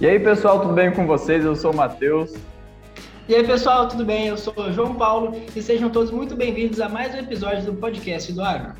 E 0.00 0.06
aí, 0.08 0.18
pessoal, 0.18 0.62
tudo 0.62 0.72
bem 0.72 0.90
com 0.90 1.06
vocês? 1.06 1.44
Eu 1.44 1.54
sou 1.54 1.74
o 1.74 1.76
Matheus. 1.76 2.34
E 3.28 3.34
aí, 3.34 3.46
pessoal, 3.46 3.86
tudo 3.86 4.02
bem? 4.02 4.28
Eu 4.28 4.36
sou 4.38 4.54
o 4.56 4.72
João 4.72 4.94
Paulo 4.94 5.38
e 5.54 5.60
sejam 5.60 5.90
todos 5.90 6.10
muito 6.10 6.34
bem-vindos 6.34 6.80
a 6.80 6.88
mais 6.88 7.14
um 7.14 7.18
episódio 7.18 7.66
do 7.66 7.74
podcast 7.74 8.32
do 8.32 8.42
Agro. 8.42 8.72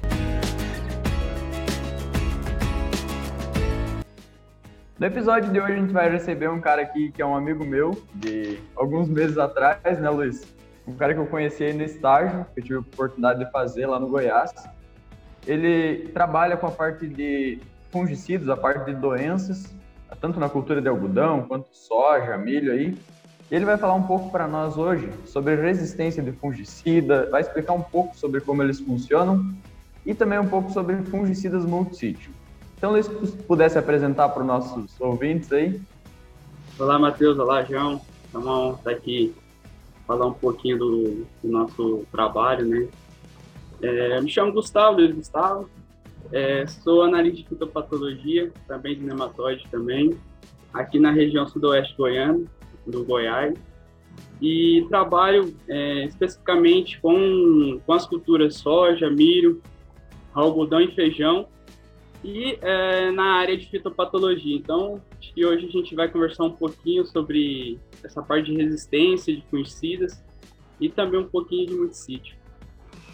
No 4.99 5.07
episódio 5.07 5.53
de 5.53 5.61
hoje 5.61 5.73
a 5.75 5.77
gente 5.77 5.93
vai 5.93 6.09
receber 6.09 6.49
um 6.49 6.59
cara 6.59 6.81
aqui 6.81 7.13
que 7.13 7.21
é 7.21 7.27
um 7.27 7.37
amigo 7.37 7.67
meu 7.67 8.03
de 8.15 8.59
alguns 8.75 9.07
meses 9.07 9.37
atrás, 9.37 10.01
né, 10.01 10.09
Luiz? 10.09 10.51
Um 10.87 10.95
cara 10.95 11.13
que 11.13 11.21
eu 11.21 11.27
conheci 11.27 11.65
aí 11.65 11.75
no 11.75 11.83
estágio, 11.83 12.47
que 12.55 12.61
eu 12.61 12.65
tive 12.65 12.77
a 12.77 12.81
oportunidade 12.81 13.45
de 13.45 13.51
fazer 13.51 13.85
lá 13.85 14.01
no 14.01 14.09
Goiás. 14.09 14.55
Ele 15.47 16.09
trabalha 16.15 16.57
com 16.57 16.67
a 16.67 16.71
parte 16.71 17.07
de 17.07 17.59
fungicidas, 17.91 18.49
a 18.49 18.57
parte 18.57 18.87
de 18.87 18.95
doenças, 18.95 19.79
tanto 20.17 20.41
na 20.41 20.49
cultura 20.49 20.81
de 20.81 20.89
algodão 20.89 21.43
quanto 21.43 21.69
soja, 21.73 22.37
milho 22.39 22.73
aí. 22.73 22.97
E 23.51 23.55
ele 23.55 23.65
vai 23.65 23.77
falar 23.77 23.95
um 23.95 24.05
pouco 24.05 24.31
para 24.31 24.47
nós 24.47 24.79
hoje 24.79 25.09
sobre 25.27 25.57
resistência 25.57 26.23
de 26.23 26.33
fungicida, 26.33 27.29
vai 27.31 27.41
explicar 27.41 27.73
um 27.73 27.83
pouco 27.83 28.17
sobre 28.17 28.41
como 28.41 28.63
eles 28.63 28.81
funcionam 28.81 29.55
e 30.07 30.15
também 30.15 30.39
um 30.39 30.49
pouco 30.49 30.71
sobre 30.71 30.97
fungicidas 31.03 31.65
multissítio. 31.65 32.31
Então, 32.77 32.93
Luiz, 32.93 33.07
se 33.07 33.37
pudesse 33.43 33.79
apresentar 33.79 34.29
para 34.31 34.41
os 34.41 34.47
nossos 34.47 35.01
ouvintes 35.01 35.53
aí. 35.53 35.81
Olá, 36.79 36.99
Matheus. 36.99 37.39
Olá, 37.39 37.63
João. 37.63 38.01
Uma 38.33 38.59
honra 38.59 38.79
estar 38.79 38.91
aqui 38.93 39.35
falar 40.07 40.27
um 40.27 40.33
pouquinho 40.33 40.79
do, 40.79 41.27
do 41.43 41.49
nosso 41.49 42.05
trabalho, 42.11 42.67
né? 42.67 42.89
É, 43.83 44.21
me 44.21 44.29
chamo 44.29 44.53
Gustavo, 44.53 44.97
Luiz 44.97 45.15
Gustavo, 45.15 45.69
é, 46.33 46.67
sou 46.67 47.03
analista 47.03 47.43
de 47.43 47.49
fitopatologia, 47.49 48.53
também 48.67 48.95
de 48.95 49.05
nematóide 49.05 49.67
também, 49.71 50.17
aqui 50.73 50.99
na 50.99 51.11
região 51.11 51.47
sudoeste 51.47 51.95
goiana, 51.97 52.45
do 52.87 53.05
Goiás, 53.05 53.55
e 54.41 54.87
trabalho 54.89 55.55
é, 55.69 56.05
especificamente 56.05 57.01
com, 57.01 57.81
com 57.85 57.93
as 57.93 58.07
culturas 58.07 58.57
soja, 58.57 59.11
milho, 59.11 59.61
algodão 60.33 60.81
e 60.81 60.95
feijão, 60.95 61.47
e 62.23 62.59
é, 62.61 63.11
na 63.11 63.37
área 63.37 63.57
de 63.57 63.67
fitopatologia. 63.67 64.57
Então, 64.57 65.01
acho 65.19 65.33
que 65.33 65.45
hoje 65.45 65.67
a 65.67 65.71
gente 65.71 65.95
vai 65.95 66.09
conversar 66.09 66.45
um 66.45 66.53
pouquinho 66.53 67.05
sobre 67.07 67.79
essa 68.05 68.23
parte 68.23 68.51
de 68.51 68.57
resistência 68.57 69.35
de 69.35 69.43
fungicidas 69.51 70.23
e 70.81 70.89
também 70.89 71.21
um 71.21 71.29
pouquinho 71.29 71.67
de 71.67 71.75
multissítio. 71.75 72.40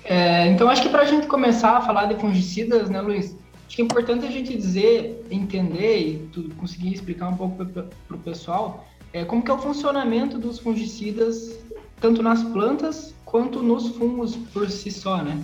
É, 0.08 0.46
então, 0.46 0.68
acho 0.68 0.82
que 0.82 0.88
para 0.88 1.02
a 1.02 1.04
gente 1.04 1.26
começar 1.26 1.78
a 1.78 1.80
falar 1.80 2.06
de 2.06 2.14
fungicidas, 2.20 2.88
né, 2.88 3.00
Luiz? 3.00 3.36
Acho 3.66 3.74
que 3.74 3.82
é 3.82 3.84
importante 3.84 4.24
a 4.24 4.30
gente 4.30 4.56
dizer, 4.56 5.26
entender 5.28 5.98
e 5.98 6.28
tu 6.32 6.48
conseguir 6.54 6.94
explicar 6.94 7.28
um 7.28 7.36
pouco 7.36 7.66
para 7.66 8.16
o 8.16 8.18
pessoal 8.20 8.86
é, 9.12 9.24
como 9.24 9.42
que 9.42 9.50
é 9.50 9.54
o 9.54 9.58
funcionamento 9.58 10.38
dos 10.38 10.60
fungicidas, 10.60 11.58
tanto 12.00 12.22
nas 12.22 12.44
plantas 12.44 13.16
quanto 13.24 13.60
nos 13.60 13.88
fungos 13.96 14.36
por 14.36 14.70
si 14.70 14.92
só, 14.92 15.24
né? 15.24 15.42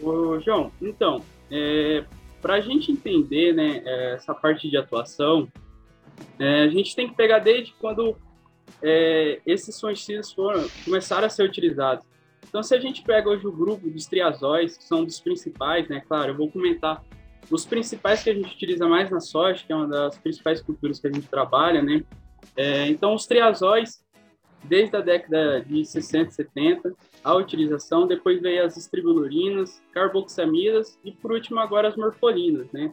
Ô, 0.00 0.38
João, 0.38 0.70
então, 0.80 1.22
é, 1.50 2.04
para 2.40 2.54
a 2.54 2.60
gente 2.60 2.92
entender 2.92 3.52
né, 3.52 3.82
essa 4.14 4.32
parte 4.32 4.70
de 4.70 4.76
atuação, 4.76 5.48
é, 6.38 6.62
a 6.62 6.68
gente 6.68 6.94
tem 6.94 7.08
que 7.08 7.16
pegar 7.16 7.40
desde 7.40 7.72
quando 7.80 8.16
é, 8.80 9.40
esses 9.44 9.78
fungicidas 9.80 10.32
foram, 10.32 10.68
começaram 10.84 11.26
a 11.26 11.30
ser 11.30 11.42
utilizados. 11.42 12.04
Então, 12.50 12.64
se 12.64 12.74
a 12.74 12.80
gente 12.80 13.02
pega 13.02 13.30
hoje 13.30 13.46
o 13.46 13.52
grupo 13.52 13.88
dos 13.88 14.06
triazóis, 14.06 14.76
que 14.76 14.82
são 14.82 15.04
dos 15.04 15.20
principais, 15.20 15.88
né? 15.88 16.02
Claro, 16.06 16.32
eu 16.32 16.36
vou 16.36 16.50
comentar 16.50 17.00
os 17.48 17.64
principais 17.64 18.24
que 18.24 18.30
a 18.30 18.34
gente 18.34 18.52
utiliza 18.52 18.88
mais 18.88 19.08
na 19.08 19.20
soja, 19.20 19.62
que 19.64 19.72
é 19.72 19.76
uma 19.76 19.86
das 19.86 20.18
principais 20.18 20.60
culturas 20.60 20.98
que 20.98 21.06
a 21.06 21.12
gente 21.12 21.28
trabalha, 21.28 21.80
né? 21.80 22.04
É, 22.56 22.88
então, 22.88 23.14
os 23.14 23.24
triazóis, 23.24 24.04
desde 24.64 24.96
a 24.96 25.00
década 25.00 25.60
de 25.60 25.84
60, 25.84 26.32
70, 26.32 26.92
a 27.22 27.34
utilização, 27.36 28.04
depois 28.04 28.42
veio 28.42 28.64
as 28.64 28.76
estribulurinas, 28.76 29.80
carboxamidas 29.92 30.98
e, 31.04 31.12
por 31.12 31.30
último, 31.30 31.60
agora 31.60 31.86
as 31.86 31.96
morfolinas, 31.96 32.66
né? 32.72 32.92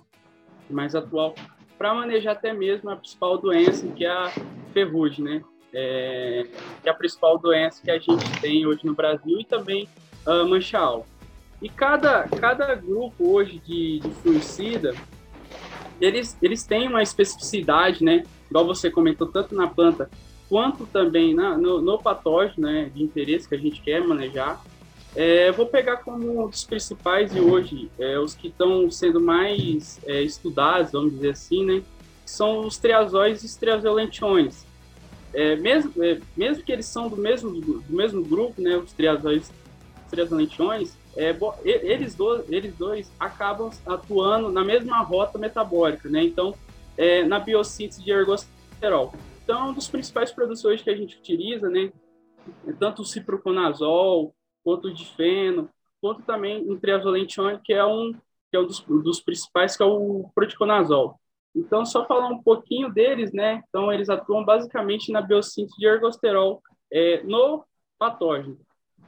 Mais 0.69 0.93
atual, 0.93 1.33
para 1.79 1.95
manejar 1.95 2.33
até 2.33 2.53
mesmo 2.53 2.91
a 2.91 2.95
principal 2.95 3.39
doença, 3.39 3.87
que 3.87 4.05
é 4.05 4.09
a 4.09 4.31
ferrugem, 4.71 5.25
né? 5.25 5.43
É, 5.73 6.45
que 6.81 6.89
é 6.89 6.91
a 6.91 6.95
principal 6.95 7.37
doença 7.37 7.81
que 7.83 7.91
a 7.91 7.97
gente 7.97 8.39
tem 8.41 8.65
hoje 8.65 8.85
no 8.85 8.93
Brasil, 8.93 9.39
e 9.39 9.45
também 9.45 9.87
a 10.25 10.43
mancha 10.43 10.79
alta. 10.79 11.07
E 11.61 11.69
cada, 11.69 12.23
cada 12.23 12.75
grupo 12.75 13.33
hoje 13.33 13.61
de, 13.65 13.99
de 13.99 14.09
fungicida, 14.21 14.93
eles, 15.99 16.37
eles 16.41 16.63
têm 16.63 16.87
uma 16.87 17.01
especificidade, 17.01 18.03
né? 18.03 18.23
Igual 18.49 18.65
você 18.65 18.91
comentou, 18.91 19.27
tanto 19.27 19.55
na 19.55 19.67
planta 19.67 20.09
quanto 20.47 20.85
também 20.85 21.33
na, 21.33 21.57
no, 21.57 21.81
no 21.81 21.97
patógeno 21.97 22.67
né, 22.67 22.89
de 22.93 23.03
interesse 23.03 23.49
que 23.49 23.55
a 23.55 23.57
gente 23.57 23.81
quer 23.81 24.05
manejar. 24.05 24.63
É, 25.15 25.51
vou 25.51 25.65
pegar 25.65 25.97
como 25.97 26.43
um 26.43 26.47
dos 26.47 26.63
principais 26.63 27.35
e 27.35 27.39
hoje 27.39 27.89
é, 27.97 28.19
os 28.19 28.35
que 28.35 28.49
estão 28.49 28.89
sendo 28.91 29.19
mais 29.19 29.99
é, 30.05 30.21
estudados, 30.21 30.91
vamos 30.91 31.13
dizer 31.13 31.31
assim, 31.31 31.65
né? 31.65 31.81
São 32.23 32.67
os 32.67 32.77
triazóis 32.77 33.41
e 33.41 33.47
os 33.47 33.55
triazolentiones 33.55 34.66
é, 35.33 35.55
mesmo, 35.55 35.91
é, 36.03 36.19
mesmo 36.35 36.63
que 36.63 36.71
eles 36.71 36.85
são 36.85 37.09
do 37.09 37.17
mesmo, 37.17 37.59
do 37.59 37.83
mesmo 37.89 38.23
grupo, 38.23 38.61
né, 38.61 38.77
os 38.77 38.93
triazolentiones, 38.93 40.95
é, 41.17 41.35
eles, 41.63 42.13
dois, 42.13 42.49
eles 42.49 42.75
dois 42.75 43.11
acabam 43.19 43.71
atuando 43.85 44.51
na 44.51 44.63
mesma 44.63 45.01
rota 45.01 45.39
metabólica, 45.39 46.07
né? 46.07 46.23
Então, 46.23 46.53
é, 46.95 47.23
na 47.23 47.39
biossíntese 47.39 48.03
de 48.03 48.11
ergosterol. 48.11 49.13
Então, 49.43 49.69
um 49.69 49.73
dos 49.73 49.87
principais 49.87 50.31
produtos 50.31 50.63
hoje 50.63 50.83
que 50.83 50.91
a 50.91 50.95
gente 50.95 51.17
utiliza, 51.17 51.69
né? 51.69 51.91
É 52.67 52.73
tanto 52.73 53.01
o 53.01 53.05
ciproconazol, 53.05 54.35
quanto 54.63 54.89
o 54.89 54.93
difeno, 54.93 55.69
quanto 55.99 56.21
também 56.21 56.69
o 56.69 56.79
triazolentione, 56.79 57.59
que 57.63 57.73
é 57.73 57.83
um, 57.83 58.13
que 58.51 58.55
é 58.55 58.59
um 58.59 58.67
dos, 58.67 58.81
dos 58.81 59.19
principais, 59.19 59.75
que 59.75 59.81
é 59.81 59.85
o 59.85 60.29
proticonazol. 60.35 61.19
Então, 61.55 61.85
só 61.85 62.05
falar 62.05 62.27
um 62.29 62.41
pouquinho 62.41 62.91
deles, 62.93 63.33
né? 63.33 63.63
Então, 63.67 63.91
eles 63.91 64.09
atuam 64.09 64.45
basicamente 64.45 65.11
na 65.11 65.21
biossíntese 65.21 65.77
de 65.77 65.87
ergosterol 65.87 66.61
é, 66.91 67.23
no 67.23 67.65
patógeno. 67.97 68.59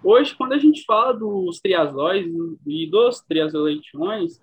Hoje, 0.03 0.35
quando 0.35 0.53
a 0.53 0.57
gente 0.57 0.83
fala 0.85 1.13
dos 1.13 1.59
triazóis 1.59 2.25
e 2.65 2.89
dos 2.89 3.21
triazoleitiones, 3.21 4.41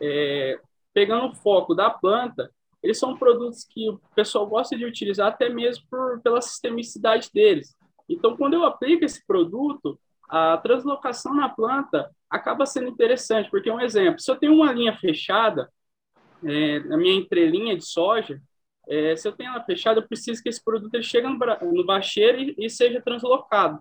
é, 0.00 0.60
pegando 0.92 1.28
o 1.28 1.34
foco 1.34 1.74
da 1.74 1.90
planta, 1.90 2.50
eles 2.82 2.98
são 2.98 3.16
produtos 3.16 3.64
que 3.64 3.88
o 3.88 4.00
pessoal 4.14 4.46
gosta 4.46 4.76
de 4.76 4.84
utilizar 4.84 5.28
até 5.28 5.48
mesmo 5.48 5.84
por, 5.90 6.20
pela 6.22 6.40
sistemicidade 6.40 7.30
deles. 7.32 7.76
Então, 8.08 8.36
quando 8.36 8.54
eu 8.54 8.64
aplico 8.64 9.04
esse 9.04 9.24
produto, 9.26 9.98
a 10.28 10.56
translocação 10.58 11.34
na 11.34 11.48
planta 11.48 12.10
acaba 12.28 12.64
sendo 12.64 12.88
interessante, 12.88 13.50
porque 13.50 13.70
um 13.70 13.80
exemplo, 13.80 14.20
se 14.20 14.30
eu 14.30 14.36
tenho 14.36 14.54
uma 14.54 14.72
linha 14.72 14.96
fechada, 14.96 15.68
é, 16.44 16.80
na 16.80 16.96
minha 16.96 17.14
entrelinha 17.14 17.76
de 17.76 17.84
soja, 17.84 18.40
é, 18.88 19.14
se 19.14 19.28
eu 19.28 19.32
tenho 19.32 19.50
ela 19.50 19.62
fechada, 19.62 20.00
eu 20.00 20.06
preciso 20.06 20.42
que 20.42 20.48
esse 20.48 20.62
produto 20.62 21.02
chegue 21.02 21.26
no, 21.26 21.38
no 21.72 21.84
bacheiro 21.84 22.40
e, 22.40 22.54
e, 22.58 22.70
seja 22.70 23.00
translocado. 23.00 23.80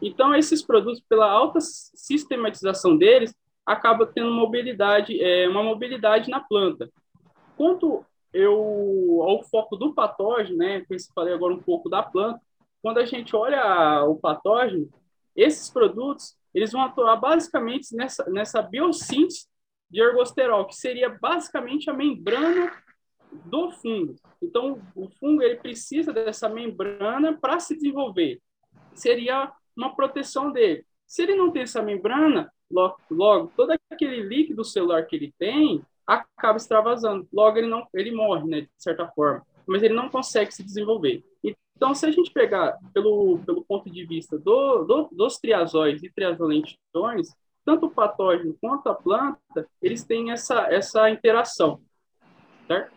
Então, 0.00 0.34
esses 0.34 0.62
produtos, 0.62 1.02
pela 1.08 1.30
alta 1.30 1.60
sistematização 1.60 2.96
deles, 2.96 3.34
acaba 3.64 4.06
tendo 4.06 4.30
mobilidade, 4.32 5.20
é, 5.22 5.48
uma 5.48 5.62
mobilidade 5.62 6.30
na 6.30 6.40
planta. 6.40 6.90
Quanto 7.56 8.04
eu, 8.32 9.20
ao 9.22 9.42
foco 9.42 9.76
do 9.76 9.94
patógeno, 9.94 10.58
né, 10.58 10.80
que 10.80 10.94
eu 10.94 10.98
falei 11.14 11.34
agora 11.34 11.54
um 11.54 11.62
pouco 11.62 11.88
da 11.88 12.02
planta, 12.02 12.40
quando 12.82 12.98
a 12.98 13.04
gente 13.04 13.34
olha 13.34 14.04
o 14.04 14.16
patógeno, 14.16 14.88
esses 15.36 15.70
produtos, 15.70 16.36
eles 16.54 16.72
vão 16.72 16.82
atuar 16.82 17.16
basicamente 17.16 17.94
nessa, 17.94 18.28
nessa 18.30 18.62
biossíntese 18.62 19.46
de 19.90 20.00
ergosterol, 20.00 20.66
que 20.66 20.74
seria 20.74 21.08
basicamente 21.08 21.88
a 21.88 21.94
membrana 21.94 22.72
do 23.44 23.70
fungo. 23.70 24.14
Então, 24.42 24.80
o 24.94 25.08
fungo 25.08 25.42
ele 25.42 25.56
precisa 25.56 26.12
dessa 26.12 26.48
membrana 26.48 27.36
para 27.38 27.58
se 27.60 27.74
desenvolver. 27.74 28.40
Seria 28.94 29.52
uma 29.76 29.94
proteção 29.94 30.50
dele. 30.50 30.84
Se 31.06 31.22
ele 31.22 31.34
não 31.34 31.50
tem 31.50 31.62
essa 31.62 31.82
membrana, 31.82 32.52
logo, 32.70 32.98
logo 33.10 33.52
todo 33.56 33.74
aquele 33.90 34.22
líquido 34.22 34.64
celular 34.64 35.06
que 35.06 35.16
ele 35.16 35.34
tem 35.38 35.82
acaba 36.06 36.56
extravasando. 36.56 37.28
Logo, 37.32 37.58
ele 37.58 37.66
não, 37.66 37.86
ele 37.94 38.10
morre, 38.10 38.46
né, 38.48 38.60
de 38.62 38.70
certa 38.78 39.06
forma. 39.08 39.46
Mas 39.66 39.82
ele 39.82 39.94
não 39.94 40.08
consegue 40.08 40.52
se 40.52 40.62
desenvolver. 40.62 41.22
Então, 41.76 41.94
se 41.94 42.06
a 42.06 42.10
gente 42.10 42.32
pegar 42.32 42.78
pelo, 42.92 43.38
pelo 43.44 43.64
ponto 43.64 43.90
de 43.90 44.04
vista 44.04 44.38
do, 44.38 44.84
do, 44.84 45.08
dos 45.12 45.38
triazóis 45.38 46.02
e 46.02 46.10
triazolentitões, 46.10 47.28
tanto 47.68 47.84
o 47.84 47.90
patógeno 47.90 48.56
quanto 48.62 48.88
a 48.88 48.94
planta, 48.94 49.68
eles 49.82 50.02
têm 50.02 50.30
essa, 50.30 50.72
essa 50.72 51.10
interação, 51.10 51.82
certo? 52.66 52.96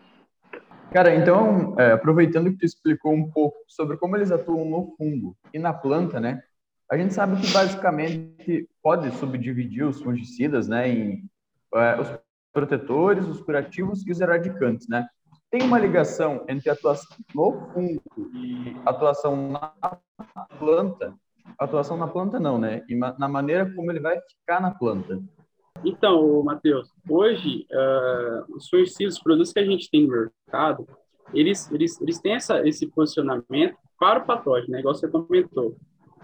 Cara, 0.90 1.14
então, 1.14 1.78
é, 1.78 1.92
aproveitando 1.92 2.50
que 2.50 2.56
tu 2.56 2.64
explicou 2.64 3.12
um 3.12 3.30
pouco 3.30 3.58
sobre 3.68 3.98
como 3.98 4.16
eles 4.16 4.32
atuam 4.32 4.64
no 4.64 4.94
fungo 4.96 5.36
e 5.52 5.58
na 5.58 5.74
planta, 5.74 6.18
né? 6.18 6.42
A 6.90 6.96
gente 6.96 7.12
sabe 7.12 7.38
que 7.38 7.52
basicamente 7.52 8.66
pode 8.82 9.10
subdividir 9.18 9.86
os 9.86 10.00
fungicidas, 10.00 10.68
né, 10.68 10.88
em 10.88 11.30
é, 11.74 12.00
os 12.00 12.18
protetores, 12.50 13.26
os 13.26 13.42
curativos 13.42 14.06
e 14.06 14.10
os 14.10 14.22
eradicantes, 14.22 14.88
né? 14.88 15.06
tem 15.50 15.62
uma 15.64 15.78
ligação 15.78 16.46
entre 16.48 16.70
atuação 16.70 17.14
no 17.34 17.52
fungo 17.74 18.02
e 18.34 18.74
atuação 18.86 19.50
na 19.50 19.74
planta? 20.58 21.14
Atuação 21.58 21.96
na 21.96 22.08
planta 22.08 22.40
não, 22.40 22.58
né? 22.58 22.84
E 22.88 22.94
na 22.94 23.28
maneira 23.28 23.70
como 23.74 23.90
ele 23.90 24.00
vai 24.00 24.20
ficar 24.20 24.60
na 24.60 24.70
planta. 24.70 25.22
Então, 25.84 26.42
Matheus, 26.44 26.90
hoje, 27.08 27.66
uh, 27.72 28.56
os 28.56 28.68
fungicidas, 28.68 29.14
os 29.14 29.22
produtos 29.22 29.52
que 29.52 29.58
a 29.58 29.64
gente 29.64 29.90
tem 29.90 30.06
no 30.06 30.10
mercado, 30.10 30.86
eles, 31.34 31.70
eles, 31.72 32.00
eles 32.00 32.20
têm 32.20 32.34
essa, 32.34 32.66
esse 32.66 32.86
posicionamento 32.86 33.76
para 33.98 34.20
o 34.20 34.26
patógeno, 34.26 34.72
né? 34.72 34.80
igual 34.80 34.94
você 34.94 35.08
comentou. 35.08 35.76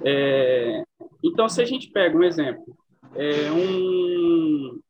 É, 0.04 0.82
então, 1.22 1.48
se 1.48 1.60
a 1.60 1.64
gente 1.64 1.90
pega 1.90 2.16
um 2.16 2.22
exemplo, 2.22 2.76
é 3.14 3.50
um, 3.50 4.80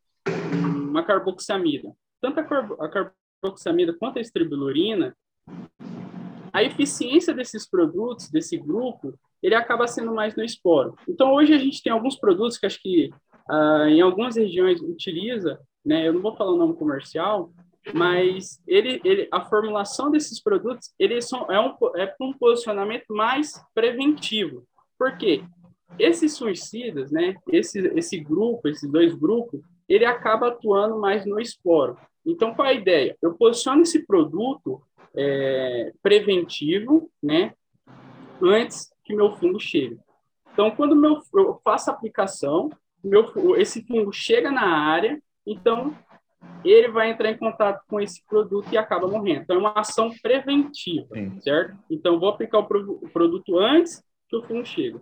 uma 0.91 1.03
carboxamida, 1.03 1.93
tanto 2.21 2.41
a, 2.41 2.45
carbo, 2.45 2.77
a 2.83 2.89
carboxamida 2.89 3.97
quanto 3.99 4.19
a 4.19 4.21
estribilurina, 4.21 5.17
a 6.53 6.63
eficiência 6.63 7.33
desses 7.33 7.69
produtos, 7.69 8.31
desse 8.31 8.57
grupo, 8.59 9.15
ele 9.43 9.55
acaba 9.55 9.87
sendo 9.87 10.15
mais 10.15 10.37
no 10.37 10.45
esporo. 10.45 10.97
Então, 11.09 11.33
hoje 11.33 11.55
a 11.55 11.59
gente 11.59 11.83
tem 11.83 11.93
alguns 11.93 12.17
produtos 12.17 12.59
que 12.59 12.67
acho 12.67 12.81
que 12.81 13.11
uh, 13.49 13.87
em 13.89 14.01
algumas 14.01 14.37
regiões 14.37 14.81
utiliza, 14.81 15.59
né, 15.85 16.07
eu 16.07 16.13
não 16.13 16.21
vou 16.21 16.37
falar 16.37 16.53
o 16.53 16.57
nome 16.57 16.75
comercial, 16.75 17.51
mas 17.95 18.61
ele, 18.67 19.01
ele, 19.05 19.29
a 19.31 19.41
formulação 19.41 20.11
desses 20.11 20.43
produtos 20.43 20.93
eles 20.99 21.27
são, 21.27 21.51
é, 21.51 21.59
um, 21.59 21.75
é 21.97 22.15
um 22.21 22.33
posicionamento 22.33 23.07
mais 23.09 23.53
preventivo. 23.75 24.65
Por 24.99 25.17
quê? 25.17 25.43
Esses 25.99 26.35
suicidas, 26.35 27.11
né, 27.11 27.35
esse, 27.51 27.81
esse 27.97 28.19
grupo, 28.19 28.69
esses 28.69 28.91
dois 28.91 29.15
grupos, 29.15 29.61
ele 29.89 30.05
acaba 30.05 30.49
atuando 30.49 30.99
mais 30.99 31.25
no 31.25 31.41
esporo. 31.41 31.97
Então, 32.27 32.55
qual 32.55 32.69
é 32.69 32.73
a 32.73 32.75
ideia? 32.75 33.17
Eu 33.23 33.35
posiciono 33.35 33.83
esse 33.83 34.05
produto 34.05 34.83
é, 35.17 35.93
preventivo, 36.03 37.11
né, 37.23 37.55
antes 38.43 38.91
que 39.09 39.17
meu 39.17 39.35
fungo 39.37 39.59
chegue. 39.59 39.99
Então, 40.53 40.71
quando 40.71 40.95
meu, 40.95 41.23
eu 41.35 41.59
faço 41.65 41.91
a 41.91 41.95
aplicação, 41.95 42.69
meu, 43.03 43.57
esse 43.57 43.87
fungo 43.87 44.13
chega 44.13 44.51
na 44.51 44.67
área, 44.67 45.21
então 45.47 45.97
ele 46.63 46.89
vai 46.89 47.11
entrar 47.11 47.31
em 47.31 47.39
contato 47.39 47.83
com 47.89 47.99
esse 47.99 48.23
produto 48.27 48.71
e 48.71 48.77
acaba 48.77 49.09
morrendo. 49.09 49.43
Então, 49.43 49.57
é 49.57 49.59
uma 49.59 49.73
ação 49.75 50.11
preventiva, 50.23 51.09
Sim. 51.15 51.41
certo? 51.41 51.77
Então, 51.91 52.21
vou 52.21 52.29
aplicar 52.29 52.59
o, 52.59 52.67
pro, 52.67 52.99
o 53.03 53.09
produto 53.09 53.59
antes 53.59 54.03
que 54.29 54.37
o 54.37 54.43
fungo 54.43 54.67
chegue. 54.67 55.01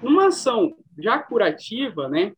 Numa 0.00 0.28
ação 0.28 0.76
já 0.96 1.18
curativa, 1.18 2.08
né? 2.08 2.32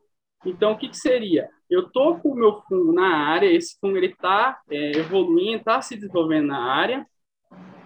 Então, 0.46 0.72
o 0.72 0.78
que, 0.78 0.88
que 0.88 0.96
seria? 0.96 1.50
Eu 1.68 1.90
tô 1.90 2.16
com 2.16 2.30
o 2.30 2.34
meu 2.34 2.62
fungo 2.62 2.92
na 2.92 3.16
área, 3.28 3.46
esse 3.46 3.78
fungo 3.78 3.98
está 3.98 4.58
é, 4.70 4.92
evoluindo, 4.96 5.58
está 5.58 5.82
se 5.82 5.96
desenvolvendo 5.96 6.46
na 6.46 6.62
área, 6.62 7.06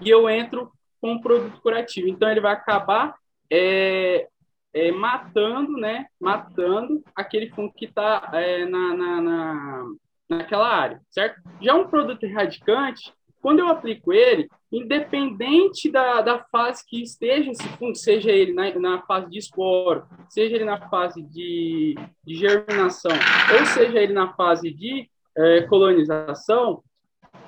e 0.00 0.08
eu 0.08 0.28
entro 0.30 0.70
com 1.00 1.12
um 1.12 1.20
produto 1.20 1.60
curativo. 1.60 2.08
Então, 2.08 2.30
ele 2.30 2.40
vai 2.40 2.52
acabar 2.52 3.14
é, 3.50 4.26
é, 4.72 4.92
matando, 4.92 5.72
né? 5.72 6.06
Matando 6.20 7.02
aquele 7.14 7.50
fungo 7.50 7.72
que 7.74 7.86
está 7.86 8.30
é, 8.32 8.64
na, 8.64 8.94
na, 8.94 9.20
na, 9.20 9.84
naquela 10.28 10.68
área, 10.68 11.00
certo? 11.10 11.40
Já 11.60 11.74
um 11.74 11.88
produto 11.88 12.22
erradicante, 12.24 13.12
quando 13.40 13.60
eu 13.60 13.68
aplico 13.68 14.12
ele, 14.12 14.48
independente 14.70 15.90
da, 15.90 16.20
da 16.20 16.44
fase 16.50 16.84
que 16.86 17.00
esteja 17.02 17.50
esse 17.50 17.66
fungo, 17.76 17.94
seja 17.94 18.30
ele 18.30 18.52
na, 18.52 18.78
na 18.78 19.02
fase 19.02 19.30
de 19.30 19.38
esporo, 19.38 20.04
seja 20.28 20.56
ele 20.56 20.64
na 20.64 20.88
fase 20.88 21.22
de, 21.22 21.94
de 22.24 22.34
germinação, 22.34 23.12
ou 23.58 23.66
seja 23.66 23.98
ele 23.98 24.12
na 24.12 24.34
fase 24.34 24.70
de 24.70 25.08
é, 25.36 25.62
colonização, 25.62 26.82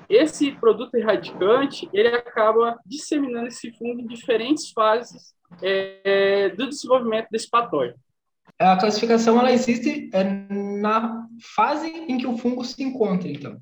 esse 0.09 0.53
produto 0.53 0.95
erradicante 0.97 1.89
ele 1.93 2.09
acaba 2.09 2.79
disseminando 2.85 3.47
esse 3.47 3.71
fungo 3.73 4.01
em 4.01 4.07
diferentes 4.07 4.71
fases 4.71 5.35
é, 5.63 6.49
do 6.51 6.69
desenvolvimento 6.69 7.29
desse 7.31 7.49
patógeno. 7.49 7.99
A 8.59 8.77
classificação 8.77 9.39
ela 9.39 9.53
existe 9.53 10.11
é, 10.13 10.25
na 10.25 11.27
fase 11.55 11.89
em 11.89 12.19
que 12.19 12.27
o 12.27 12.37
fungo 12.37 12.65
se 12.65 12.83
encontra, 12.83 13.29
então. 13.29 13.59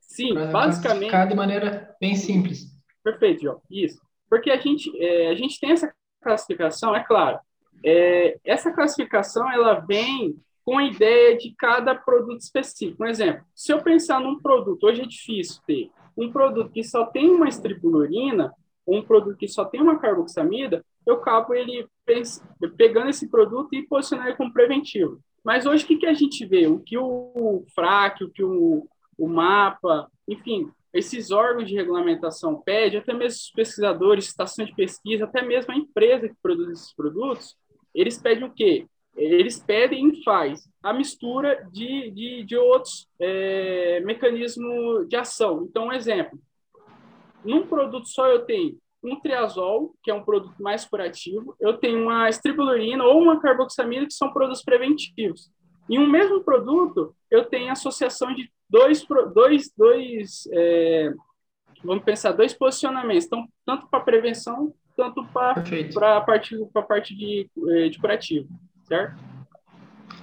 Sim, 0.00 0.34
basicamente. 0.52 1.28
de 1.28 1.34
maneira 1.34 1.94
bem 2.00 2.14
simples. 2.14 2.66
Perfeito, 3.02 3.42
João. 3.42 3.60
Isso. 3.70 4.00
Porque 4.28 4.50
a 4.50 4.56
gente, 4.56 4.90
é, 5.02 5.28
a 5.30 5.34
gente 5.34 5.58
tem 5.58 5.72
essa 5.72 5.92
classificação, 6.22 6.94
é 6.94 7.02
claro. 7.02 7.38
É, 7.84 8.38
essa 8.44 8.72
classificação 8.72 9.50
ela 9.50 9.80
vem 9.80 10.36
com 10.66 10.78
a 10.78 10.84
ideia 10.84 11.38
de 11.38 11.54
cada 11.56 11.94
produto 11.94 12.40
específico. 12.40 13.04
Um 13.04 13.06
exemplo, 13.06 13.44
se 13.54 13.72
eu 13.72 13.80
pensar 13.80 14.20
num 14.20 14.40
produto, 14.40 14.84
hoje 14.84 15.02
é 15.02 15.06
difícil 15.06 15.62
ter 15.64 15.92
um 16.16 16.32
produto 16.32 16.72
que 16.72 16.82
só 16.82 17.06
tem 17.06 17.30
uma 17.30 17.48
estribulurina, 17.48 18.52
ou 18.84 18.98
um 18.98 19.02
produto 19.02 19.36
que 19.36 19.46
só 19.46 19.64
tem 19.64 19.80
uma 19.80 19.98
carboxamida, 19.98 20.84
eu 21.06 21.14
acabo 21.14 21.54
ele 21.54 21.86
pegando 22.76 23.10
esse 23.10 23.28
produto 23.28 23.74
e 23.74 23.86
posicionando 23.86 24.28
ele 24.28 24.36
como 24.36 24.52
preventivo. 24.52 25.20
Mas 25.44 25.66
hoje 25.66 25.84
o 25.84 25.86
que, 25.86 25.98
que 25.98 26.06
a 26.06 26.14
gente 26.14 26.44
vê? 26.44 26.66
O 26.66 26.80
que 26.80 26.98
o 26.98 27.64
FRAC, 27.72 28.24
o 28.24 28.30
que 28.30 28.42
o, 28.42 28.88
o 29.16 29.28
MAPA, 29.28 30.10
enfim, 30.26 30.68
esses 30.92 31.30
órgãos 31.30 31.68
de 31.68 31.76
regulamentação 31.76 32.60
pedem, 32.60 32.98
até 32.98 33.12
mesmo 33.12 33.36
os 33.36 33.52
pesquisadores, 33.52 34.26
estação 34.26 34.64
de 34.64 34.74
pesquisa, 34.74 35.24
até 35.24 35.42
mesmo 35.42 35.72
a 35.72 35.76
empresa 35.76 36.28
que 36.28 36.34
produz 36.42 36.70
esses 36.70 36.92
produtos, 36.92 37.56
eles 37.94 38.18
pedem 38.18 38.44
o 38.44 38.52
quê? 38.52 38.86
Eles 39.16 39.58
pedem 39.58 40.08
e 40.08 40.22
faz 40.22 40.68
a 40.82 40.92
mistura 40.92 41.66
de, 41.72 42.10
de, 42.10 42.44
de 42.44 42.56
outros 42.56 43.08
é, 43.18 44.00
mecanismos 44.00 45.08
de 45.08 45.16
ação. 45.16 45.66
Então, 45.68 45.86
um 45.86 45.92
exemplo, 45.92 46.38
num 47.44 47.66
produto 47.66 48.08
só 48.08 48.26
eu 48.28 48.44
tenho 48.44 48.76
um 49.02 49.18
triazol, 49.20 49.94
que 50.02 50.10
é 50.10 50.14
um 50.14 50.24
produto 50.24 50.60
mais 50.60 50.84
curativo, 50.84 51.56
eu 51.60 51.78
tenho 51.78 52.02
uma 52.02 52.28
estribulurina 52.28 53.04
ou 53.04 53.22
uma 53.22 53.40
carboxamida, 53.40 54.06
que 54.06 54.12
são 54.12 54.32
produtos 54.32 54.62
preventivos. 54.62 55.50
Em 55.88 55.98
um 55.98 56.08
mesmo 56.08 56.42
produto, 56.42 57.14
eu 57.30 57.44
tenho 57.44 57.70
associação 57.70 58.34
de 58.34 58.50
dois, 58.68 59.06
dois, 59.32 59.72
dois 59.76 60.48
é, 60.52 61.12
vamos 61.84 62.04
pensar, 62.04 62.32
dois 62.32 62.52
posicionamentos, 62.52 63.26
então, 63.26 63.46
tanto 63.64 63.86
para 63.88 64.00
prevenção, 64.00 64.74
tanto 64.96 65.24
para 65.26 66.16
a 66.16 66.20
parte, 66.20 66.56
pra 66.72 66.82
parte 66.82 67.14
de, 67.14 67.48
é, 67.68 67.88
de 67.88 67.98
curativo, 67.98 68.48
certo? 68.86 69.16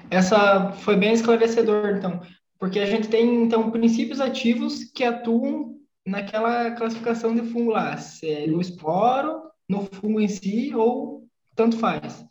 Essa 0.10 0.72
foi 0.74 0.96
bem 0.96 1.14
esclarecedor, 1.14 1.96
então, 1.98 2.22
porque 2.60 2.80
a 2.80 2.86
gente 2.86 3.08
tem, 3.08 3.44
então, 3.44 3.72
princípios 3.72 4.22
ativos 4.22 4.84
que 4.84 5.04
atuam 5.04 5.76
naquela 6.06 6.72
classificação 6.72 7.34
de 7.34 7.42
fungo 7.42 7.72
lá, 7.72 7.98
se 7.98 8.30
é 8.30 8.48
no 8.48 8.62
esporo, 8.62 9.42
no 9.68 9.86
fungo 9.86 10.20
em 10.20 10.28
si 10.28 10.74
ou 10.76 11.26
tanto 11.56 11.78
faz. 11.78 12.26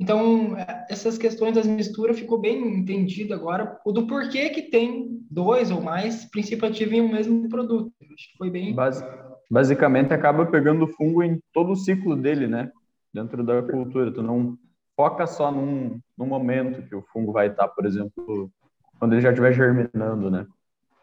Então, 0.00 0.56
essas 0.88 1.18
questões 1.18 1.54
das 1.54 1.66
misturas 1.66 2.18
ficou 2.18 2.38
bem 2.38 2.78
entendido 2.78 3.34
agora, 3.34 3.78
o 3.84 3.90
do 3.90 4.06
porquê 4.06 4.48
que 4.50 4.62
tem 4.62 5.20
dois 5.28 5.70
ou 5.70 5.80
mais 5.80 6.24
princípios 6.24 6.70
ativos 6.70 6.94
em 6.94 7.00
um 7.00 7.12
mesmo 7.12 7.48
produto. 7.48 7.92
Acho 8.02 8.30
que 8.32 8.38
foi 8.38 8.50
bem... 8.50 8.74
basicamente, 9.50 10.14
acaba 10.14 10.46
pegando 10.46 10.84
o 10.84 10.92
fungo 10.92 11.22
em 11.22 11.40
todo 11.52 11.72
o 11.72 11.76
ciclo 11.76 12.16
dele, 12.16 12.46
né? 12.46 12.70
Dentro 13.12 13.44
da 13.44 13.60
cultura. 13.60 14.12
Tu 14.12 14.22
não 14.22 14.56
foca 14.98 15.28
só 15.28 15.52
num, 15.52 16.00
num 16.18 16.26
momento 16.26 16.82
que 16.82 16.96
o 16.96 17.02
fungo 17.12 17.30
vai 17.30 17.46
estar, 17.46 17.68
por 17.68 17.86
exemplo, 17.86 18.50
quando 18.98 19.12
ele 19.12 19.22
já 19.22 19.28
estiver 19.28 19.52
germinando, 19.52 20.28
né? 20.28 20.44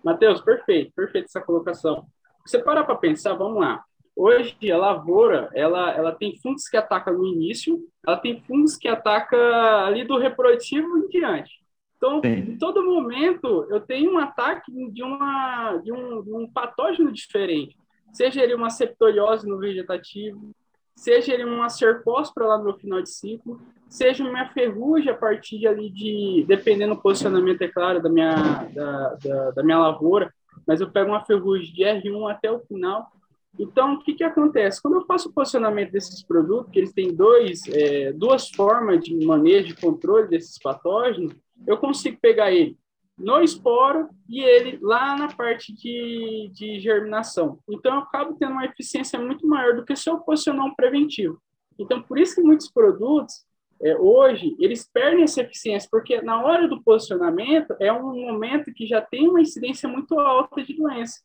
Matheus, 0.04 0.42
perfeito, 0.42 0.92
perfeito 0.94 1.28
essa 1.28 1.40
colocação. 1.40 2.06
Você 2.46 2.60
parar 2.60 2.84
para 2.84 2.96
pensar, 2.96 3.36
vamos 3.36 3.62
lá. 3.62 3.86
Hoje 4.14 4.54
a 4.70 4.78
lavoura, 4.78 5.50
ela, 5.54 5.92
ela 5.92 6.12
tem 6.12 6.38
fungos 6.42 6.68
que 6.68 6.75
atacam 6.75 7.14
no 7.14 7.25
início, 7.25 7.88
ela 8.06 8.18
tem 8.18 8.42
fungos 8.42 8.75
que 8.75 8.90
atacam 8.90 9.40
ali 9.86 10.04
do 10.04 10.18
reprodutivo 10.18 10.98
em 10.98 11.08
diante. 11.08 11.54
Então, 11.96 12.20
Sim. 12.22 12.52
em 12.52 12.58
todo 12.58 12.86
momento, 12.86 13.66
eu 13.70 13.80
tenho 13.80 14.14
um 14.14 14.18
ataque 14.18 14.72
de, 14.92 15.04
uma, 15.04 15.78
de, 15.78 15.94
um, 15.94 16.22
de 16.22 16.34
um 16.34 16.52
patógeno 16.52 17.14
diferente. 17.14 17.78
Seja 18.12 18.44
ele 18.44 18.54
uma 18.54 18.70
septoriose 18.70 19.48
no 19.48 19.58
vegetativo, 19.58 20.54
seja 20.96 21.34
ele 21.34 21.44
uma 21.44 21.70
serpóspora 21.70 22.48
lá 22.48 22.58
no 22.58 22.74
final 22.78 23.02
de 23.02 23.10
ciclo, 23.10 23.60
seja 23.90 24.24
uma 24.24 24.48
ferrugem 24.50 25.12
a 25.12 25.16
partir 25.16 25.68
ali 25.68 25.90
de, 25.90 26.46
dependendo 26.48 26.96
do 26.96 27.02
posicionamento, 27.02 27.62
é 27.62 27.68
claro, 27.68 28.02
da 28.02 28.10
minha, 28.10 28.36
da, 28.74 29.16
da, 29.16 29.52
da 29.52 29.64
minha 29.64 29.78
lavoura, 29.78 30.34
mas 30.66 30.82
eu 30.82 30.90
pego 30.90 31.12
uma 31.12 31.25
ferrugem 31.25 31.74
de 31.74 31.84
R1 31.84 32.32
até 32.32 32.52
o 32.52 32.60
final. 32.62 33.12
Então, 33.58 33.94
o 33.94 34.00
que, 34.00 34.14
que 34.14 34.24
acontece? 34.24 34.82
Quando 34.82 34.96
eu 34.96 35.06
faço 35.06 35.30
o 35.30 35.34
posicionamento 35.34 35.92
desses 35.92 36.22
produtos, 36.24 36.72
que 36.72 36.80
eles 36.80 36.94
têm 36.94 37.14
dois, 37.14 37.62
é, 37.70 38.12
duas 38.12 38.50
formas 38.50 39.04
de 39.04 39.25
manejo, 39.25 39.68
de 39.68 39.80
controle 39.80 40.28
desses 40.28 40.58
patógenos, 40.58 41.34
eu 41.66 41.78
consigo 41.78 42.18
pegar 42.22 42.52
ele 42.52 42.78
no 43.18 43.42
esporo 43.42 44.10
e 44.28 44.42
ele 44.42 44.78
lá 44.82 45.16
na 45.18 45.28
parte 45.34 45.74
de, 45.74 46.50
de 46.54 46.80
germinação. 46.80 47.60
Então, 47.70 47.96
eu 47.96 48.02
acabo 48.02 48.36
tendo 48.38 48.52
uma 48.52 48.66
eficiência 48.66 49.20
muito 49.20 49.48
maior 49.48 49.76
do 49.76 49.86
que 49.86 49.96
se 49.96 50.10
eu 50.10 50.20
posicionar 50.20 50.66
um 50.66 50.76
preventivo. 50.76 51.42
Então, 51.80 52.02
por 52.02 52.18
isso 52.18 52.36
que 52.36 52.42
muitos 52.42 52.70
produtos, 52.70 53.46
é, 53.82 53.96
hoje, 53.98 54.56
eles 54.60 54.90
perdem 54.92 55.24
essa 55.24 55.42
eficiência, 55.42 55.88
porque 55.90 56.22
na 56.22 56.42
hora 56.44 56.68
do 56.68 56.82
posicionamento 56.84 57.76
é 57.80 57.92
um 57.92 58.14
momento 58.22 58.74
que 58.74 58.86
já 58.86 59.02
tem 59.02 59.28
uma 59.28 59.42
incidência 59.42 59.88
muito 59.88 60.20
alta 60.20 60.64
de 60.64 60.74
doença. 60.74 61.22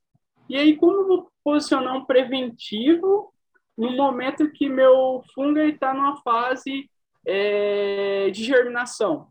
E 0.48 0.56
aí, 0.56 0.76
como 0.76 0.96
eu 0.96 1.06
vou 1.06 1.30
posicionar 1.44 1.96
um 1.96 2.04
preventivo 2.04 3.32
no 3.76 3.96
momento 3.96 4.50
que 4.50 4.68
meu 4.68 5.22
fungo 5.34 5.58
está 5.60 5.94
numa 5.94 6.16
fase 6.22 6.90
é, 7.24 8.30
de 8.30 8.44
germinação? 8.44 9.28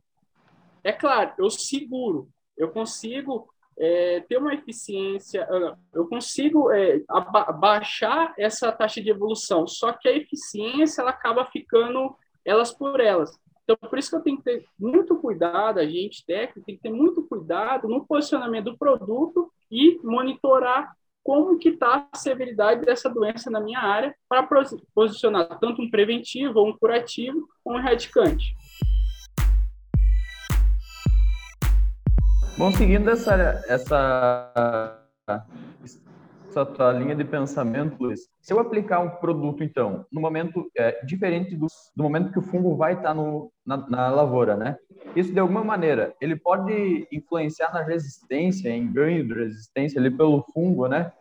É 0.82 0.94
claro, 0.94 1.34
eu 1.38 1.50
seguro, 1.50 2.30
eu 2.60 2.70
consigo 2.70 3.50
é, 3.80 4.20
ter 4.28 4.38
uma 4.38 4.54
eficiência, 4.54 5.48
ah, 5.50 5.78
eu 5.94 6.06
consigo 6.08 6.70
é, 6.70 7.01
baixar 7.58 8.34
essa 8.38 8.72
taxa 8.72 9.01
de 9.01 9.10
evolução, 9.10 9.66
só 9.66 9.94
que 9.94 10.10
a 10.10 10.16
eficiência 10.16 11.01
ela 11.01 11.12
acaba 11.12 11.46
ficando 11.46 12.13
elas 12.44 12.74
por 12.74 13.00
elas. 13.00 13.32
Então, 13.63 13.78
por 13.89 13.98
isso 13.98 14.10
que 14.10 14.16
eu 14.18 14.22
tenho 14.22 14.38
que 14.38 14.44
ter 14.44 14.66
muito 14.78 15.16
cuidado, 15.16 15.80
a 15.80 15.86
gente 15.86 16.25
técnico 16.25 16.66
tem 16.66 16.75
que 16.75 16.82
ter 16.82 16.92
muito 16.92 17.24
cuidado 17.24 17.88
no 17.88 18.06
posicionamento 18.06 18.66
do 18.66 18.78
produto 18.78 19.50
e 19.72 20.00
monitorar 20.04 20.92
como 21.24 21.60
que 21.60 21.70
está 21.70 22.08
a 22.12 22.18
severidade 22.18 22.82
dessa 22.82 23.10
doença 23.10 23.51
na 23.51 23.60
minha 23.60 23.80
área 23.80 24.16
para 24.28 24.48
posicionar 24.96 25.60
tanto 25.60 25.82
um 25.82 25.89
preventivo 25.89 26.60
ou 26.60 26.70
um 26.70 26.78
curativo 26.78 27.48
ou 27.63 27.75
um 27.75 27.78
erradicante. 27.78 28.56
Bom, 32.60 32.74
seguindo 32.74 33.10
essa, 33.10 33.36
essa, 33.70 35.01
essa 36.46 36.66
tua 36.66 36.92
linha 36.92 37.16
de 37.16 37.24
pensamento, 37.24 37.96
Luiz, 37.98 38.28
se 38.42 38.51
eu 38.51 38.60
aplicar 38.60 39.00
um 39.00 39.12
produto, 39.12 39.63
então, 39.63 40.06
no 40.12 40.20
momento 40.20 40.70
é, 40.75 41.00
diferente 41.06 41.56
do, 41.56 41.68
do 41.96 42.04
momento 42.04 42.34
que 42.34 42.39
o 42.39 42.42
fungo 42.42 42.75
vai 42.75 42.96
estar 42.96 43.13
no, 43.13 43.50
na, 43.66 43.78
na 43.78 44.10
lavoura, 44.10 44.58
né? 44.58 44.78
Isso, 45.16 45.32
de 45.32 45.39
alguma 45.39 45.63
maneira, 45.63 46.13
ele 46.20 46.36
pode 46.36 47.08
influenciar 47.10 47.74
na 47.74 47.82
resistência, 47.82 48.68
em 48.68 48.92
ganho 48.92 49.25
de 49.25 49.34
resistência 49.36 49.98
ali 49.98 50.12
pelo 50.12 50.44
fungo, 50.54 50.89
né? 50.89 51.13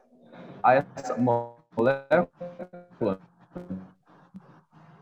A 0.61 0.75
essa 0.75 1.17
molécula. 1.17 3.21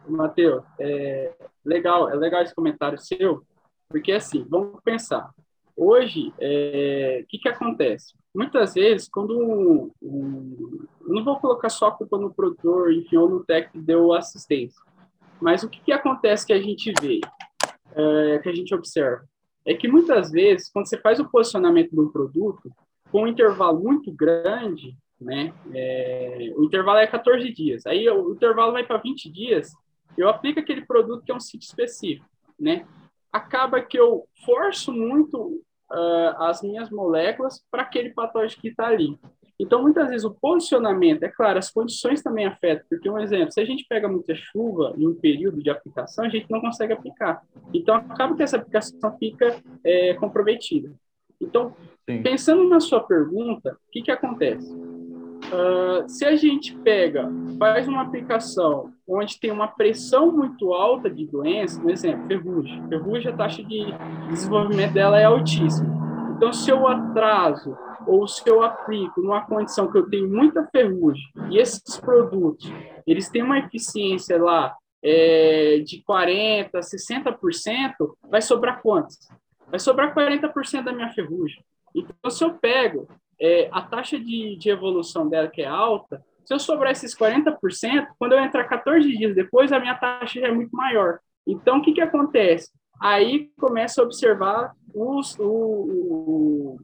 Matheus, 0.07 0.63
é 0.79 1.33
legal, 1.65 2.11
é 2.11 2.15
legal 2.15 2.43
esse 2.43 2.55
comentário 2.55 2.99
seu, 2.99 3.43
porque 3.89 4.13
assim, 4.13 4.47
vamos 4.51 4.79
pensar. 4.85 5.31
Hoje, 5.77 6.33
é, 6.41 7.21
o 7.23 7.27
que, 7.27 7.39
que 7.39 7.49
acontece? 7.49 8.15
Muitas 8.35 8.75
vezes, 8.75 9.09
quando 9.09 9.93
um, 10.03 10.87
não 11.03 11.23
vou 11.23 11.39
colocar 11.39 11.69
só 11.69 11.89
a 11.89 11.93
culpa 11.93 12.19
no 12.19 12.33
produtor, 12.33 12.93
enfim, 12.93 13.17
ou 13.17 13.29
no 13.29 13.45
técnico 13.45 13.73
que 13.73 13.85
deu 13.85 14.13
assistência, 14.13 14.81
mas 15.41 15.63
o 15.63 15.69
que, 15.69 15.81
que 15.81 15.93
acontece 15.93 16.47
que 16.47 16.53
a 16.53 16.61
gente 16.61 16.93
vê, 17.01 17.21
é, 17.95 18.39
que 18.39 18.49
a 18.49 18.55
gente 18.55 18.75
observa? 18.75 19.25
É 19.67 19.75
que 19.75 19.87
muitas 19.87 20.31
vezes, 20.31 20.71
quando 20.71 20.89
você 20.89 20.99
faz 20.99 21.21
o 21.21 21.29
posicionamento 21.29 21.91
de 21.91 22.01
um 22.01 22.09
produto, 22.09 22.71
com 23.11 23.23
um 23.23 23.27
intervalo 23.27 23.79
muito 23.81 24.11
grande, 24.13 24.97
né, 25.21 25.53
é, 25.75 26.53
o 26.57 26.65
intervalo 26.65 26.99
é 26.99 27.07
14 27.07 27.53
dias, 27.53 27.87
aí 27.87 28.09
o 28.09 28.33
intervalo 28.33 28.73
vai 28.73 28.85
para 28.85 28.99
20 28.99 29.31
dias, 29.31 29.73
eu 30.17 30.29
aplico 30.29 30.61
aquele 30.61 30.85
produto 30.87 31.23
que 31.25 31.33
é 31.33 31.35
um 31.35 31.41
sítio 31.41 31.67
específico, 31.67 32.27
né? 32.59 32.87
Acaba 33.37 33.83
que 33.83 33.99
eu 33.99 34.25
forço 34.47 34.91
muito 34.93 35.63
uh, 35.93 36.43
as 36.43 36.63
minhas 36.63 36.91
moléculas 36.91 37.63
para 37.71 37.83
aquele 37.83 38.11
patógeno 38.11 38.61
que 38.63 38.69
está 38.69 38.87
ali. 38.87 39.19
Então, 39.59 39.83
muitas 39.83 40.09
vezes, 40.09 40.25
o 40.25 40.35
posicionamento, 40.35 41.23
é 41.23 41.29
claro, 41.29 41.59
as 41.59 41.71
condições 41.71 42.23
também 42.23 42.47
afetam, 42.47 42.85
porque, 42.89 43.09
um 43.09 43.19
exemplo, 43.19 43.53
se 43.53 43.61
a 43.61 43.65
gente 43.65 43.87
pega 43.89 44.09
muita 44.09 44.35
chuva 44.35 44.95
em 44.97 45.07
um 45.07 45.15
período 45.15 45.63
de 45.63 45.71
aplicação, 45.71 46.25
a 46.25 46.29
gente 46.29 46.51
não 46.51 46.61
consegue 46.61 46.93
aplicar. 46.93 47.43
Então, 47.73 47.95
acaba 47.95 48.35
que 48.35 48.43
essa 48.43 48.57
aplicação 48.57 49.17
fica 49.19 49.57
é, 49.85 50.15
comprometida. 50.15 50.93
Então, 51.41 51.75
Sim. 52.09 52.23
pensando 52.23 52.69
na 52.69 52.81
sua 52.81 53.01
pergunta, 53.01 53.73
o 53.73 53.91
que, 53.91 54.03
que 54.03 54.11
acontece? 54.11 54.75
Uh, 55.47 56.09
se 56.09 56.25
a 56.25 56.35
gente 56.35 56.75
pega, 56.79 57.31
faz 57.59 57.87
uma 57.87 58.03
aplicação 58.03 58.93
onde 59.07 59.39
tem 59.39 59.53
uma 59.53 59.69
pressão 59.69 60.33
muito 60.33 60.73
alta 60.73 61.09
de 61.09 61.25
doença, 61.25 61.81
por 61.81 61.91
exemplo, 61.91 62.27
ferrugem. 62.27 62.89
Ferrugem, 62.89 63.33
a 63.33 63.37
taxa 63.37 63.63
de 63.63 63.87
desenvolvimento 64.29 64.93
dela 64.93 65.21
é 65.21 65.25
altíssima. 65.25 65.95
Então, 66.37 66.53
se 66.53 66.71
eu 66.71 66.87
atraso 66.87 67.77
ou 68.07 68.27
se 68.27 68.49
eu 68.49 68.63
aplico 68.63 69.21
numa 69.21 69.47
condição 69.47 69.91
que 69.91 69.99
eu 69.99 70.09
tenho 70.09 70.29
muita 70.29 70.67
ferrugem 70.67 71.25
e 71.51 71.59
esses 71.59 71.99
produtos, 71.99 72.71
eles 73.07 73.29
têm 73.29 73.43
uma 73.43 73.59
eficiência 73.59 74.41
lá 74.43 74.77
é, 75.03 75.79
de 75.85 76.03
40%, 76.03 76.71
60%, 76.73 77.93
vai 78.29 78.43
sobrar 78.43 78.83
quantos? 78.83 79.17
Vai 79.69 79.79
sobrar 79.79 80.15
40% 80.15 80.83
da 80.83 80.93
minha 80.93 81.13
ferrugem. 81.13 81.63
Então, 81.95 82.31
se 82.31 82.45
eu 82.45 82.55
pego 82.55 83.09
é, 83.41 83.69
a 83.73 83.83
taxa 83.83 84.19
de, 84.19 84.57
de 84.57 84.71
evolução 84.71 85.29
dela, 85.29 85.49
que 85.49 85.63
é 85.63 85.67
alta, 85.67 86.25
se 86.45 86.55
eu 86.55 86.59
sobrar 86.61 86.93
esses 86.93 87.15
40%, 87.15 88.07
quando 88.19 88.33
eu 88.33 88.39
entrar 88.39 88.65
14 88.65 89.09
dias 89.09 89.35
depois, 89.35 89.73
a 89.73 89.81
minha 89.81 89.97
taxa 89.97 90.41
já 90.41 90.47
é 90.47 90.53
muito 90.53 90.75
maior. 90.77 91.19
Então, 91.45 91.79
o 91.79 91.83
que, 91.83 91.93
que 91.93 92.01
acontece? 92.01 92.71
Aí 93.01 93.51
começa 93.59 94.01
a 94.01 94.05
observar 94.05 94.73
os, 94.95 95.37
o, 95.39 95.45
o, 95.45 96.77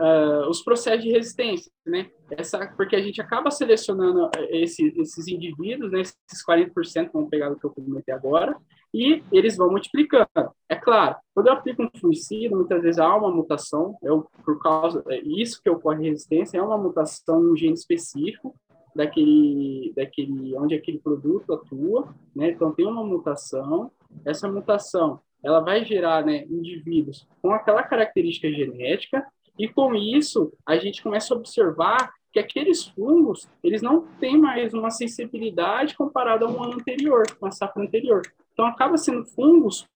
uh, 0.00 0.48
os 0.48 0.62
processos 0.62 1.04
de 1.04 1.10
resistência, 1.10 1.70
né? 1.86 2.10
Essa, 2.30 2.66
porque 2.74 2.96
a 2.96 3.02
gente 3.02 3.20
acaba 3.20 3.50
selecionando 3.50 4.30
esse, 4.48 4.94
esses 4.96 5.28
indivíduos, 5.28 5.92
né? 5.92 6.00
esses 6.00 6.44
40%, 6.48 7.10
vamos 7.12 7.28
pegar 7.28 7.52
o 7.52 7.58
que 7.58 7.66
eu 7.66 7.70
comentei 7.70 8.14
agora, 8.14 8.56
e 8.92 9.22
eles 9.30 9.56
vão 9.56 9.70
multiplicando. 9.70 10.50
É 10.68 10.76
claro, 10.76 11.16
quando 11.34 11.46
eu 11.46 11.52
aplico 11.52 11.82
um 11.82 11.90
fungicida, 12.00 12.56
muitas 12.56 12.82
vezes 12.82 12.98
há 12.98 13.14
uma 13.14 13.30
mutação, 13.30 13.96
eu, 14.02 14.26
por 14.44 14.60
causa 14.60 15.02
é 15.08 15.20
isso 15.20 15.60
que 15.62 15.70
ocorre 15.70 16.08
resistência, 16.08 16.58
é 16.58 16.62
uma 16.62 16.78
mutação 16.78 17.40
no 17.40 17.56
gene 17.56 17.74
específico 17.74 18.54
daquele, 18.94 19.92
daquele 19.94 20.56
onde 20.56 20.74
aquele 20.74 20.98
produto 20.98 21.52
atua, 21.52 22.14
né? 22.34 22.50
Então 22.50 22.72
tem 22.72 22.86
uma 22.86 23.04
mutação, 23.04 23.90
essa 24.24 24.50
mutação 24.50 25.20
ela 25.42 25.60
vai 25.60 25.84
gerar 25.84 26.24
né, 26.24 26.44
indivíduos 26.50 27.26
com 27.40 27.52
aquela 27.52 27.82
característica 27.82 28.50
genética 28.50 29.26
e 29.58 29.68
com 29.68 29.94
isso 29.94 30.52
a 30.66 30.76
gente 30.76 31.02
começa 31.02 31.32
a 31.32 31.36
observar 31.36 32.12
que 32.32 32.38
aqueles 32.38 32.86
fungos 32.86 33.48
eles 33.62 33.82
não 33.82 34.02
têm 34.18 34.38
mais 34.38 34.72
uma 34.74 34.90
sensibilidade 34.90 35.96
comparada 35.96 36.44
a 36.44 36.48
um 36.48 36.62
ano 36.62 36.74
anterior, 36.74 37.24
com 37.38 37.46
a 37.46 37.50
safra 37.50 37.82
anterior. 37.82 38.22
Então, 38.52 38.66
acaba 38.66 38.96
sendo 38.96 39.24
fungos 39.26 39.86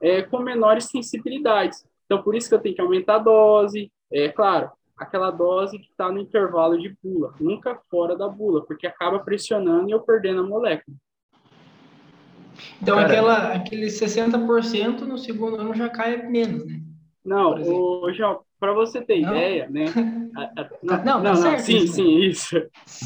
é, 0.00 0.22
com 0.22 0.38
menores 0.40 0.84
sensibilidades. 0.84 1.84
Então, 2.06 2.22
por 2.22 2.34
isso 2.34 2.48
que 2.48 2.54
eu 2.54 2.60
tenho 2.60 2.74
que 2.74 2.80
aumentar 2.80 3.16
a 3.16 3.18
dose. 3.18 3.90
É 4.10 4.28
claro, 4.28 4.70
aquela 4.96 5.30
dose 5.30 5.78
que 5.78 5.90
está 5.90 6.10
no 6.10 6.18
intervalo 6.18 6.78
de 6.78 6.96
bula, 7.02 7.34
nunca 7.38 7.78
fora 7.90 8.16
da 8.16 8.28
bula, 8.28 8.64
porque 8.64 8.86
acaba 8.86 9.18
pressionando 9.18 9.88
e 9.88 9.92
eu 9.92 10.00
perdendo 10.00 10.40
a 10.40 10.46
molécula. 10.46 10.96
Então, 12.82 12.98
aquela, 12.98 13.54
aquele 13.54 13.86
60% 13.86 15.00
no 15.00 15.16
segundo 15.16 15.56
ano 15.56 15.74
já 15.74 15.88
cai 15.88 16.26
menos, 16.26 16.66
né? 16.66 16.80
Não, 17.24 17.54
o, 17.60 18.12
João, 18.12 18.40
para 18.58 18.72
você 18.72 19.00
ter 19.02 19.20
não. 19.20 19.30
ideia, 19.30 19.68
né? 19.68 19.84
A, 20.36 20.60
a, 20.60 20.70
não, 20.82 21.04
não, 21.04 21.22
não, 21.22 21.40
não 21.40 21.58
sim, 21.58 21.78
isso, 21.78 21.94
sim, 21.94 22.18
isso. 22.20 22.56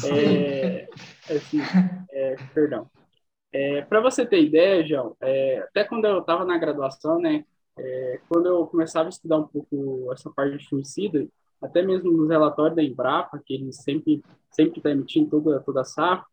É, 0.05 0.87
assim, 1.29 1.59
é, 2.11 2.35
perdão. 2.53 2.87
É, 3.53 3.83
Para 3.83 4.01
você 4.01 4.25
ter 4.25 4.41
ideia, 4.41 4.85
João, 4.85 5.15
é, 5.21 5.59
até 5.59 5.83
quando 5.83 6.05
eu 6.05 6.19
estava 6.19 6.43
na 6.43 6.57
graduação, 6.57 7.19
né, 7.19 7.45
é, 7.77 8.19
quando 8.27 8.47
eu 8.47 8.65
começava 8.65 9.07
a 9.07 9.09
estudar 9.09 9.37
um 9.37 9.47
pouco 9.47 10.11
essa 10.11 10.29
parte 10.31 10.57
de 10.57 10.67
fungicida, 10.67 11.27
até 11.61 11.81
mesmo 11.81 12.11
nos 12.11 12.29
relatórios 12.29 12.75
da 12.75 12.83
Embrapa, 12.83 13.41
que 13.45 13.53
eles 13.53 13.77
sempre 13.77 14.21
sempre 14.51 14.79
está 14.79 14.91
emitindo 14.91 15.29
toda 15.29 15.59
toda 15.61 15.81
a 15.81 15.85
safra, 15.85 16.25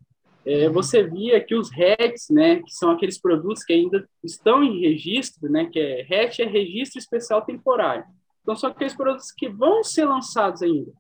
é, 0.45 0.67
uhum. 0.67 0.73
você 0.73 1.03
via 1.03 1.41
que 1.41 1.55
os 1.55 1.71
RETs, 1.71 2.29
né, 2.31 2.57
que 2.57 2.71
são 2.71 2.91
aqueles 2.91 3.19
produtos 3.21 3.63
que 3.63 3.73
ainda 3.73 4.09
estão 4.25 4.63
em 4.63 4.81
registro, 4.81 5.51
né, 5.51 5.67
que 5.67 5.79
é 5.79 6.03
RET 6.03 6.41
é 6.41 6.47
registro 6.47 6.99
especial 6.99 7.43
temporário. 7.43 8.05
Então 8.43 8.57
são 8.57 8.71
aqueles 8.71 8.97
produtos 8.97 9.31
que 9.31 9.49
vão 9.49 9.85
ser 9.85 10.07
lançados 10.07 10.63
ainda 10.63 10.91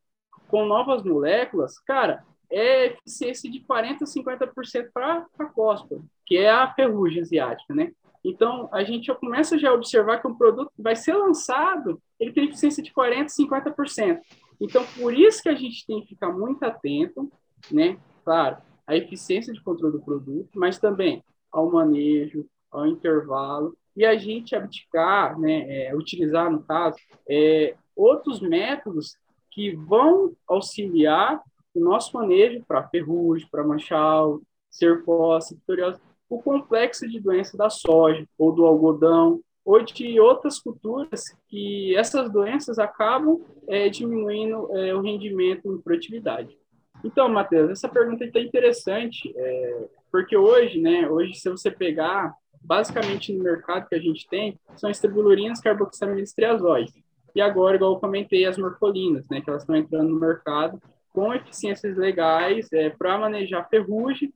com 0.50 0.66
novas 0.66 1.02
moléculas, 1.04 1.78
cara, 1.78 2.24
é 2.50 2.86
eficiência 2.86 3.50
de 3.50 3.60
40% 3.60 4.02
a 4.02 4.04
50% 4.04 4.90
para 4.92 5.26
a 5.38 5.44
cóspora, 5.46 6.00
que 6.26 6.36
é 6.36 6.50
a 6.50 6.72
ferrugem 6.72 7.22
asiática, 7.22 7.74
né? 7.74 7.92
Então, 8.24 8.68
a 8.72 8.82
gente 8.84 9.06
já 9.06 9.14
começa 9.14 9.58
já 9.58 9.70
a 9.70 9.74
observar 9.74 10.20
que 10.20 10.28
um 10.28 10.34
produto 10.34 10.70
que 10.76 10.82
vai 10.82 10.94
ser 10.94 11.14
lançado, 11.14 12.00
ele 12.18 12.32
tem 12.32 12.44
eficiência 12.44 12.82
de 12.82 12.92
40%, 12.92 13.28
50%. 13.28 14.20
Então, 14.60 14.84
por 14.98 15.14
isso 15.14 15.42
que 15.42 15.48
a 15.48 15.54
gente 15.54 15.86
tem 15.86 16.02
que 16.02 16.08
ficar 16.08 16.30
muito 16.30 16.62
atento, 16.62 17.32
né? 17.70 17.98
Claro, 18.24 18.58
a 18.86 18.94
eficiência 18.94 19.52
de 19.52 19.62
controle 19.62 19.94
do 19.94 20.04
produto, 20.04 20.50
mas 20.54 20.78
também 20.78 21.24
ao 21.50 21.70
manejo, 21.70 22.46
ao 22.70 22.86
intervalo, 22.86 23.76
e 23.96 24.04
a 24.04 24.16
gente 24.16 24.54
abdicar, 24.54 25.38
né, 25.38 25.86
é, 25.86 25.96
utilizar, 25.96 26.50
no 26.50 26.62
caso, 26.62 26.96
é, 27.28 27.74
outros 27.96 28.40
métodos 28.40 29.16
que 29.50 29.74
vão 29.74 30.32
auxiliar 30.46 31.42
o 31.74 31.80
nosso 31.80 32.16
manejo 32.16 32.64
para 32.66 32.88
ferrugem, 32.88 33.48
para 33.50 33.64
manchal, 33.64 34.40
cercose, 34.70 35.56
psoriose, 35.56 36.00
o 36.28 36.40
complexo 36.40 37.08
de 37.08 37.20
doença 37.20 37.56
da 37.56 37.68
soja, 37.68 38.24
ou 38.38 38.52
do 38.52 38.64
algodão, 38.64 39.40
ou 39.64 39.82
de 39.82 40.18
outras 40.20 40.58
culturas 40.58 41.24
que 41.48 41.94
essas 41.96 42.30
doenças 42.30 42.78
acabam 42.78 43.40
é, 43.68 43.88
diminuindo 43.88 44.76
é, 44.76 44.94
o 44.94 45.00
rendimento 45.00 45.72
em 45.72 45.80
produtividade. 45.80 46.56
Então, 47.04 47.28
Matheus, 47.28 47.70
essa 47.70 47.88
pergunta 47.88 48.24
está 48.24 48.40
interessante, 48.40 49.32
é, 49.36 49.88
porque 50.10 50.36
hoje, 50.36 50.80
né, 50.80 51.08
hoje 51.08 51.34
se 51.34 51.48
você 51.48 51.70
pegar, 51.70 52.34
basicamente 52.60 53.32
no 53.32 53.42
mercado 53.42 53.88
que 53.88 53.94
a 53.94 54.00
gente 54.00 54.28
tem, 54.28 54.58
são 54.76 54.90
estribulurinas, 54.90 55.60
carboxamidas 55.60 56.32
triazóides. 56.32 56.94
E 57.34 57.40
agora, 57.40 57.76
igual 57.76 57.94
eu 57.94 58.00
comentei, 58.00 58.44
as 58.44 58.58
morfolinas, 58.58 59.26
né, 59.28 59.40
que 59.40 59.48
elas 59.48 59.62
estão 59.62 59.76
entrando 59.76 60.10
no 60.10 60.20
mercado 60.20 60.80
com 61.12 61.34
eficiências 61.34 61.96
legais 61.96 62.72
é, 62.72 62.90
para 62.90 63.18
manejar 63.18 63.68
ferrugem, 63.68 64.32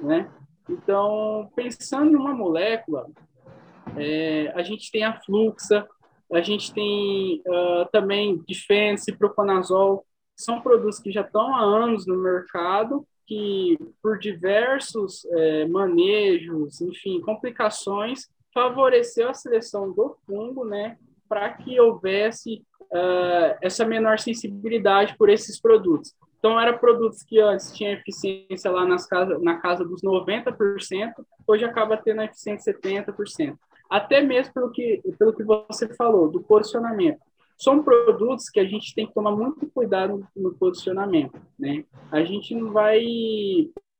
né? 0.00 0.30
Então, 0.68 1.50
pensando 1.56 2.12
numa 2.12 2.32
molécula, 2.32 3.08
é, 3.96 4.52
a 4.54 4.62
gente 4.62 4.90
tem 4.90 5.04
a 5.04 5.20
fluxa, 5.20 5.86
a 6.32 6.40
gente 6.40 6.72
tem 6.72 7.42
uh, 7.46 7.86
também 7.92 8.42
Defense, 8.48 9.12
Proconazol, 9.12 10.06
são 10.34 10.60
produtos 10.60 10.98
que 10.98 11.12
já 11.12 11.20
estão 11.20 11.54
há 11.54 11.60
anos 11.60 12.06
no 12.06 12.16
mercado, 12.16 13.06
que 13.26 13.78
por 14.02 14.18
diversos 14.18 15.24
é, 15.26 15.66
manejos, 15.66 16.80
enfim, 16.80 17.20
complicações, 17.20 18.28
favoreceu 18.52 19.28
a 19.28 19.34
seleção 19.34 19.92
do 19.92 20.16
fungo, 20.26 20.64
né, 20.64 20.98
para 21.28 21.50
que 21.50 21.78
houvesse 21.80 22.62
uh, 22.92 23.56
essa 23.60 23.84
menor 23.84 24.18
sensibilidade 24.18 25.16
por 25.16 25.28
esses 25.28 25.60
produtos. 25.60 26.14
Então, 26.38 26.60
eram 26.60 26.76
produtos 26.76 27.22
que 27.22 27.38
antes 27.38 27.72
tinham 27.72 27.92
eficiência 27.92 28.70
lá 28.70 28.84
nas 28.84 29.06
casa, 29.06 29.38
na 29.38 29.58
casa 29.58 29.84
dos 29.84 30.02
90%, 30.02 31.12
hoje 31.46 31.64
acaba 31.64 31.96
tendo 31.96 32.22
eficiência 32.22 32.74
70%. 32.74 33.56
Até 33.88 34.20
mesmo 34.20 34.52
pelo 34.52 34.70
que, 34.70 35.00
pelo 35.18 35.32
que 35.32 35.44
você 35.44 35.94
falou, 35.94 36.28
do 36.28 36.42
posicionamento. 36.42 37.20
São 37.56 37.82
produtos 37.82 38.48
que 38.50 38.58
a 38.58 38.64
gente 38.64 38.92
tem 38.92 39.06
que 39.06 39.14
tomar 39.14 39.30
muito 39.30 39.70
cuidado 39.70 40.26
no 40.34 40.52
posicionamento. 40.54 41.40
Né? 41.56 41.84
A 42.10 42.24
gente 42.24 42.54
não 42.56 42.72
vai 42.72 43.04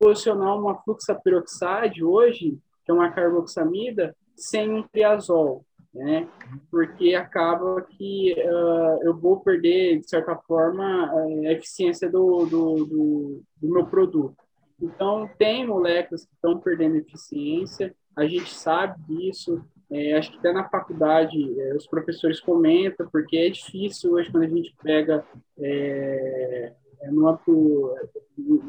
posicionar 0.01 0.59
uma 0.59 0.75
fluxaperoxide 0.83 2.03
hoje, 2.03 2.59
que 2.85 2.91
é 2.91 2.95
uma 2.95 3.13
carboxamida, 3.13 4.17
sem 4.35 4.69
um 4.69 4.83
triazol 4.83 5.65
né? 5.95 6.29
Porque 6.71 7.15
acaba 7.15 7.83
que 7.83 8.35
uh, 8.39 9.03
eu 9.03 9.17
vou 9.17 9.41
perder, 9.41 10.01
de 10.01 10.09
certa 10.09 10.35
forma, 10.37 11.11
a 11.47 11.53
eficiência 11.53 12.09
do, 12.11 12.47
do, 12.47 12.85
do, 12.85 13.43
do 13.61 13.69
meu 13.69 13.87
produto. 13.87 14.37
Então, 14.81 15.31
tem 15.39 15.67
moléculas 15.67 16.25
que 16.25 16.35
estão 16.35 16.59
perdendo 16.59 16.97
eficiência, 16.97 17.95
a 18.17 18.27
gente 18.27 18.53
sabe 18.53 19.01
disso, 19.07 19.65
é, 19.91 20.17
acho 20.17 20.33
que 20.33 20.39
até 20.39 20.53
na 20.53 20.69
faculdade 20.69 21.61
é, 21.61 21.75
os 21.75 21.87
professores 21.87 22.41
comentam, 22.41 23.09
porque 23.11 23.37
é 23.37 23.49
difícil 23.49 24.13
hoje 24.13 24.31
quando 24.31 24.45
a 24.45 24.49
gente 24.49 24.75
pega 24.83 25.25
é, 25.59 26.73
é 27.01 27.11
numa 27.11 27.39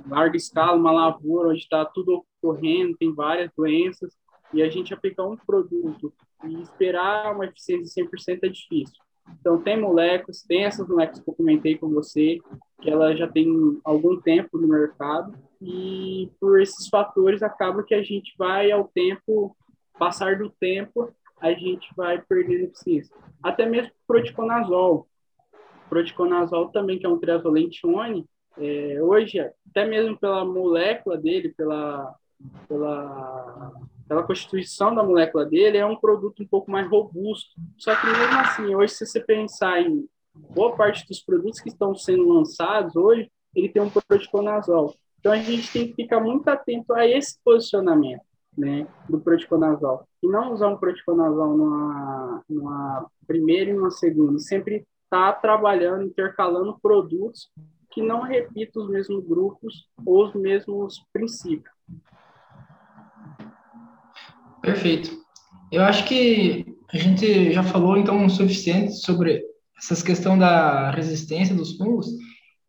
larga 0.10 0.38
escala, 0.38 0.78
uma 0.78 0.92
lavoura 0.92 1.50
onde 1.50 1.60
está 1.60 1.86
tudo 1.86 2.26
ocorrendo, 2.42 2.98
tem 2.98 3.14
várias 3.14 3.50
doenças, 3.56 4.14
e 4.54 4.62
a 4.62 4.70
gente 4.70 4.94
aplicar 4.94 5.26
um 5.26 5.38
produto 5.38 6.14
e 6.44 6.62
esperar 6.62 7.34
uma 7.34 7.46
eficiência 7.46 8.04
de 8.04 8.10
100% 8.10 8.40
é 8.44 8.50
difícil. 8.50 9.04
Então, 9.40 9.62
tem 9.62 9.80
moléculas, 9.80 10.44
tem 10.44 10.66
essas 10.66 10.88
moléculas 10.88 11.24
que 11.24 11.30
eu 11.30 11.36
comentei 11.36 11.78
com 11.78 11.90
você, 11.90 12.40
que 12.82 12.90
ela 12.90 13.16
já 13.16 13.28
tem 13.28 13.80
algum 13.84 14.20
tempo 14.20 14.58
no 14.58 14.68
mercado, 14.68 15.34
e 15.62 16.30
por 16.40 16.62
esses 16.62 16.90
fatores 16.90 17.42
acaba 17.42 17.84
que 17.84 17.96
a 17.96 18.04
gente 18.04 18.34
vai 18.38 18.72
ao 18.72 18.90
tempo, 18.94 19.56
passar 19.98 20.38
do 20.38 20.50
tempo, 20.50 21.10
a 21.40 21.54
gente 21.54 21.88
vai 21.96 22.22
perder 22.22 22.66
eficiência. 22.66 23.16
Até 23.42 23.66
mesmo 23.66 23.92
proticonazol. 24.06 25.08
Proticonazol 25.90 26.70
também, 26.70 27.00
que 27.00 27.06
é 27.06 27.10
um 27.10 27.20
triazolentione, 27.20 28.26
é, 28.58 29.02
hoje, 29.02 29.40
até 29.40 29.86
mesmo 29.86 30.18
pela 30.18 30.46
molécula 30.46 31.18
dele, 31.18 31.50
pela, 31.50 32.16
pela 32.68 33.72
pela 34.14 34.24
constituição 34.24 34.94
da 34.94 35.02
molécula 35.02 35.44
dele, 35.44 35.80
é 35.80 35.86
um 35.86 35.96
produto 35.96 36.44
um 36.44 36.48
pouco 36.48 36.70
mais 36.70 36.88
robusto. 36.88 37.50
Só 37.80 37.96
que 37.96 38.06
mesmo 38.06 38.40
assim, 38.40 38.76
hoje, 38.76 38.94
se 38.94 39.08
você 39.08 39.20
pensar 39.20 39.82
em 39.82 40.08
boa 40.36 40.76
parte 40.76 41.08
dos 41.08 41.20
produtos 41.20 41.60
que 41.60 41.70
estão 41.70 41.96
sendo 41.96 42.30
lançados 42.30 42.96
hoje, 42.96 43.30
ele 43.56 43.70
tem 43.70 43.82
um 43.82 43.90
proticonazol. 43.90 44.94
Então, 45.20 45.32
a 45.32 45.38
gente 45.38 45.72
tem 45.72 45.88
que 45.88 45.96
ficar 45.96 46.20
muito 46.20 46.48
atento 46.48 46.94
a 46.94 47.08
esse 47.08 47.40
posicionamento 47.44 48.22
né, 48.56 48.88
do 49.10 49.20
proticonazol. 49.20 50.08
E 50.22 50.28
não 50.28 50.54
usar 50.54 50.68
um 50.68 50.78
proticonazol 50.78 51.58
numa, 51.58 52.44
numa 52.48 53.08
primeira 53.26 53.72
e 53.72 53.74
numa 53.74 53.90
segunda. 53.90 54.38
Sempre 54.38 54.86
estar 55.06 55.34
tá 55.34 55.40
trabalhando, 55.40 56.04
intercalando 56.04 56.78
produtos 56.80 57.50
que 57.90 58.02
não 58.02 58.22
repitam 58.22 58.84
os 58.84 58.90
mesmos 58.90 59.26
grupos 59.26 59.88
ou 60.06 60.26
os 60.26 60.36
mesmos 60.36 61.04
princípios. 61.12 61.74
Perfeito. 64.64 65.12
Eu 65.70 65.84
acho 65.84 66.06
que 66.06 66.66
a 66.94 66.98
gente 66.98 67.52
já 67.52 67.62
falou 67.62 67.98
então 67.98 68.26
o 68.26 68.30
suficiente 68.30 68.94
sobre 68.94 69.44
essa 69.78 70.02
questão 70.02 70.40
da 70.40 70.90
resistência 70.90 71.54
dos 71.54 71.76
fungos. 71.76 72.08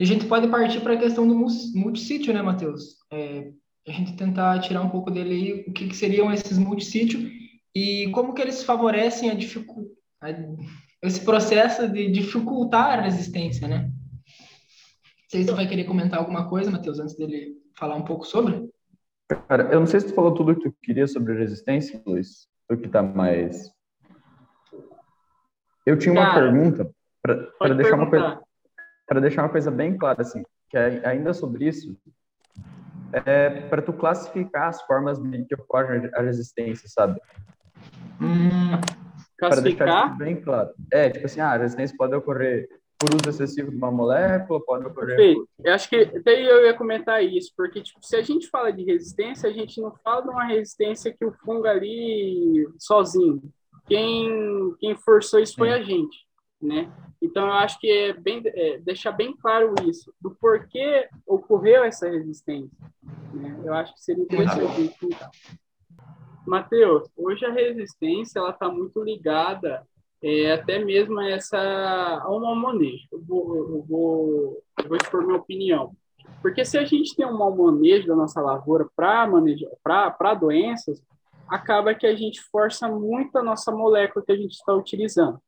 E 0.01 0.03
a 0.03 0.07
gente 0.07 0.27
pode 0.27 0.49
partir 0.49 0.81
para 0.81 0.95
a 0.95 0.99
questão 0.99 1.27
do 1.27 1.37
multissítio, 1.37 2.35
né, 2.35 2.43
Matheus? 2.43 2.97
É, 3.13 3.53
a 3.87 3.93
gente 3.93 4.17
tentar 4.17 4.59
tirar 4.59 4.83
um 4.83 4.91
pouco 4.91 5.09
dele 5.09 5.35
aí, 5.35 5.65
o 5.69 5.73
que, 5.73 5.87
que 5.87 5.95
seriam 5.95 6.33
esses 6.33 6.59
multissítios 6.59 7.31
e 7.73 8.11
como 8.11 8.35
que 8.35 8.43
eles 8.43 8.65
favorecem 8.65 9.31
a 9.31 9.35
dificu 9.35 9.87
a, 10.21 10.31
esse 11.01 11.21
processo 11.21 11.89
de 11.89 12.11
dificultar 12.11 12.99
a 12.99 13.03
resistência, 13.03 13.69
né? 13.69 13.85
Não 13.85 15.31
sei 15.31 15.43
se 15.43 15.49
você 15.49 15.55
vai 15.55 15.69
querer 15.69 15.85
comentar 15.85 16.19
alguma 16.19 16.49
coisa, 16.49 16.73
Matheus, 16.73 16.99
antes 16.99 17.17
dele 17.17 17.53
falar 17.79 17.95
um 17.95 18.05
pouco 18.05 18.27
sobre. 18.27 18.69
Cara, 19.29 19.73
eu 19.73 19.81
não 19.81 19.87
sei 19.87 20.01
se 20.01 20.09
tu 20.09 20.15
falou 20.15 20.35
tudo 20.35 20.53
o 20.53 20.57
que 20.57 20.71
tu 20.71 20.77
queria 20.83 21.07
sobre 21.07 21.35
resistência, 21.35 22.03
Luiz. 22.07 22.47
Tu 22.69 22.77
que 22.77 22.89
tá 22.89 23.03
mais. 23.03 23.73
Eu 25.87 25.99
tinha 25.99 26.13
uma 26.13 26.27
Cara, 26.27 26.41
pergunta 26.41 26.91
para 27.59 27.75
deixar 27.75 27.97
uma 27.97 28.11
coisa 28.11 28.41
para 29.07 29.21
deixar 29.21 29.43
uma 29.43 29.51
coisa 29.51 29.71
bem 29.71 29.97
clara 29.97 30.23
assim, 30.23 30.43
que 30.71 30.77
é 30.77 31.07
ainda 31.07 31.35
sobre 31.35 31.67
isso, 31.69 31.95
é 33.13 33.69
para 33.69 33.83
tu 33.83 33.93
classificar 33.93 34.69
as 34.69 34.81
formas 34.83 35.19
de 35.19 35.45
que 35.45 35.55
ocorre 35.55 36.11
a 36.15 36.23
resistência, 36.23 36.89
sabe? 36.89 37.21
Hum, 38.21 38.81
para 39.39 39.61
deixar 39.61 40.17
bem 40.17 40.41
claro. 40.41 40.71
É, 40.91 41.11
tipo 41.11 41.27
assim, 41.27 41.41
ah, 41.41 41.53
a 41.53 41.57
resistência 41.59 41.97
pode 41.97 42.15
ocorrer 42.15 42.67
por 43.05 43.15
uso 43.15 43.29
excessivo 43.29 43.71
de 43.71 43.77
uma 43.77 43.91
molécula, 43.91 44.65
pode 44.65 44.87
ocorrer. 44.87 45.17
Perfeito. 45.17 45.49
Eu 45.63 45.75
acho 45.75 45.89
que 45.91 45.97
até 45.97 46.43
eu 46.43 46.65
ia 46.65 46.75
comentar 46.75 47.23
isso, 47.23 47.53
porque 47.55 47.83
tipo, 47.83 47.99
se 48.03 48.17
a 48.17 48.23
gente 48.23 48.49
fala 48.49 48.73
de 48.73 48.83
resistência, 48.83 49.49
a 49.49 49.53
gente 49.53 49.79
não 49.81 49.95
fala 50.03 50.23
de 50.23 50.31
uma 50.31 50.45
resistência 50.45 51.15
que 51.15 51.25
o 51.25 51.33
fungo 51.45 51.67
ali 51.67 52.67
sozinho. 52.79 53.43
Quem, 53.87 54.75
quem 54.79 54.97
forçou 54.97 55.39
isso 55.39 55.55
foi 55.55 55.71
a 55.71 55.83
gente, 55.83 56.17
né? 56.61 56.91
Então 57.21 57.47
eu 57.47 57.53
acho 57.53 57.79
que 57.79 57.91
é 57.91 58.13
bem 58.15 58.43
é, 58.47 58.79
deixar 58.79 59.13
bem 59.13 59.37
claro 59.37 59.75
isso 59.87 60.11
do 60.19 60.31
porquê 60.31 61.07
ocorreu 61.27 61.85
essa 61.85 62.09
resistência. 62.09 62.79
Né? 63.35 63.61
Eu 63.63 63.75
acho 63.75 63.93
que 63.95 64.03
seria 64.03 64.25
interessante. 64.25 64.97
Matheus, 66.47 67.09
hoje 67.17 67.45
a 67.45 67.53
resistência 67.53 68.39
ela 68.39 68.51
está 68.51 68.69
muito 68.71 69.03
ligada 69.03 69.87
é, 70.25 70.53
até 70.53 70.83
mesmo 70.83 71.21
essa 71.21 71.59
a 71.59 72.35
um 72.35 72.55
manejo. 72.55 73.07
Eu 73.13 73.21
vou, 73.23 73.57
eu 73.57 73.83
vou, 73.83 74.63
eu 74.83 74.89
vou 74.89 74.97
expor 74.97 75.27
minha 75.27 75.39
opinião. 75.39 75.95
Porque 76.41 76.65
se 76.65 76.79
a 76.79 76.85
gente 76.85 77.15
tem 77.15 77.27
um 77.27 77.37
mau 77.37 77.55
manejo 77.55 78.07
da 78.07 78.17
nossa 78.17 78.41
lavoura 78.41 78.89
para 78.97 80.35
doenças, 80.35 81.03
acaba 81.47 81.95
que 81.95 82.07
a 82.07 82.17
gente 82.17 82.41
força 82.51 82.89
muito 82.89 83.37
a 83.37 83.43
nossa 83.43 83.71
molécula 83.71 84.25
que 84.25 84.33
a 84.33 84.37
gente 84.37 84.53
está 84.53 84.75
utilizando, 84.75 85.39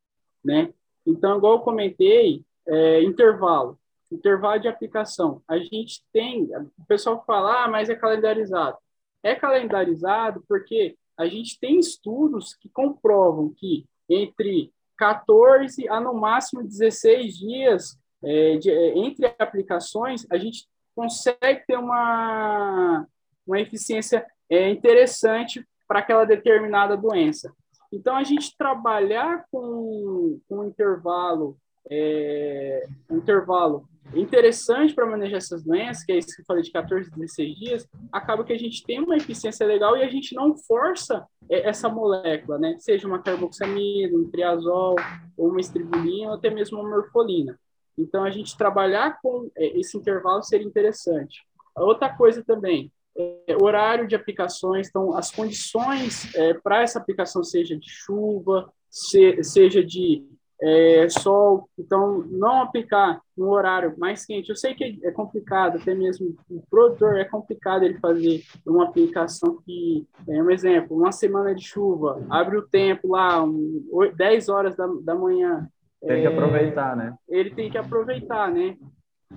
né? 0.45 0.71
Então, 1.07 1.39
igual 1.39 1.55
eu 1.55 1.61
comentei, 1.61 2.45
é, 2.69 3.03
intervalo, 3.03 3.79
intervalo 4.13 4.61
de 4.61 4.69
aplicação. 4.69 5.43
A 5.49 5.57
gente 5.59 6.03
tem, 6.13 6.51
o 6.79 6.85
pessoal 6.87 7.25
fala, 7.27 7.65
ah, 7.65 7.69
mas 7.69 7.89
é 7.89 7.95
calendarizado. 7.95 8.77
É 9.23 9.35
calendarizado 9.35 10.45
porque 10.47 10.99
a 11.17 11.27
gente 11.27 11.59
tem 11.59 11.79
estudos 11.79 12.55
que 12.55 12.69
comprovam 12.69 13.55
que 13.57 13.87
entre 14.09 14.73
14 14.97 15.89
a 15.89 16.01
no 16.01 16.15
máximo 16.15 16.63
16 16.63 17.37
dias 17.37 17.99
é, 18.23 18.57
de, 18.57 18.71
é, 18.71 18.99
entre 18.99 19.27
aplicações, 19.39 20.27
a 20.31 20.39
gente 20.39 20.67
consegue 20.95 21.65
ter 21.67 21.77
uma, 21.77 23.07
uma 23.47 23.61
eficiência 23.61 24.27
é, 24.49 24.71
interessante 24.71 25.67
para 25.87 26.01
aquela 26.01 26.25
determinada 26.25 26.97
doença. 26.97 27.55
Então, 27.93 28.17
a 28.17 28.25
gente 28.25 28.57
trabalhar 28.57 29.45
com, 29.51 30.41
com 30.49 30.59
um 30.61 30.65
intervalo 30.65 31.57
é, 31.91 32.87
um 33.11 33.19
intervalo 33.19 33.89
interessante 34.15 34.95
para 34.95 35.07
manejar 35.07 35.39
essas 35.39 35.65
doenças, 35.65 36.05
que 36.05 36.13
é 36.13 36.19
isso 36.19 36.35
que 36.35 36.43
eu 36.43 36.47
falei 36.47 36.63
de 36.63 36.71
14 36.71 37.11
a 37.11 37.17
16 37.17 37.57
dias, 37.57 37.89
acaba 38.13 38.45
que 38.45 38.53
a 38.53 38.59
gente 38.59 38.85
tem 38.85 39.01
uma 39.01 39.17
eficiência 39.17 39.67
legal 39.67 39.97
e 39.97 40.03
a 40.03 40.09
gente 40.09 40.35
não 40.35 40.57
força 40.57 41.27
é, 41.51 41.69
essa 41.69 41.89
molécula, 41.89 42.59
né? 42.59 42.77
Seja 42.79 43.07
uma 43.07 43.23
carboxamida, 43.23 44.17
um 44.17 44.31
triazol, 44.31 44.97
ou 45.37 45.49
uma 45.49 45.61
estribulina, 45.61 46.29
ou 46.29 46.35
até 46.35 46.51
mesmo 46.51 46.81
uma 46.81 46.89
morfolina. 46.89 47.59
Então, 47.99 48.25
a 48.25 48.31
gente 48.31 48.57
trabalhar 48.57 49.19
com 49.23 49.51
é, 49.57 49.79
esse 49.79 49.97
intervalo 49.97 50.43
seria 50.43 50.67
interessante. 50.67 51.45
Outra 51.75 52.15
coisa 52.15 52.45
também, 52.45 52.93
é, 53.17 53.57
horário 53.61 54.07
de 54.07 54.15
aplicações, 54.15 54.89
então, 54.89 55.17
as 55.17 55.31
condições 55.31 56.35
é, 56.35 56.55
para 56.55 56.83
essa 56.83 56.99
aplicação, 56.99 57.43
seja 57.43 57.77
de 57.77 57.89
chuva, 57.89 58.71
se, 58.91 59.43
seja 59.43 59.83
de 59.83 60.25
é, 60.61 61.09
sol, 61.09 61.69
então 61.79 62.25
não 62.29 62.63
aplicar 62.63 63.21
no 63.37 63.51
horário 63.51 63.95
mais 63.99 64.25
quente. 64.25 64.49
Eu 64.49 64.57
sei 64.57 64.75
que 64.75 64.99
é 65.03 65.11
complicado, 65.11 65.77
até 65.77 65.95
mesmo 65.95 66.35
o 66.49 66.63
produtor 66.71 67.17
é 67.19 67.25
complicado 67.25 67.85
ele 67.85 67.99
fazer 67.99 68.43
uma 68.67 68.85
aplicação 68.85 69.61
que, 69.65 70.07
é 70.29 70.43
um 70.43 70.51
exemplo, 70.51 70.97
uma 70.97 71.13
semana 71.13 71.55
de 71.55 71.63
chuva, 71.63 72.25
abre 72.31 72.57
o 72.57 72.67
tempo 72.67 73.09
lá, 73.09 73.43
um, 73.43 73.85
10 74.17 74.49
horas 74.49 74.77
da, 74.77 74.87
da 75.03 75.15
manhã. 75.15 75.69
Tem 76.01 76.23
que 76.23 76.27
é, 76.27 76.33
aproveitar, 76.33 76.97
né? 76.97 77.15
Ele 77.29 77.51
tem 77.51 77.71
que 77.71 77.79
aproveitar, 77.79 78.51
né? 78.51 78.77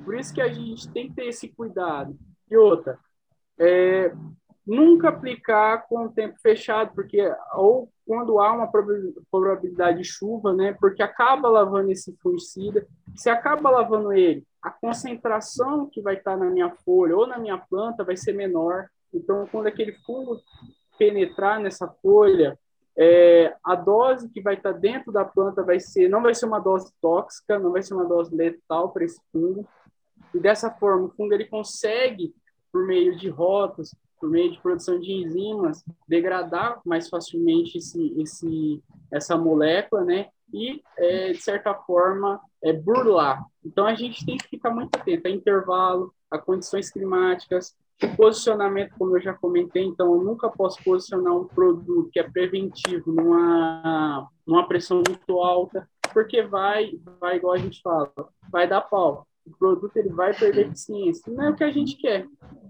Por 0.06 0.16
isso 0.16 0.34
que 0.34 0.42
a 0.42 0.48
gente 0.48 0.90
tem 0.92 1.10
que 1.10 1.16
ter 1.16 1.26
esse 1.26 1.50
cuidado. 1.50 2.16
E 2.50 2.56
outra, 2.56 2.98
é, 3.60 4.14
nunca 4.66 5.10
aplicar 5.10 5.88
com 5.88 6.06
o 6.06 6.12
tempo 6.12 6.36
fechado, 6.42 6.94
porque 6.94 7.20
ou 7.54 7.90
quando 8.10 8.40
há 8.40 8.52
uma 8.52 8.68
probabilidade 9.30 10.00
de 10.00 10.04
chuva, 10.04 10.52
né, 10.52 10.76
porque 10.80 11.04
acaba 11.04 11.48
lavando 11.48 11.92
esse 11.92 12.12
fungicida, 12.24 12.88
se 13.16 13.30
acaba 13.30 13.70
lavando 13.70 14.12
ele, 14.12 14.44
a 14.60 14.72
concentração 14.72 15.88
que 15.88 16.02
vai 16.02 16.16
estar 16.16 16.36
na 16.36 16.50
minha 16.50 16.72
folha 16.84 17.16
ou 17.16 17.28
na 17.28 17.38
minha 17.38 17.60
planta 17.60 18.04
vai 18.04 18.18
ser 18.18 18.34
menor. 18.34 18.88
Então, 19.14 19.48
quando 19.52 19.68
aquele 19.68 19.92
fungo 20.08 20.42
penetrar 20.98 21.60
nessa 21.60 21.88
folha, 22.02 22.58
é, 22.98 23.56
a 23.64 23.76
dose 23.76 24.28
que 24.30 24.42
vai 24.42 24.56
estar 24.56 24.72
dentro 24.72 25.12
da 25.12 25.24
planta 25.24 25.62
vai 25.62 25.80
ser, 25.80 26.10
não 26.10 26.24
vai 26.24 26.34
ser 26.34 26.48
uma 26.48 26.58
dose 26.58 26.92
tóxica, 27.00 27.60
não 27.60 27.72
vai 27.72 27.84
ser 27.84 27.94
uma 27.94 28.06
dose 28.06 28.36
letal 28.36 28.90
para 28.90 29.06
esse 29.06 29.22
fungo. 29.32 29.68
E 30.34 30.40
dessa 30.40 30.72
forma, 30.72 31.06
o 31.06 31.12
fungo 31.12 31.32
ele 31.32 31.46
consegue, 31.46 32.34
por 32.72 32.88
meio 32.88 33.16
de 33.16 33.30
rotas, 33.30 33.94
por 34.20 34.30
meio 34.30 34.52
de 34.52 34.60
produção 34.60 35.00
de 35.00 35.12
enzimas, 35.12 35.84
degradar 36.08 36.82
mais 36.86 37.10
facilmente 37.10 37.78
esse, 37.78 38.14
esse, 38.22 38.84
essa 39.12 39.38
molécula, 39.38 40.04
né? 40.04 40.28
E, 40.54 40.82
é, 40.98 41.32
de 41.32 41.42
certa 41.42 41.74
forma, 41.74 42.40
é, 42.64 42.74
burlar. 42.74 43.44
Então, 43.64 43.86
a 43.86 43.94
gente 43.94 44.26
tem 44.26 44.38
que 44.38 44.48
ficar 44.48 44.72
muito 44.72 44.96
atento 44.96 45.28
a 45.28 45.32
intervalo, 45.32 46.14
a 46.30 46.38
condições 46.38 46.90
climáticas, 46.90 47.76
posicionamento, 48.16 48.96
como 48.98 49.18
eu 49.18 49.22
já 49.22 49.34
comentei. 49.34 49.84
Então, 49.84 50.14
eu 50.14 50.24
nunca 50.24 50.50
posso 50.50 50.82
posicionar 50.84 51.36
um 51.36 51.46
produto 51.46 52.10
que 52.12 52.20
é 52.20 52.24
preventivo 52.24 53.12
numa, 53.12 54.28
numa 54.46 54.68
pressão 54.68 55.04
muito 55.06 55.40
alta, 55.40 55.88
porque 56.14 56.42
vai, 56.42 56.94
vai, 57.20 57.38
igual 57.38 57.54
a 57.54 57.58
gente 57.58 57.82
fala, 57.82 58.12
vai 58.52 58.68
dar 58.68 58.82
pau. 58.82 59.28
O 59.46 59.58
produto 59.58 59.96
ele 59.98 60.10
vai 60.10 60.34
perder 60.34 60.68
eficiência. 60.68 61.32
Não 61.32 61.44
é 61.44 61.50
o 61.50 61.56
que 61.56 61.64
a 61.64 61.72
gente 61.72 61.98
quer. 61.98 62.28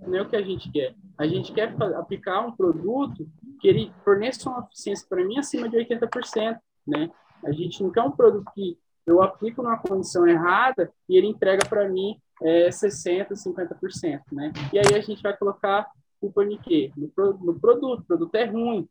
Não 0.07 0.17
é 0.17 0.21
o 0.21 0.29
que 0.29 0.35
a 0.35 0.41
gente 0.41 0.71
quer. 0.71 0.95
A 1.19 1.27
gente 1.27 1.51
quer 1.51 1.75
aplicar 1.97 2.39
um 2.39 2.53
produto 2.53 3.27
que 3.59 3.67
ele 3.67 3.91
forneça 4.05 4.49
uma 4.49 4.65
eficiência 4.65 5.05
para 5.09 5.23
mim 5.23 5.37
acima 5.37 5.67
de 5.67 5.75
80%, 5.75 6.57
né? 6.87 7.11
A 7.45 7.51
gente 7.51 7.83
não 7.83 7.91
quer 7.91 8.03
um 8.03 8.11
produto 8.11 8.49
que 8.55 8.77
eu 9.05 9.21
aplico 9.21 9.61
numa 9.61 9.77
condição 9.77 10.25
errada 10.25 10.89
e 11.09 11.17
ele 11.17 11.27
entrega 11.27 11.65
para 11.67 11.89
mim 11.89 12.17
é, 12.41 12.69
60%, 12.69 13.31
50%, 13.33 14.21
né? 14.31 14.53
E 14.71 14.79
aí 14.79 14.95
a 14.95 15.01
gente 15.01 15.21
vai 15.21 15.35
colocar 15.35 15.91
culpa 16.21 16.43
em 16.43 16.57
quê? 16.57 16.91
No, 16.95 17.33
no 17.33 17.59
produto. 17.59 17.99
O 17.99 18.05
produto 18.05 18.35
é 18.35 18.45
ruim, 18.45 18.87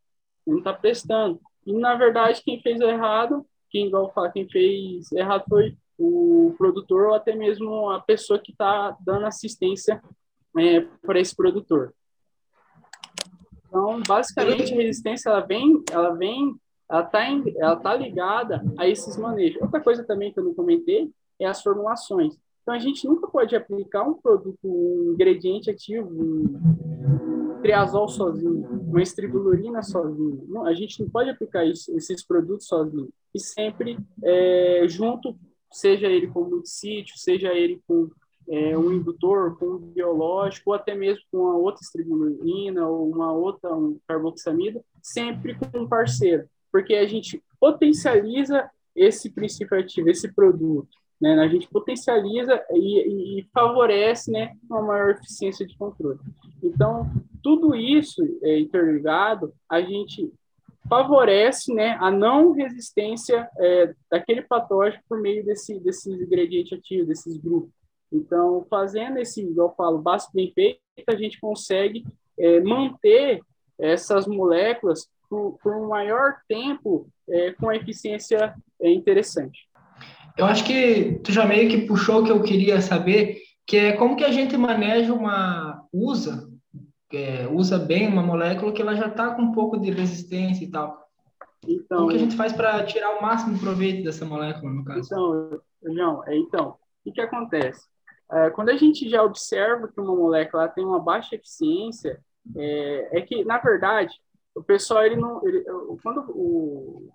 não 0.46 0.58
está 0.58 0.74
prestando. 0.74 1.40
E, 1.66 1.72
na 1.72 1.94
verdade, 1.94 2.42
quem 2.42 2.60
fez 2.60 2.78
errado, 2.80 3.44
quem, 3.70 3.86
igual 3.86 4.12
fala, 4.12 4.30
quem 4.30 4.46
fez 4.48 5.10
errado 5.12 5.44
foi 5.48 5.76
o 5.98 6.54
produtor 6.58 7.08
ou 7.08 7.14
até 7.14 7.34
mesmo 7.34 7.90
a 7.90 8.00
pessoa 8.00 8.38
que 8.38 8.52
está 8.52 8.96
dando 9.00 9.26
assistência 9.26 10.02
é, 10.58 10.80
para 11.02 11.20
esse 11.20 11.34
produtor. 11.34 11.94
Então, 13.68 14.02
basicamente, 14.06 14.72
a 14.72 14.76
resistência 14.76 15.28
ela 15.28 15.40
vem, 15.40 15.82
ela 15.92 16.14
vem, 16.14 16.56
ela 16.90 17.02
está 17.02 17.20
ela 17.56 17.76
tá 17.76 17.94
ligada 17.94 18.64
a 18.78 18.88
esses 18.88 19.16
manejos. 19.16 19.60
Outra 19.60 19.80
coisa 19.80 20.02
também 20.04 20.32
que 20.32 20.40
eu 20.40 20.44
não 20.44 20.54
comentei 20.54 21.10
é 21.38 21.46
as 21.46 21.62
formulações. 21.62 22.34
Então, 22.62 22.74
a 22.74 22.78
gente 22.78 23.06
nunca 23.06 23.26
pode 23.28 23.54
aplicar 23.54 24.02
um 24.02 24.14
produto, 24.14 24.58
um 24.64 25.12
ingrediente 25.14 25.70
ativo, 25.70 26.10
um 26.10 27.60
triazol 27.62 28.08
sozinho, 28.08 28.66
uma 28.88 29.02
estribulurina 29.02 29.82
sozinho. 29.82 30.44
Não, 30.48 30.66
a 30.66 30.74
gente 30.74 31.00
não 31.00 31.08
pode 31.08 31.30
aplicar 31.30 31.64
isso, 31.64 31.94
esses 31.96 32.24
produtos 32.24 32.66
sozinho. 32.66 33.08
E 33.34 33.40
sempre 33.40 33.98
é, 34.22 34.84
junto, 34.88 35.36
seja 35.70 36.06
ele 36.06 36.28
com 36.28 36.44
multissítio, 36.44 37.16
seja 37.18 37.52
ele 37.52 37.80
com 37.86 38.10
é, 38.50 38.76
um 38.76 38.92
indutor 38.92 39.56
com 39.58 39.66
um 39.66 39.78
biológico, 39.78 40.70
ou 40.70 40.76
até 40.76 40.94
mesmo 40.94 41.22
com 41.30 41.38
uma 41.38 41.56
outra 41.56 41.82
estribulina 41.82 42.86
ou 42.88 43.10
uma 43.10 43.32
outra 43.32 43.74
um 43.74 43.98
carboxamida, 44.06 44.82
sempre 45.02 45.54
com 45.54 45.78
um 45.78 45.88
parceiro, 45.88 46.48
porque 46.72 46.94
a 46.94 47.06
gente 47.06 47.42
potencializa 47.60 48.68
esse 48.94 49.30
princípio 49.30 49.78
ativo, 49.78 50.08
esse 50.08 50.32
produto. 50.32 50.88
Né? 51.20 51.34
A 51.34 51.48
gente 51.48 51.68
potencializa 51.68 52.62
e, 52.70 53.40
e, 53.40 53.48
favorece 53.52 54.30
né, 54.30 54.56
uma 54.68 54.82
maior 54.82 55.10
eficiência 55.10 55.66
de 55.66 55.76
controle. 55.76 56.18
Então, 56.62 57.10
tudo 57.42 57.74
isso 57.74 58.22
é, 58.42 58.58
interligado, 58.58 59.52
a 59.68 59.80
gente 59.80 60.32
favorece 60.88 61.74
né, 61.74 61.98
a 62.00 62.10
não 62.10 62.52
resistência 62.52 63.48
é, 63.58 63.94
daquele 64.10 64.42
patógeno 64.42 65.02
por 65.08 65.20
meio 65.20 65.44
desse, 65.44 65.78
desses 65.80 66.20
ingredientes 66.20 66.78
ativos, 66.78 67.08
desses 67.08 67.36
grupos. 67.36 67.77
Então, 68.12 68.66
fazendo 68.70 69.18
esse, 69.18 69.52
eu 69.56 69.70
falo, 69.76 69.98
básico 69.98 70.32
bem 70.34 70.50
feito, 70.52 70.80
a 71.06 71.14
gente 71.14 71.40
consegue 71.40 72.04
é, 72.38 72.60
manter 72.60 73.40
essas 73.78 74.26
moléculas 74.26 75.08
por, 75.28 75.58
por, 75.62 75.76
um 75.76 75.88
maior 75.88 76.36
tempo 76.48 77.08
é, 77.28 77.52
com 77.52 77.70
eficiência 77.70 78.54
é, 78.80 78.90
interessante. 78.90 79.68
Eu 80.36 80.46
acho 80.46 80.64
que 80.64 81.20
tu 81.22 81.32
já 81.32 81.44
meio 81.44 81.68
que 81.68 81.86
puxou 81.86 82.20
o 82.20 82.24
que 82.24 82.30
eu 82.30 82.42
queria 82.42 82.80
saber, 82.80 83.42
que 83.66 83.76
é 83.76 83.92
como 83.92 84.16
que 84.16 84.24
a 84.24 84.32
gente 84.32 84.56
maneja 84.56 85.12
uma, 85.12 85.84
usa, 85.92 86.48
é, 87.12 87.46
usa 87.48 87.78
bem 87.78 88.08
uma 88.08 88.22
molécula 88.22 88.72
que 88.72 88.80
ela 88.80 88.94
já 88.94 89.08
está 89.08 89.34
com 89.34 89.42
um 89.42 89.52
pouco 89.52 89.78
de 89.78 89.90
resistência 89.90 90.64
e 90.64 90.70
tal. 90.70 91.06
Então, 91.66 91.98
como 91.98 92.10
que 92.10 92.16
a 92.16 92.20
gente 92.20 92.36
faz 92.36 92.52
para 92.52 92.84
tirar 92.84 93.18
o 93.18 93.22
máximo 93.22 93.58
proveito 93.58 94.04
dessa 94.04 94.24
molécula, 94.24 94.72
no 94.72 94.84
caso? 94.84 95.06
Então, 95.06 95.60
João, 95.82 96.26
é, 96.26 96.36
então, 96.36 96.70
o 96.70 96.76
que, 97.04 97.12
que 97.12 97.20
acontece? 97.20 97.86
É, 98.30 98.50
quando 98.50 98.68
a 98.68 98.76
gente 98.76 99.08
já 99.08 99.22
observa 99.22 99.88
que 99.88 100.00
uma 100.00 100.14
molécula 100.14 100.68
tem 100.68 100.84
uma 100.84 101.00
baixa 101.00 101.34
eficiência, 101.34 102.20
é, 102.56 103.18
é, 103.18 103.22
que, 103.22 103.44
na 103.44 103.58
verdade, 103.58 104.14
o 104.54 104.62
pessoal, 104.62 105.04
ele 105.04 105.16
não, 105.16 105.46
ele, 105.46 105.64
quando 106.02 106.20
o, 106.30 107.10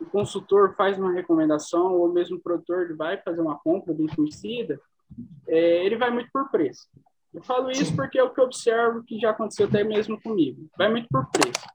o, 0.00 0.06
consultor 0.06 0.74
faz 0.76 0.98
uma 0.98 1.12
recomendação, 1.12 1.94
ou 1.94 2.12
mesmo 2.12 2.36
o 2.36 2.40
produtor 2.40 2.82
ele 2.82 2.94
vai 2.94 3.16
fazer 3.18 3.40
uma 3.40 3.58
compra 3.58 3.92
de 3.92 4.02
um 4.02 4.08
fungicida, 4.08 4.80
é, 5.48 5.84
ele 5.84 5.96
vai 5.96 6.10
muito 6.10 6.30
por 6.32 6.48
preço. 6.50 6.88
Eu 7.34 7.42
falo 7.42 7.70
isso 7.70 7.94
porque 7.94 8.18
é 8.18 8.22
o 8.22 8.32
que 8.32 8.40
eu 8.40 8.44
observo 8.44 9.04
que 9.04 9.18
já 9.18 9.30
aconteceu 9.30 9.66
até 9.66 9.84
mesmo 9.84 10.20
comigo. 10.20 10.68
Vai 10.76 10.88
muito 10.88 11.08
por 11.08 11.28
preço. 11.30 11.66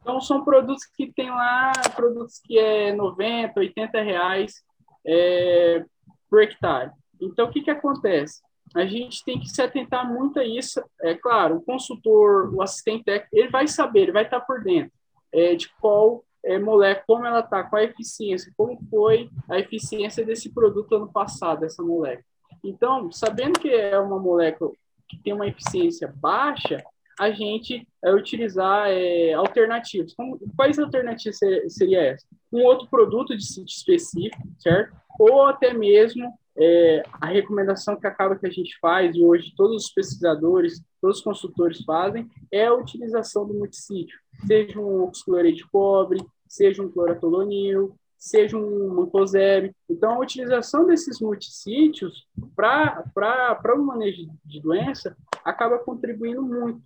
Então, 0.00 0.20
são 0.20 0.44
produtos 0.44 0.84
que 0.86 1.12
tem 1.12 1.30
lá, 1.30 1.72
produtos 1.94 2.40
que 2.42 2.58
é 2.58 2.92
90, 2.92 3.58
80 3.58 4.02
reais 4.02 4.62
é, 5.06 5.84
por 6.28 6.42
hectare. 6.42 6.92
Então, 7.20 7.46
o 7.46 7.50
que, 7.50 7.62
que 7.62 7.70
acontece? 7.70 8.40
A 8.74 8.86
gente 8.86 9.24
tem 9.24 9.38
que 9.38 9.48
se 9.48 9.60
atentar 9.60 10.10
muito 10.10 10.38
a 10.38 10.44
isso. 10.44 10.80
É 11.02 11.14
claro, 11.14 11.56
o 11.56 11.62
consultor, 11.62 12.54
o 12.54 12.62
assistente 12.62 13.04
técnico, 13.04 13.36
ele 13.36 13.48
vai 13.48 13.66
saber, 13.66 14.02
ele 14.02 14.12
vai 14.12 14.24
estar 14.24 14.40
por 14.40 14.62
dentro 14.62 14.92
é, 15.32 15.54
de 15.54 15.68
qual 15.80 16.24
é, 16.44 16.58
molécula, 16.58 17.04
como 17.06 17.26
ela 17.26 17.40
está, 17.40 17.62
qual 17.64 17.82
a 17.82 17.84
eficiência, 17.84 18.52
como 18.56 18.78
foi 18.88 19.28
a 19.48 19.58
eficiência 19.58 20.24
desse 20.24 20.52
produto 20.52 20.94
ano 20.94 21.12
passado, 21.12 21.60
dessa 21.60 21.82
molécula. 21.82 22.24
Então, 22.62 23.10
sabendo 23.10 23.58
que 23.58 23.68
é 23.68 23.98
uma 23.98 24.18
molécula 24.18 24.72
que 25.08 25.18
tem 25.18 25.32
uma 25.32 25.46
eficiência 25.46 26.12
baixa, 26.16 26.82
a 27.18 27.30
gente 27.30 27.86
é, 28.02 28.14
utilizar 28.14 28.88
é, 28.88 29.34
alternativas. 29.34 30.14
Como, 30.14 30.38
quais 30.56 30.78
alternativas 30.78 31.36
ser, 31.36 31.68
seria 31.68 32.00
essa? 32.00 32.26
Um 32.52 32.62
outro 32.62 32.88
produto 32.88 33.36
de 33.36 33.44
sítio 33.44 33.74
específico, 33.74 34.42
certo? 34.58 34.96
Ou 35.18 35.46
até 35.46 35.74
mesmo 35.74 36.32
é, 36.60 37.02
a 37.18 37.26
recomendação 37.26 37.96
que 37.96 38.06
acaba 38.06 38.36
que 38.36 38.46
a 38.46 38.50
gente 38.50 38.78
faz, 38.80 39.16
e 39.16 39.24
hoje 39.24 39.54
todos 39.56 39.84
os 39.84 39.90
pesquisadores, 39.90 40.82
todos 41.00 41.18
os 41.18 41.24
consultores 41.24 41.82
fazem, 41.84 42.28
é 42.52 42.66
a 42.66 42.74
utilização 42.74 43.46
do 43.46 43.54
multissítio, 43.54 44.18
seja 44.46 44.78
um 44.78 45.04
oxicloreto 45.04 45.56
de 45.56 45.66
cobre, 45.70 46.22
seja 46.46 46.82
um 46.82 46.90
cloratolonil, 46.90 47.94
seja 48.18 48.58
um 48.58 48.94
mancozeb. 48.94 49.74
Então, 49.88 50.12
a 50.12 50.18
utilização 50.18 50.86
desses 50.86 51.18
multissítios 51.20 52.26
para 52.54 53.74
o 53.74 53.82
manejo 53.82 54.28
de 54.44 54.60
doença 54.60 55.16
acaba 55.42 55.78
contribuindo 55.78 56.42
muito, 56.42 56.82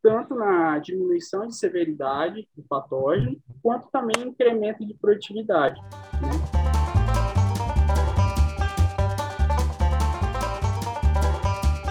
tanto 0.00 0.36
na 0.36 0.78
diminuição 0.78 1.48
de 1.48 1.56
severidade 1.56 2.46
do 2.56 2.62
patógeno, 2.62 3.36
quanto 3.60 3.90
também 3.90 4.24
no 4.24 4.30
incremento 4.30 4.86
de 4.86 4.94
produtividade. 4.94 5.80
Né? 6.22 6.55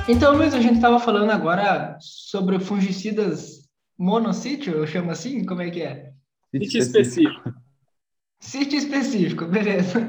Então, 0.08 0.38
Luiz, 0.38 0.54
a 0.54 0.62
gente 0.62 0.76
estava 0.76 1.00
falando 1.00 1.32
agora 1.32 1.98
sobre 2.00 2.60
fungicidas 2.60 3.68
monossítio, 3.98 4.74
eu 4.74 4.86
chamo 4.86 5.10
assim? 5.10 5.44
Como 5.44 5.64
é 5.64 5.72
que 5.72 5.82
é? 5.82 6.14
Sítio 6.52 6.80
específico. 6.80 7.54
Sítio 8.40 8.78
específico, 8.78 9.46
beleza. 9.46 10.00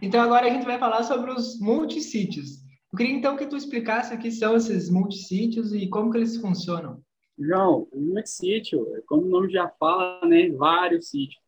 Então, 0.00 0.20
agora 0.20 0.46
a 0.46 0.50
gente 0.50 0.64
vai 0.64 0.78
falar 0.78 1.02
sobre 1.02 1.32
os 1.32 1.58
multissítios. 1.58 2.62
Eu 2.92 2.96
queria 2.96 3.16
então 3.16 3.36
que 3.36 3.46
tu 3.46 3.56
explicasse 3.56 4.14
o 4.14 4.18
que 4.18 4.30
são 4.30 4.54
esses 4.54 4.88
multissítios 4.88 5.74
e 5.74 5.88
como 5.88 6.12
que 6.12 6.18
eles 6.18 6.36
funcionam. 6.36 7.02
João, 7.36 7.88
o 7.90 8.00
multissítio, 8.00 8.86
como 9.06 9.22
o 9.22 9.28
nome 9.28 9.52
já 9.52 9.68
fala, 9.68 10.24
né, 10.24 10.50
vários 10.50 11.08
sítios, 11.08 11.42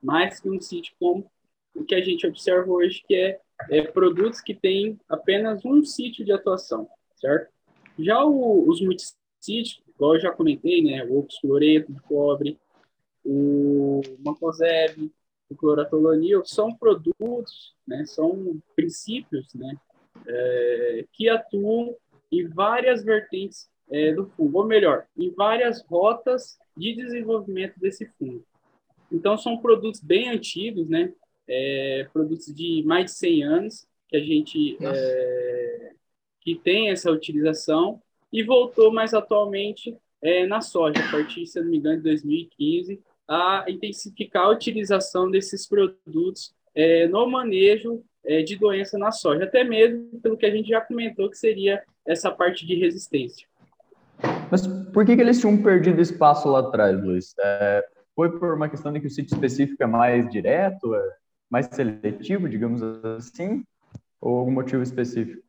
mais 0.00 0.38
que 0.38 0.48
um 0.48 0.60
sítio, 0.60 0.94
como 1.00 1.28
o 1.74 1.84
que 1.84 1.96
a 1.96 2.04
gente 2.04 2.26
observa 2.28 2.70
hoje, 2.70 3.02
que 3.08 3.14
é 3.16 3.40
é, 3.68 3.82
produtos 3.82 4.40
que 4.40 4.54
têm 4.54 4.98
apenas 5.08 5.64
um 5.64 5.84
sítio 5.84 6.24
de 6.24 6.32
atuação, 6.32 6.88
certo? 7.16 7.52
Já 7.98 8.24
o, 8.24 8.68
os 8.68 8.80
multissítios, 8.80 9.82
igual 9.94 10.14
eu 10.14 10.20
já 10.20 10.30
comentei, 10.30 10.82
né, 10.82 11.04
o 11.04 11.18
oxicloreto 11.18 11.92
de 11.92 12.00
cobre, 12.00 12.58
o 13.24 14.00
mancozeb, 14.24 15.10
o 15.50 15.54
cloratolonil, 15.54 16.44
são 16.44 16.74
produtos, 16.74 17.74
né, 17.86 18.04
são 18.06 18.60
princípios, 18.74 19.52
né, 19.54 19.76
é, 20.26 21.04
que 21.12 21.28
atuam 21.28 21.94
em 22.32 22.48
várias 22.48 23.04
vertentes 23.04 23.68
é, 23.90 24.12
do 24.12 24.26
fungo, 24.26 24.58
ou 24.58 24.66
melhor, 24.66 25.06
em 25.16 25.30
várias 25.30 25.82
rotas 25.82 26.58
de 26.76 26.94
desenvolvimento 26.94 27.78
desse 27.78 28.06
fungo. 28.18 28.44
Então, 29.12 29.36
são 29.36 29.58
produtos 29.58 30.00
bem 30.00 30.28
antigos, 30.30 30.88
né, 30.88 31.12
é, 31.50 32.08
produtos 32.12 32.54
de 32.54 32.82
mais 32.86 33.06
de 33.06 33.10
100 33.12 33.42
anos 33.42 33.86
que 34.08 34.16
a 34.16 34.20
gente 34.20 34.78
é, 34.80 35.90
que 36.40 36.54
tem 36.54 36.90
essa 36.90 37.10
utilização 37.10 38.00
e 38.32 38.42
voltou 38.42 38.92
mais 38.92 39.12
atualmente 39.12 39.96
é, 40.22 40.46
na 40.46 40.60
soja, 40.60 41.00
a 41.00 41.10
partir, 41.10 41.46
se 41.46 41.60
não 41.60 41.68
me 41.68 41.78
engano, 41.78 41.96
de 41.96 42.04
2015, 42.04 43.00
a 43.28 43.64
intensificar 43.68 44.44
a 44.44 44.50
utilização 44.50 45.30
desses 45.30 45.66
produtos 45.66 46.52
é, 46.74 47.08
no 47.08 47.28
manejo 47.28 48.02
é, 48.24 48.42
de 48.42 48.56
doença 48.56 48.98
na 48.98 49.10
soja, 49.10 49.44
até 49.44 49.64
mesmo 49.64 50.20
pelo 50.20 50.36
que 50.36 50.46
a 50.46 50.50
gente 50.50 50.68
já 50.68 50.80
comentou, 50.80 51.28
que 51.28 51.38
seria 51.38 51.82
essa 52.06 52.30
parte 52.30 52.66
de 52.66 52.74
resistência. 52.74 53.46
Mas 54.50 54.66
por 54.66 55.04
que, 55.04 55.16
que 55.16 55.22
eles 55.22 55.40
tinham 55.40 55.60
perdido 55.62 56.00
espaço 56.00 56.48
lá 56.48 56.60
atrás, 56.60 57.02
Luiz? 57.02 57.34
É, 57.38 57.84
foi 58.14 58.38
por 58.38 58.54
uma 58.54 58.68
questão 58.68 58.92
de 58.92 59.00
que 59.00 59.06
o 59.06 59.10
sítio 59.10 59.34
específico 59.34 59.82
é 59.82 59.86
mais 59.86 60.28
direto? 60.28 60.94
Mais 61.50 61.66
seletivo, 61.66 62.48
digamos 62.48 62.80
assim, 62.82 63.64
ou 64.20 64.38
algum 64.38 64.52
motivo 64.52 64.82
específico? 64.82 65.42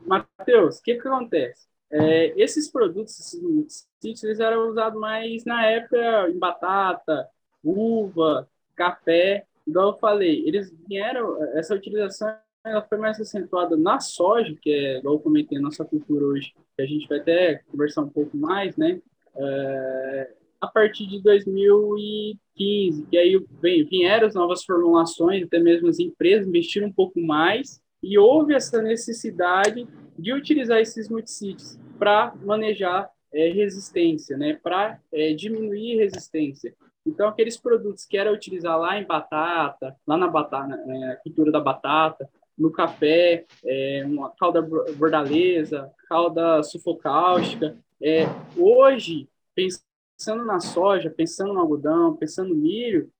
Matheus, 0.00 0.78
o 0.78 0.82
que, 0.82 0.94
que 0.96 1.08
acontece? 1.08 1.66
É, 1.90 2.40
esses 2.40 2.70
produtos, 2.70 3.18
esses 3.18 3.88
sítios, 4.00 4.40
eram 4.40 4.68
usados 4.68 5.00
mais 5.00 5.44
na 5.44 5.64
época 5.66 6.28
em 6.28 6.38
batata, 6.38 7.28
uva, 7.64 8.48
café, 8.74 9.46
igual 9.66 9.92
eu 9.92 9.98
falei, 9.98 10.46
eles 10.46 10.72
vieram, 10.86 11.42
essa 11.54 11.74
utilização 11.74 12.36
ela 12.64 12.82
foi 12.82 12.98
mais 12.98 13.20
acentuada 13.20 13.76
na 13.76 14.00
soja, 14.00 14.54
que 14.60 14.70
é, 14.70 14.98
igual 14.98 15.14
eu 15.14 15.20
comentei, 15.20 15.56
a 15.56 15.60
nossa 15.60 15.84
cultura 15.84 16.24
hoje, 16.24 16.52
que 16.76 16.82
a 16.82 16.86
gente 16.86 17.06
vai 17.08 17.18
até 17.18 17.62
conversar 17.70 18.02
um 18.02 18.08
pouco 18.08 18.36
mais, 18.36 18.76
né? 18.76 19.00
É, 19.36 20.32
a 20.60 20.66
partir 20.66 21.06
de 21.06 21.22
2015, 21.22 23.06
que 23.06 23.16
aí 23.16 23.38
vieram 23.84 24.26
as 24.26 24.34
novas 24.34 24.64
formulações, 24.64 25.44
até 25.44 25.58
mesmo 25.58 25.88
as 25.88 25.98
empresas 25.98 26.46
investiram 26.46 26.88
um 26.88 26.92
pouco 26.92 27.20
mais, 27.20 27.80
e 28.02 28.18
houve 28.18 28.54
essa 28.54 28.80
necessidade 28.80 29.86
de 30.18 30.32
utilizar 30.32 30.80
esses 30.80 31.08
multissítios 31.08 31.78
para 31.98 32.34
manejar 32.42 33.10
é, 33.32 33.48
resistência, 33.48 34.36
né, 34.36 34.58
para 34.62 34.98
é, 35.12 35.32
diminuir 35.32 35.96
resistência. 35.96 36.74
Então, 37.06 37.28
aqueles 37.28 37.56
produtos 37.56 38.04
que 38.04 38.16
era 38.16 38.32
utilizar 38.32 38.78
lá 38.78 38.98
em 38.98 39.04
batata, 39.04 39.94
lá 40.06 40.16
na 40.16 40.26
batata, 40.26 40.76
né, 40.76 41.18
cultura 41.22 41.52
da 41.52 41.60
batata, 41.60 42.28
no 42.58 42.70
café, 42.70 43.44
é, 43.64 44.02
uma 44.06 44.30
calda 44.30 44.62
bordaleza, 44.62 45.90
calda 46.08 46.62
sufocáustica, 46.62 47.76
é, 48.02 48.24
hoje, 48.56 49.28
pensando 49.54 49.85
pensando 50.16 50.44
na 50.44 50.60
soja, 50.60 51.10
pensando 51.10 51.52
no 51.52 51.60
algodão, 51.60 52.16
pensando 52.16 52.48
no 52.48 52.56
milho, 52.56 53.10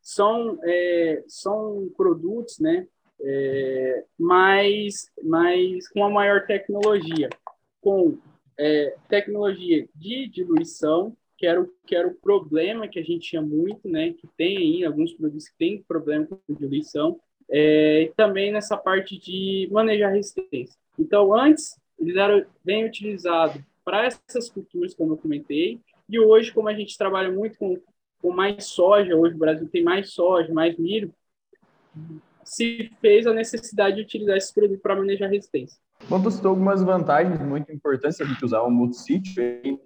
são, 0.00 0.58
é, 0.64 1.24
são 1.26 1.90
produtos 1.96 2.58
né, 2.58 2.86
é, 3.20 4.04
mais, 4.18 5.10
mais, 5.22 5.88
com 5.88 6.04
a 6.04 6.10
maior 6.10 6.44
tecnologia, 6.46 7.30
com 7.80 8.18
é, 8.58 8.94
tecnologia 9.08 9.88
de 9.94 10.28
diluição, 10.28 11.16
que 11.38 11.46
era, 11.46 11.60
o, 11.60 11.68
que 11.86 11.96
era 11.96 12.06
o 12.06 12.14
problema 12.14 12.86
que 12.86 12.98
a 12.98 13.02
gente 13.02 13.30
tinha 13.30 13.42
muito, 13.42 13.88
né, 13.88 14.12
que 14.12 14.28
tem 14.36 14.58
aí 14.58 14.84
alguns 14.84 15.12
produtos 15.14 15.48
que 15.48 15.56
têm 15.56 15.82
problema 15.82 16.26
com 16.26 16.54
diluição, 16.54 17.18
é, 17.50 18.02
e 18.02 18.08
também 18.14 18.52
nessa 18.52 18.76
parte 18.76 19.18
de 19.18 19.68
manejar 19.70 20.12
resistência. 20.12 20.76
Então, 20.98 21.34
antes, 21.34 21.76
eles 21.98 22.16
eram 22.16 22.44
bem 22.64 22.84
utilizados 22.84 23.60
para 23.84 24.06
essas 24.06 24.48
culturas, 24.48 24.94
como 24.94 25.14
eu 25.14 25.16
comentei, 25.16 25.80
e 26.08 26.18
hoje, 26.18 26.52
como 26.52 26.68
a 26.68 26.74
gente 26.74 26.96
trabalha 26.96 27.30
muito 27.30 27.58
com, 27.58 27.80
com 28.20 28.32
mais 28.32 28.66
soja, 28.66 29.16
hoje 29.16 29.34
o 29.34 29.38
Brasil 29.38 29.68
tem 29.68 29.82
mais 29.82 30.12
soja, 30.12 30.52
mais 30.52 30.76
milho, 30.78 31.12
se 32.44 32.90
fez 33.00 33.26
a 33.26 33.32
necessidade 33.32 33.96
de 33.96 34.02
utilizar 34.02 34.36
esse 34.36 34.52
produto 34.52 34.80
para 34.80 34.96
manejar 34.96 35.28
resistência. 35.28 35.78
Bom, 36.08 36.20
tu 36.20 36.30
citou 36.30 36.50
algumas 36.50 36.82
vantagens 36.82 37.40
muito 37.40 37.72
importantes 37.72 38.20
a 38.20 38.24
gente 38.24 38.44
usar 38.44 38.62
o 38.62 38.70
multisítio, 38.70 39.42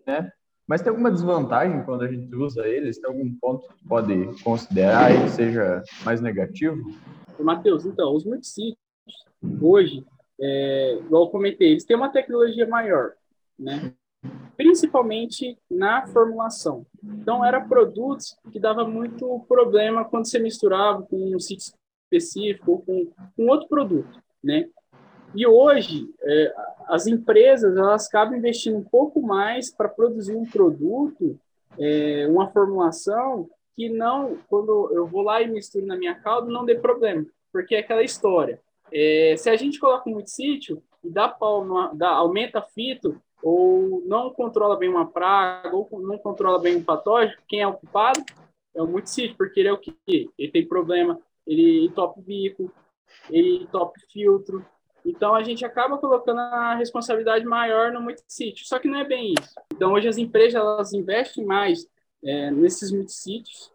né? 0.06 0.32
Mas 0.66 0.82
tem 0.82 0.90
alguma 0.90 1.12
desvantagem 1.12 1.84
quando 1.84 2.02
a 2.02 2.08
gente 2.08 2.34
usa 2.34 2.66
eles? 2.66 2.98
Tem 2.98 3.08
algum 3.08 3.32
ponto 3.36 3.68
que 3.68 3.86
pode 3.86 4.42
considerar 4.42 5.12
que 5.22 5.30
seja 5.30 5.82
mais 6.04 6.20
negativo? 6.20 6.90
Matheus, 7.38 7.84
então, 7.84 8.14
os 8.14 8.24
multissítios, 8.24 8.76
hoje, 9.60 10.04
é, 10.40 10.98
igual 11.04 11.24
eu 11.24 11.30
comentei, 11.30 11.72
eles 11.72 11.84
têm 11.84 11.96
uma 11.96 12.08
tecnologia 12.08 12.66
maior, 12.66 13.12
né? 13.56 13.92
Principalmente 14.56 15.58
na 15.70 16.06
formulação. 16.06 16.86
Então, 17.02 17.44
era 17.44 17.60
produtos 17.60 18.36
que 18.50 18.58
dava 18.58 18.86
muito 18.86 19.44
problema 19.48 20.04
quando 20.04 20.26
você 20.26 20.38
misturava 20.38 21.02
com 21.02 21.34
um 21.34 21.38
sítio 21.38 21.72
específico 22.04 22.72
ou 22.72 22.78
com, 22.82 23.12
com 23.36 23.46
outro 23.48 23.68
produto, 23.68 24.22
né? 24.42 24.68
E 25.34 25.46
hoje, 25.46 26.08
é, 26.22 26.54
as 26.88 27.06
empresas, 27.06 27.76
elas 27.76 28.06
acabam 28.06 28.38
investindo 28.38 28.78
um 28.78 28.84
pouco 28.84 29.20
mais 29.20 29.70
para 29.70 29.88
produzir 29.88 30.34
um 30.34 30.46
produto, 30.46 31.38
é, 31.78 32.26
uma 32.28 32.48
formulação 32.48 33.48
que 33.76 33.90
não, 33.90 34.38
quando 34.48 34.90
eu 34.94 35.06
vou 35.06 35.22
lá 35.22 35.42
e 35.42 35.46
misturo 35.46 35.84
na 35.84 35.96
minha 35.96 36.14
calda, 36.14 36.50
não 36.50 36.64
dê 36.64 36.76
problema, 36.76 37.26
porque 37.52 37.74
é 37.74 37.80
aquela 37.80 38.02
história. 38.02 38.58
É, 38.90 39.34
se 39.36 39.50
a 39.50 39.56
gente 39.56 39.78
coloca 39.78 40.08
muito 40.08 40.30
sítio 40.30 40.82
e 41.04 41.10
dá 41.10 41.28
pau, 41.28 41.64
no, 41.64 41.92
dá, 41.94 42.08
aumenta 42.10 42.62
fito, 42.62 43.20
ou 43.46 44.02
não 44.04 44.30
controla 44.30 44.76
bem 44.76 44.88
uma 44.88 45.06
praga, 45.06 45.70
ou 45.72 45.88
não 46.00 46.18
controla 46.18 46.58
bem 46.58 46.74
um 46.74 46.82
patógeno, 46.82 47.40
quem 47.46 47.60
é 47.60 47.66
o 47.66 47.74
culpado? 47.74 48.18
É 48.74 48.82
o 48.82 48.88
multissítio, 48.88 49.36
porque 49.36 49.60
ele 49.60 49.68
é 49.68 49.72
o 49.72 49.78
quê? 49.78 50.28
Ele 50.36 50.50
tem 50.50 50.66
problema, 50.66 51.20
ele 51.46 51.86
entope 51.86 52.20
bico, 52.20 52.72
ele 53.30 53.62
entope 53.62 54.00
filtro. 54.12 54.66
Então, 55.04 55.32
a 55.32 55.44
gente 55.44 55.64
acaba 55.64 55.96
colocando 55.96 56.40
a 56.40 56.74
responsabilidade 56.74 57.44
maior 57.44 57.92
no 57.92 58.00
multissítio, 58.00 58.66
só 58.66 58.80
que 58.80 58.88
não 58.88 58.98
é 58.98 59.04
bem 59.04 59.34
isso. 59.38 59.54
Então, 59.72 59.92
hoje 59.92 60.08
as 60.08 60.18
empresas 60.18 60.56
elas 60.56 60.92
investem 60.92 61.44
mais 61.44 61.88
é, 62.24 62.50
nesses 62.50 62.90
multissítios 62.90 63.70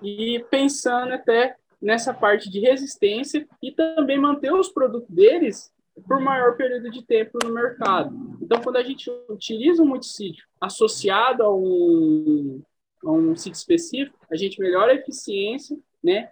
e 0.00 0.46
pensando 0.48 1.12
até 1.12 1.56
nessa 1.82 2.14
parte 2.14 2.48
de 2.48 2.60
resistência 2.60 3.48
e 3.60 3.72
também 3.72 4.16
manter 4.16 4.52
os 4.52 4.68
produtos 4.68 5.10
deles 5.10 5.72
por 6.06 6.20
maior 6.20 6.56
período 6.56 6.90
de 6.90 7.04
tempo 7.04 7.38
no 7.42 7.52
mercado. 7.52 8.14
Então, 8.40 8.60
quando 8.62 8.76
a 8.76 8.82
gente 8.82 9.10
utiliza 9.28 9.82
um 9.82 9.86
multissítio 9.86 10.44
associado 10.60 11.42
a 11.42 11.54
um, 11.54 12.62
a 13.04 13.10
um 13.10 13.36
sítio 13.36 13.58
específico, 13.58 14.18
a 14.30 14.36
gente 14.36 14.60
melhora 14.60 14.92
a 14.92 14.96
eficiência, 14.96 15.78
né? 16.02 16.30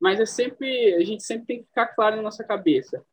Mas 0.00 0.18
é 0.18 0.26
sempre, 0.26 0.94
a 0.94 1.04
gente 1.04 1.22
sempre 1.22 1.46
tem 1.46 1.58
que 1.60 1.68
ficar 1.68 1.86
claro 1.88 2.16
na 2.16 2.22
nossa 2.22 2.42
cabeça. 2.42 3.04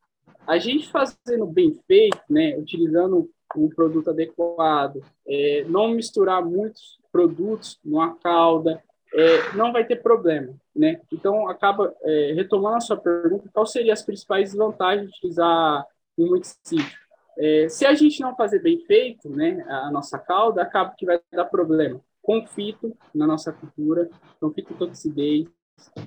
A 0.46 0.58
gente 0.58 0.90
fazendo 0.90 1.46
bem 1.46 1.78
feito, 1.86 2.22
né? 2.30 2.58
Utilizando 2.58 3.30
um 3.56 3.70
produto 3.70 4.10
adequado, 4.10 5.02
é, 5.28 5.66
não 5.68 5.90
misturar 5.90 6.44
muitos 6.44 7.00
produtos 7.12 7.80
numa 7.84 8.16
calda, 8.16 8.84
é, 9.14 9.54
não 9.56 9.72
vai 9.72 9.86
ter 9.86 9.98
problema, 9.98 10.54
né? 10.76 11.02
Então, 11.12 11.48
acaba 11.48 11.94
é, 12.04 12.34
retomando 12.34 12.78
a 12.78 12.82
sua 12.82 12.98
pergunta, 12.98 13.50
qual 13.54 13.66
seriam 13.66 13.94
as 13.94 14.04
principais 14.04 14.54
vantagens 14.54 15.10
de 15.10 15.18
utilizar 15.18 15.86
um 16.18 16.28
multissítio? 16.28 16.98
É, 17.38 17.70
se 17.70 17.86
a 17.86 17.94
gente 17.94 18.20
não 18.20 18.36
fazer 18.36 18.60
bem 18.60 18.80
feito, 18.86 19.30
né, 19.30 19.64
a 19.68 19.92
nossa 19.92 20.18
cauda, 20.18 20.62
acaba 20.62 20.94
que 20.98 21.06
vai 21.06 21.20
dar 21.32 21.46
problema. 21.46 22.02
Conflito 22.22 22.98
na 23.14 23.28
nossa 23.28 23.54
cultura, 23.54 24.10
conflito 24.40 24.74
toxidez, 24.74 25.48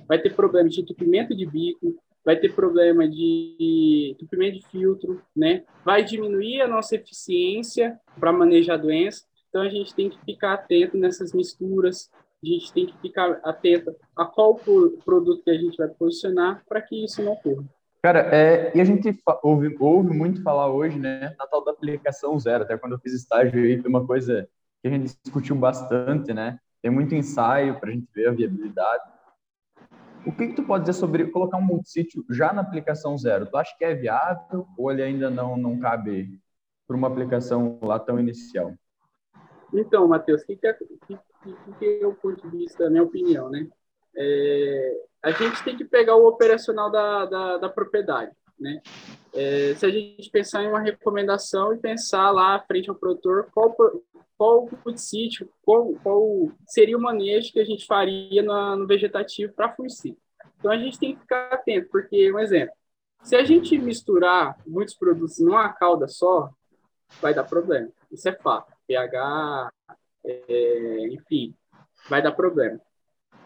vai 0.07 0.19
ter 0.19 0.35
problema 0.35 0.69
de 0.69 0.81
entupimento 0.81 1.35
de 1.35 1.45
bico, 1.45 1.95
vai 2.23 2.35
ter 2.35 2.53
problema 2.53 3.07
de 3.07 4.11
entupimento 4.11 4.59
de 4.59 4.67
filtro, 4.67 5.21
né? 5.35 5.63
Vai 5.83 6.03
diminuir 6.03 6.61
a 6.61 6.67
nossa 6.67 6.95
eficiência 6.95 7.99
para 8.19 8.31
manejar 8.31 8.75
a 8.75 8.81
doença. 8.81 9.25
Então 9.49 9.61
a 9.61 9.69
gente 9.69 9.93
tem 9.95 10.09
que 10.09 10.19
ficar 10.23 10.53
atento 10.53 10.97
nessas 10.97 11.33
misturas, 11.33 12.09
a 12.43 12.59
gente 12.59 12.73
tem 12.73 12.85
que 12.87 12.97
ficar 12.99 13.39
atento 13.43 13.95
a 14.15 14.25
qual 14.25 14.55
produto 14.55 15.43
que 15.43 15.51
a 15.51 15.57
gente 15.57 15.77
vai 15.77 15.87
posicionar 15.87 16.63
para 16.67 16.81
que 16.81 17.03
isso 17.03 17.21
não 17.21 17.33
ocorra. 17.33 17.63
Cara, 18.01 18.19
é, 18.35 18.75
e 18.75 18.81
a 18.81 18.83
gente 18.83 19.15
ouve, 19.43 19.75
ouve 19.79 20.09
muito 20.09 20.41
falar 20.41 20.71
hoje, 20.71 20.97
né, 20.97 21.35
na 21.37 21.45
tal 21.45 21.63
da 21.63 21.71
aplicação 21.71 22.39
zero. 22.39 22.63
Até 22.63 22.75
quando 22.75 22.93
eu 22.93 22.99
fiz 22.99 23.13
estágio 23.13 23.61
aí, 23.63 23.79
foi 23.79 23.89
uma 23.89 24.05
coisa 24.05 24.49
que 24.81 24.87
a 24.87 24.91
gente 24.91 25.15
discutiu 25.23 25.55
bastante, 25.55 26.33
né? 26.33 26.57
Tem 26.81 26.89
muito 26.89 27.13
ensaio 27.13 27.79
para 27.79 27.89
a 27.89 27.93
gente 27.93 28.07
ver 28.11 28.27
a 28.27 28.31
viabilidade. 28.31 29.03
O 30.25 30.31
que, 30.31 30.47
que 30.47 30.55
tu 30.55 30.63
pode 30.63 30.85
dizer 30.85 30.99
sobre 30.99 31.27
colocar 31.27 31.57
um 31.57 31.61
multissítio 31.61 32.25
já 32.29 32.51
na 32.51 32.61
aplicação 32.61 33.15
zero? 33.17 33.45
Tu 33.45 33.55
acha 33.55 33.75
que 33.77 33.85
é 33.85 33.93
viável 33.93 34.67
ou 34.75 34.91
ele 34.91 35.03
ainda 35.03 35.29
não, 35.29 35.55
não 35.55 35.79
cabe 35.79 36.39
para 36.87 36.97
uma 36.97 37.07
aplicação 37.07 37.79
lá 37.83 37.99
tão 37.99 38.19
inicial? 38.19 38.73
Então, 39.71 40.07
Matheus, 40.07 40.41
o 40.41 40.45
que, 40.45 40.55
que, 40.55 40.67
que 41.79 41.99
é 42.01 42.07
o 42.07 42.13
ponto 42.13 42.41
de 42.49 42.57
vista, 42.57 42.89
minha 42.89 43.03
opinião, 43.03 43.49
né? 43.49 43.67
É, 44.15 45.03
a 45.23 45.31
gente 45.31 45.63
tem 45.63 45.77
que 45.77 45.85
pegar 45.85 46.15
o 46.15 46.27
operacional 46.27 46.91
da, 46.91 47.25
da, 47.25 47.57
da 47.57 47.69
propriedade, 47.69 48.31
né? 48.59 48.81
É, 49.33 49.73
se 49.75 49.85
a 49.85 49.89
gente 49.89 50.29
pensar 50.29 50.63
em 50.63 50.67
uma 50.67 50.81
recomendação 50.81 51.73
e 51.73 51.77
pensar 51.77 52.31
lá 52.31 52.59
frente 52.67 52.89
ao 52.89 52.95
produtor 52.95 53.49
qual, 53.53 53.75
qual 54.37 54.69
o 54.85 54.97
sítio, 54.97 55.49
qual, 55.61 55.93
qual 56.03 56.51
seria 56.67 56.97
o 56.97 57.01
manejo 57.01 57.53
que 57.53 57.59
a 57.59 57.65
gente 57.65 57.85
faria 57.85 58.41
no, 58.41 58.75
no 58.75 58.87
vegetativo 58.87 59.53
para 59.53 59.73
fungicida. 59.73 60.17
Então 60.59 60.71
a 60.71 60.77
gente 60.77 60.99
tem 60.99 61.15
que 61.15 61.21
ficar 61.21 61.53
atento, 61.53 61.89
porque, 61.89 62.31
um 62.31 62.39
exemplo, 62.39 62.75
se 63.23 63.35
a 63.35 63.43
gente 63.43 63.77
misturar 63.77 64.57
muitos 64.65 64.95
produtos 64.95 65.39
numa 65.39 65.69
cauda 65.69 66.07
só, 66.07 66.49
vai 67.21 67.33
dar 67.33 67.43
problema. 67.43 67.89
Isso 68.11 68.27
é 68.27 68.33
fato. 68.33 68.71
pH, 68.87 69.69
é, 70.25 71.07
enfim, 71.07 71.53
vai 72.09 72.21
dar 72.21 72.31
problema. 72.31 72.79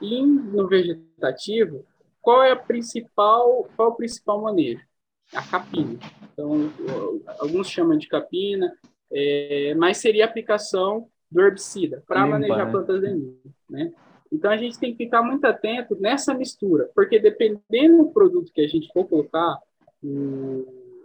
E 0.01 0.25
no 0.25 0.67
vegetativo, 0.67 1.85
qual 2.21 2.43
é 2.43 2.51
a 2.51 2.55
principal, 2.55 3.67
qual 3.75 3.89
é 3.89 3.91
o 3.91 3.95
principal 3.95 4.41
manejo? 4.41 4.83
A 5.33 5.41
capina. 5.41 5.97
Então, 6.33 6.71
alguns 7.39 7.69
chamam 7.69 7.97
de 7.97 8.07
capina, 8.07 8.75
é, 9.11 9.73
mas 9.75 9.97
seria 9.97 10.25
a 10.25 10.27
aplicação 10.27 11.07
do 11.31 11.41
herbicida 11.41 12.03
para 12.07 12.25
manejar 12.25 12.65
né? 12.65 12.71
plantas 12.71 13.01
daninhas, 13.01 13.35
né? 13.69 13.93
Então 14.31 14.51
a 14.51 14.57
gente 14.57 14.79
tem 14.79 14.91
que 14.91 15.05
ficar 15.05 15.21
muito 15.21 15.45
atento 15.45 15.95
nessa 15.99 16.33
mistura, 16.33 16.89
porque 16.93 17.19
dependendo 17.19 17.97
do 17.97 18.11
produto 18.11 18.51
que 18.51 18.61
a 18.61 18.67
gente 18.67 18.91
for 18.91 19.07
colocar 19.07 19.57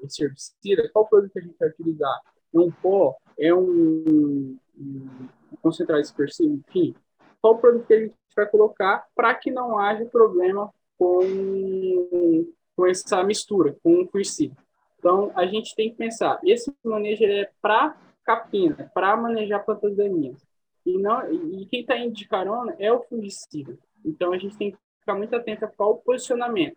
esse 0.03 0.25
herbicida, 0.25 0.89
qual 0.93 1.07
produto 1.07 1.33
que 1.33 1.39
a 1.39 1.43
gente 1.43 1.57
vai 1.59 1.69
utilizar? 1.69 2.21
É 2.53 2.59
um 2.59 2.71
pó? 2.71 3.17
É 3.39 3.55
um, 3.55 4.57
um 4.79 5.29
concentrado 5.63 6.03
dispersivo? 6.03 6.63
Enfim, 6.69 6.95
qual 7.41 7.59
produto 7.59 7.87
que 7.87 7.95
a 7.95 8.01
gente 8.01 8.15
vai 8.37 8.47
colocar 8.47 9.07
para 9.15 9.35
que 9.35 9.51
não 9.51 9.79
haja 9.79 10.05
problema 10.07 10.73
com, 10.99 12.53
com 12.77 12.87
essa 12.87 13.23
mistura, 13.25 13.77
com 13.83 14.03
o 14.03 14.09
fungicida? 14.09 14.57
Então, 14.99 15.33
a 15.35 15.47
gente 15.47 15.75
tem 15.75 15.91
que 15.91 15.97
pensar, 15.97 16.39
esse 16.45 16.71
manejo 16.85 17.25
é 17.25 17.51
para 17.63 17.97
capina, 18.23 18.91
para 18.95 19.17
manejar 19.17 19.65
plantas 19.65 19.97
daninhas. 19.97 20.47
E, 20.85 20.99
não, 20.99 21.33
e 21.33 21.67
quem 21.67 21.81
está 21.81 21.97
indo 21.97 22.15
de 22.15 22.29
carona 22.29 22.77
é 22.79 22.93
o 22.93 23.03
fungicida. 23.03 23.79
Então, 24.05 24.33
a 24.33 24.39
gente 24.39 24.57
tem 24.57 24.73
que 24.73 24.79
ficar 25.01 25.15
muito 25.15 25.35
atento 25.35 25.69
ao 25.79 25.97
posicionamento. 25.97 26.77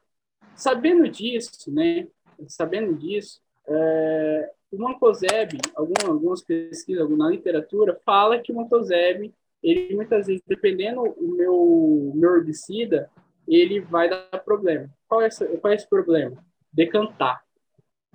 Sabendo 0.56 1.08
disso, 1.10 1.72
né, 1.72 2.08
sabendo 2.48 2.96
disso, 2.96 3.42
é, 3.68 4.52
o 4.72 4.78
Mancozeb, 4.78 5.60
algumas, 5.76 6.06
algumas 6.06 6.42
pesquisas 6.42 7.10
na 7.10 7.30
literatura, 7.30 8.00
fala 8.06 8.40
que 8.40 8.52
o 8.52 8.56
Mancozeb, 8.56 9.34
ele 9.62 9.96
muitas 9.96 10.28
vezes, 10.28 10.42
dependendo 10.48 11.04
do 11.04 11.36
meu, 11.36 12.12
meu 12.16 12.36
herbicida, 12.36 13.10
ele 13.48 13.80
vai 13.80 14.10
dar 14.10 14.40
problema. 14.44 14.90
Qual 15.08 15.22
é, 15.22 15.28
esse, 15.28 15.46
qual 15.58 15.72
é 15.72 15.76
esse 15.76 15.88
problema? 15.88 16.44
Decantar 16.72 17.44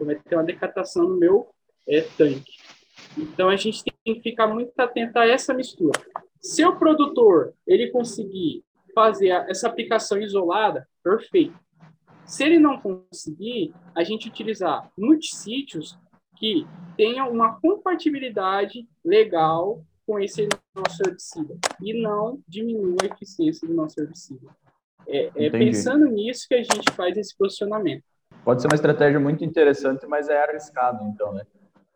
vai 0.04 0.16
ter 0.16 0.36
uma 0.36 0.44
decatação 0.44 1.08
no 1.08 1.16
meu 1.16 1.48
é, 1.86 2.02
tanque. 2.16 2.52
Então 3.16 3.48
a 3.48 3.56
gente 3.56 3.82
tem 3.84 4.14
que 4.14 4.22
ficar 4.22 4.46
muito 4.46 4.72
atento 4.78 5.18
a 5.18 5.26
essa 5.26 5.54
mistura. 5.54 6.00
Se 6.40 6.64
o 6.64 6.76
produtor 6.76 7.52
ele 7.66 7.90
conseguir 7.90 8.64
fazer 8.94 9.28
essa 9.48 9.68
aplicação 9.68 10.18
isolada, 10.20 10.88
perfeito. 11.02 11.58
Se 12.28 12.44
ele 12.44 12.58
não 12.58 12.78
conseguir, 12.78 13.74
a 13.96 14.04
gente 14.04 14.28
utilizar 14.28 14.90
multissítios 14.96 15.98
que 16.36 16.66
tenham 16.94 17.32
uma 17.32 17.58
compatibilidade 17.58 18.86
legal 19.02 19.82
com 20.06 20.20
esse 20.20 20.46
nosso 20.76 21.02
herbicida 21.04 21.56
e 21.82 22.00
não 22.00 22.38
diminua 22.46 22.96
a 23.02 23.06
eficiência 23.06 23.66
do 23.66 23.72
nosso 23.72 23.98
herbicida. 23.98 24.46
É, 25.06 25.30
é 25.34 25.50
pensando 25.50 26.04
nisso 26.04 26.46
que 26.46 26.54
a 26.54 26.62
gente 26.62 26.92
faz 26.94 27.16
esse 27.16 27.36
posicionamento. 27.36 28.04
Pode 28.44 28.60
ser 28.60 28.68
uma 28.68 28.74
estratégia 28.74 29.18
muito 29.18 29.42
interessante, 29.42 30.06
mas 30.06 30.28
é 30.28 30.42
arriscado, 30.42 31.02
então, 31.04 31.32
né? 31.32 31.46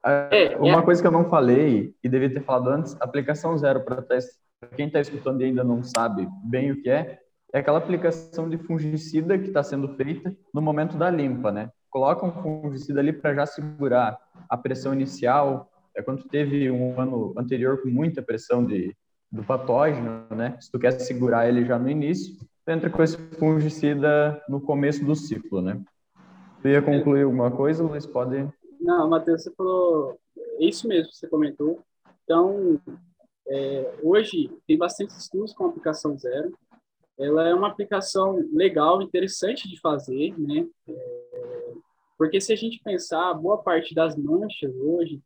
É, 0.04 0.56
uma 0.56 0.80
é... 0.80 0.82
coisa 0.82 1.00
que 1.02 1.06
eu 1.06 1.12
não 1.12 1.28
falei 1.28 1.94
e 2.02 2.08
devia 2.08 2.32
ter 2.32 2.42
falado 2.42 2.70
antes, 2.70 2.96
aplicação 3.00 3.56
zero 3.58 3.84
para 3.84 4.00
teste. 4.00 4.32
Quem 4.76 4.86
está 4.86 4.98
escutando 5.00 5.42
e 5.42 5.44
ainda 5.44 5.62
não 5.62 5.82
sabe 5.82 6.26
bem 6.42 6.70
o 6.72 6.80
que 6.80 6.88
é, 6.88 7.20
é 7.52 7.58
aquela 7.58 7.78
aplicação 7.78 8.48
de 8.48 8.56
fungicida 8.56 9.38
que 9.38 9.48
está 9.48 9.62
sendo 9.62 9.88
feita 9.94 10.34
no 10.54 10.62
momento 10.62 10.96
da 10.96 11.10
limpa, 11.10 11.52
né? 11.52 11.70
Coloca 11.90 12.24
um 12.24 12.32
fungicida 12.32 13.00
ali 13.00 13.12
para 13.12 13.34
já 13.34 13.46
segurar 13.46 14.18
a 14.48 14.56
pressão 14.56 14.94
inicial. 14.94 15.70
É 15.94 16.00
quando 16.00 16.24
teve 16.24 16.70
um 16.70 16.98
ano 16.98 17.34
anterior 17.36 17.82
com 17.82 17.88
muita 17.88 18.22
pressão 18.22 18.64
de, 18.64 18.96
do 19.30 19.44
patógeno, 19.44 20.24
né? 20.30 20.56
Se 20.58 20.72
tu 20.72 20.78
quer 20.78 20.92
segurar 20.92 21.46
ele 21.46 21.66
já 21.66 21.78
no 21.78 21.90
início, 21.90 22.34
entra 22.66 22.88
com 22.88 23.02
esse 23.02 23.18
fungicida 23.38 24.42
no 24.48 24.58
começo 24.58 25.04
do 25.04 25.14
ciclo, 25.14 25.60
né? 25.60 25.78
Tu 26.62 26.68
ia 26.68 26.80
concluir 26.80 27.24
alguma 27.24 27.50
coisa, 27.50 27.84
Luiz? 27.84 28.06
Pode. 28.06 28.48
Não, 28.80 29.10
Matheus, 29.10 29.42
você 29.42 29.50
falou. 29.54 30.18
É 30.58 30.64
isso 30.64 30.88
mesmo 30.88 31.10
que 31.10 31.16
você 31.16 31.28
comentou. 31.28 31.82
Então, 32.24 32.80
é, 33.48 33.94
hoje 34.02 34.50
tem 34.66 34.78
bastante 34.78 35.10
estudos 35.10 35.52
com 35.52 35.66
aplicação 35.66 36.16
zero. 36.16 36.56
Ela 37.18 37.48
é 37.48 37.54
uma 37.54 37.68
aplicação 37.68 38.36
legal, 38.52 39.02
interessante 39.02 39.68
de 39.68 39.78
fazer, 39.80 40.34
né? 40.38 40.66
É, 40.88 41.72
porque 42.18 42.40
se 42.40 42.52
a 42.52 42.56
gente 42.56 42.80
pensar, 42.82 43.34
boa 43.34 43.58
parte 43.62 43.94
das 43.94 44.16
manchas 44.16 44.74
hoje, 44.76 45.20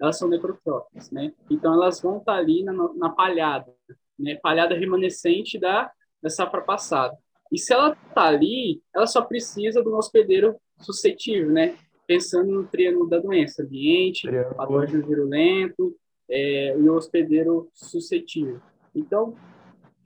elas 0.00 0.18
são 0.18 0.28
necrotróficas, 0.28 1.10
né? 1.10 1.32
Então, 1.50 1.74
elas 1.74 2.00
vão 2.00 2.18
estar 2.18 2.34
ali 2.34 2.62
na, 2.62 2.72
na 2.94 3.10
palhada, 3.10 3.72
né? 4.18 4.36
Palhada 4.36 4.74
remanescente 4.74 5.58
da, 5.58 5.90
da 6.22 6.30
safra 6.30 6.60
passada. 6.60 7.16
E 7.52 7.58
se 7.58 7.72
ela 7.72 7.96
está 8.08 8.24
ali, 8.24 8.82
ela 8.94 9.06
só 9.06 9.22
precisa 9.22 9.82
de 9.82 9.88
um 9.88 9.96
hospedeiro 9.96 10.56
suscetível, 10.80 11.50
né? 11.50 11.76
Pensando 12.06 12.50
no 12.50 12.66
triângulo 12.66 13.08
da 13.08 13.18
doença, 13.18 13.62
ambiente, 13.62 14.28
patógeno 14.56 15.06
virulento 15.06 15.96
é, 16.28 16.76
e 16.78 16.88
o 16.88 16.94
hospedeiro 16.94 17.68
suscetível. 17.74 18.60
Então, 18.94 19.34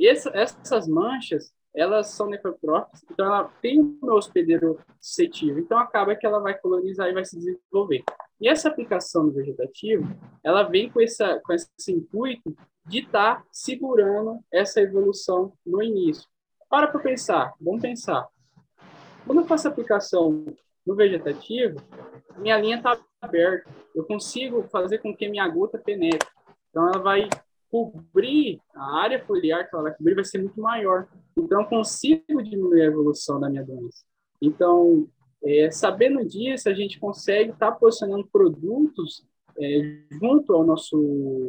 essa, 0.07 0.31
essas 0.35 0.89
manchas, 0.89 1.53
elas 1.75 2.09
são 2.09 2.29
necrotróficas, 2.29 3.05
então 3.11 3.27
ela 3.27 3.45
tem 3.63 3.81
um 3.81 3.99
hospedeiro 4.13 4.79
suscetível, 5.01 5.59
então 5.59 5.79
acaba 5.79 6.17
que 6.17 6.27
ela 6.27 6.41
vai 6.41 6.59
colonizar 6.59 7.09
e 7.09 7.13
vai 7.13 7.25
se 7.25 7.37
desenvolver. 7.37 8.03
E 8.41 8.49
essa 8.49 8.69
aplicação 8.69 9.25
no 9.25 9.33
vegetativo, 9.33 10.09
ela 10.43 10.63
vem 10.65 10.91
com, 10.91 11.01
essa, 11.01 11.41
com 11.45 11.53
esse 11.53 11.93
intuito 11.93 12.57
de 12.87 13.01
estar 13.01 13.37
tá 13.37 13.45
segurando 13.53 14.41
essa 14.53 14.81
evolução 14.81 15.53
no 15.65 15.83
início. 15.83 16.29
Para 16.69 16.89
para 16.89 17.01
pensar, 17.01 17.55
vamos 17.61 17.83
pensar. 17.83 18.27
Quando 19.27 19.43
eu 19.43 19.47
faço 19.47 19.69
aplicação 19.69 20.45
no 20.87 20.95
vegetativo, 20.95 21.81
minha 22.39 22.59
linha 22.59 22.79
está 22.79 22.99
aberta. 23.21 23.71
Eu 23.95 24.05
consigo 24.05 24.63
fazer 24.65 24.99
com 24.99 25.15
que 25.15 25.29
minha 25.29 25.47
gota 25.49 25.79
penetre. 25.79 26.29
Então, 26.71 26.89
ela 26.89 26.99
vai 26.99 27.29
cobrir, 27.71 28.61
a 28.75 29.01
área 29.01 29.25
foliar 29.25 29.69
que 29.69 29.75
ela 29.75 29.85
vai 29.85 29.95
cobrir 29.95 30.15
vai 30.15 30.25
ser 30.25 30.39
muito 30.39 30.61
maior. 30.61 31.07
Então, 31.37 31.61
eu 31.61 31.67
consigo 31.67 32.43
diminuir 32.43 32.83
a 32.83 32.87
evolução 32.87 33.39
da 33.39 33.49
minha 33.49 33.65
doença. 33.65 34.05
Então, 34.43 35.09
é, 35.43 35.71
sabendo 35.71 36.25
disso, 36.25 36.69
a 36.69 36.75
gente 36.75 36.99
consegue 36.99 37.51
estar 37.51 37.73
tá 37.73 37.79
posicionando 37.79 38.29
produtos 38.31 39.25
é, 39.59 39.99
junto 40.11 40.53
ao 40.53 40.65
nosso 40.65 40.99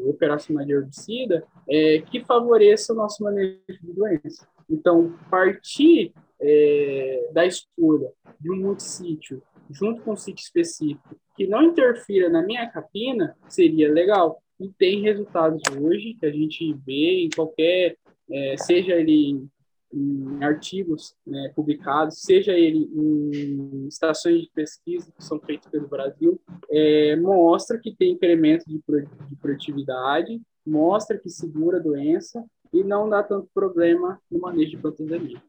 operacional 0.07 0.65
de 0.65 0.73
herbicida, 0.73 1.45
é, 1.69 2.01
que 2.01 2.23
favoreça 2.23 2.93
o 2.93 2.95
nosso 2.95 3.23
manejo 3.23 3.61
de 3.67 3.93
doença. 3.93 4.47
Então, 4.69 5.13
partir 5.29 6.13
é, 6.39 7.29
da 7.33 7.45
escolha 7.45 8.11
de 8.39 8.51
um 8.51 8.57
multissítio 8.57 9.41
junto 9.69 10.01
com 10.01 10.13
um 10.13 10.17
sítio 10.17 10.43
específico 10.43 11.15
que 11.35 11.47
não 11.47 11.63
interfira 11.63 12.29
na 12.29 12.41
minha 12.41 12.69
capina 12.69 13.35
seria 13.47 13.91
legal. 13.91 14.41
E 14.61 14.69
tem 14.77 15.01
resultados 15.01 15.59
hoje 15.75 16.15
que 16.19 16.25
a 16.25 16.31
gente 16.31 16.71
vê 16.85 17.25
em 17.25 17.29
qualquer, 17.29 17.97
é, 18.29 18.55
seja 18.57 18.93
ele 18.93 19.47
em 19.91 20.43
artigos 20.43 21.15
né, 21.25 21.51
publicados, 21.55 22.21
seja 22.21 22.53
ele 22.53 22.89
em 22.93 23.87
estações 23.87 24.41
de 24.41 24.51
pesquisa 24.53 25.11
que 25.17 25.23
são 25.23 25.39
feitas 25.39 25.69
pelo 25.69 25.87
Brasil, 25.87 26.39
é, 26.69 27.15
mostra 27.15 27.79
que 27.79 27.93
tem 27.95 28.11
incremento 28.11 28.63
de, 28.67 28.79
de 29.27 29.35
produtividade, 29.35 30.39
mostra 30.65 31.17
que 31.17 31.27
segura 31.27 31.79
a 31.79 31.81
doença 31.81 32.45
e 32.71 32.83
não 32.83 33.09
dá 33.09 33.23
tanto 33.23 33.49
problema 33.53 34.19
no 34.29 34.39
manejo 34.39 34.77
de 34.77 35.05
daninhas. 35.05 35.41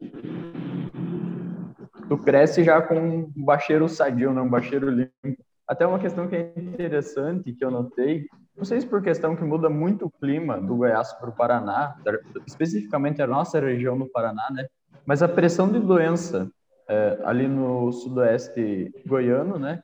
Tu 2.09 2.17
cresce 2.17 2.63
já 2.63 2.81
com 2.81 2.95
um 2.99 3.31
bacheiro 3.45 3.87
sadio, 3.87 4.33
né? 4.33 4.41
um 4.41 4.49
bacheiro 4.49 4.89
limpo. 4.89 5.13
Até 5.67 5.85
uma 5.85 5.99
questão 5.99 6.27
que 6.27 6.35
é 6.35 6.53
interessante, 6.57 7.53
que 7.53 7.63
eu 7.63 7.71
notei, 7.71 8.27
não 8.55 8.65
sei 8.65 8.81
se 8.81 8.87
por 8.87 9.01
questão 9.01 9.35
que 9.35 9.43
muda 9.43 9.69
muito 9.69 10.05
o 10.05 10.11
clima 10.11 10.59
do 10.59 10.75
Goiás 10.75 11.11
para 11.13 11.29
o 11.29 11.35
Paraná, 11.35 11.95
especificamente 12.45 13.21
a 13.21 13.27
nossa 13.27 13.59
região 13.59 13.95
no 13.95 14.07
Paraná, 14.07 14.47
né? 14.51 14.67
Mas 15.05 15.23
a 15.23 15.27
pressão 15.27 15.71
de 15.71 15.79
doença 15.79 16.49
é, 16.87 17.19
ali 17.23 17.47
no 17.47 17.91
sudoeste 17.91 18.91
goiano, 19.05 19.57
né? 19.57 19.81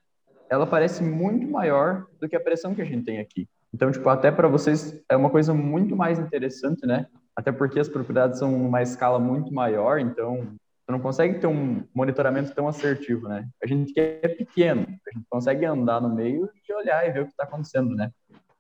Ela 0.50 0.66
parece 0.66 1.04
muito 1.04 1.48
maior 1.48 2.06
do 2.20 2.28
que 2.28 2.36
a 2.36 2.40
pressão 2.40 2.74
que 2.74 2.82
a 2.82 2.86
gente 2.86 3.06
tem 3.06 3.20
aqui. 3.20 3.48
Então, 3.74 3.92
tipo, 3.92 4.08
até 4.10 4.32
para 4.32 4.48
vocês 4.48 5.00
é 5.10 5.16
uma 5.16 5.30
coisa 5.30 5.54
muito 5.54 5.96
mais 5.96 6.18
interessante, 6.20 6.86
né? 6.86 7.06
Até 7.36 7.52
porque 7.52 7.80
as 7.80 7.90
propriedades 7.90 8.40
são 8.40 8.54
uma 8.54 8.82
escala 8.82 9.20
muito 9.20 9.54
maior, 9.54 10.00
então 10.00 10.48
você 10.86 10.92
não 10.92 11.00
consegue 11.00 11.40
ter 11.40 11.48
um 11.48 11.84
monitoramento 11.94 12.54
tão 12.54 12.68
assertivo, 12.68 13.28
né? 13.28 13.48
A 13.64 13.68
gente 13.68 13.94
que 13.94 14.00
é 14.00 14.28
pequeno, 14.28 14.82
a 14.82 15.12
gente 15.14 15.26
consegue 15.30 15.66
andar 15.66 16.02
no 16.02 16.14
meio 16.14 16.50
e 16.68 16.74
olhar 16.74 17.08
e 17.08 17.12
ver 17.12 17.22
o 17.22 17.26
que 17.26 17.32
está 17.32 17.44
acontecendo, 17.44 17.96
né? 17.96 18.12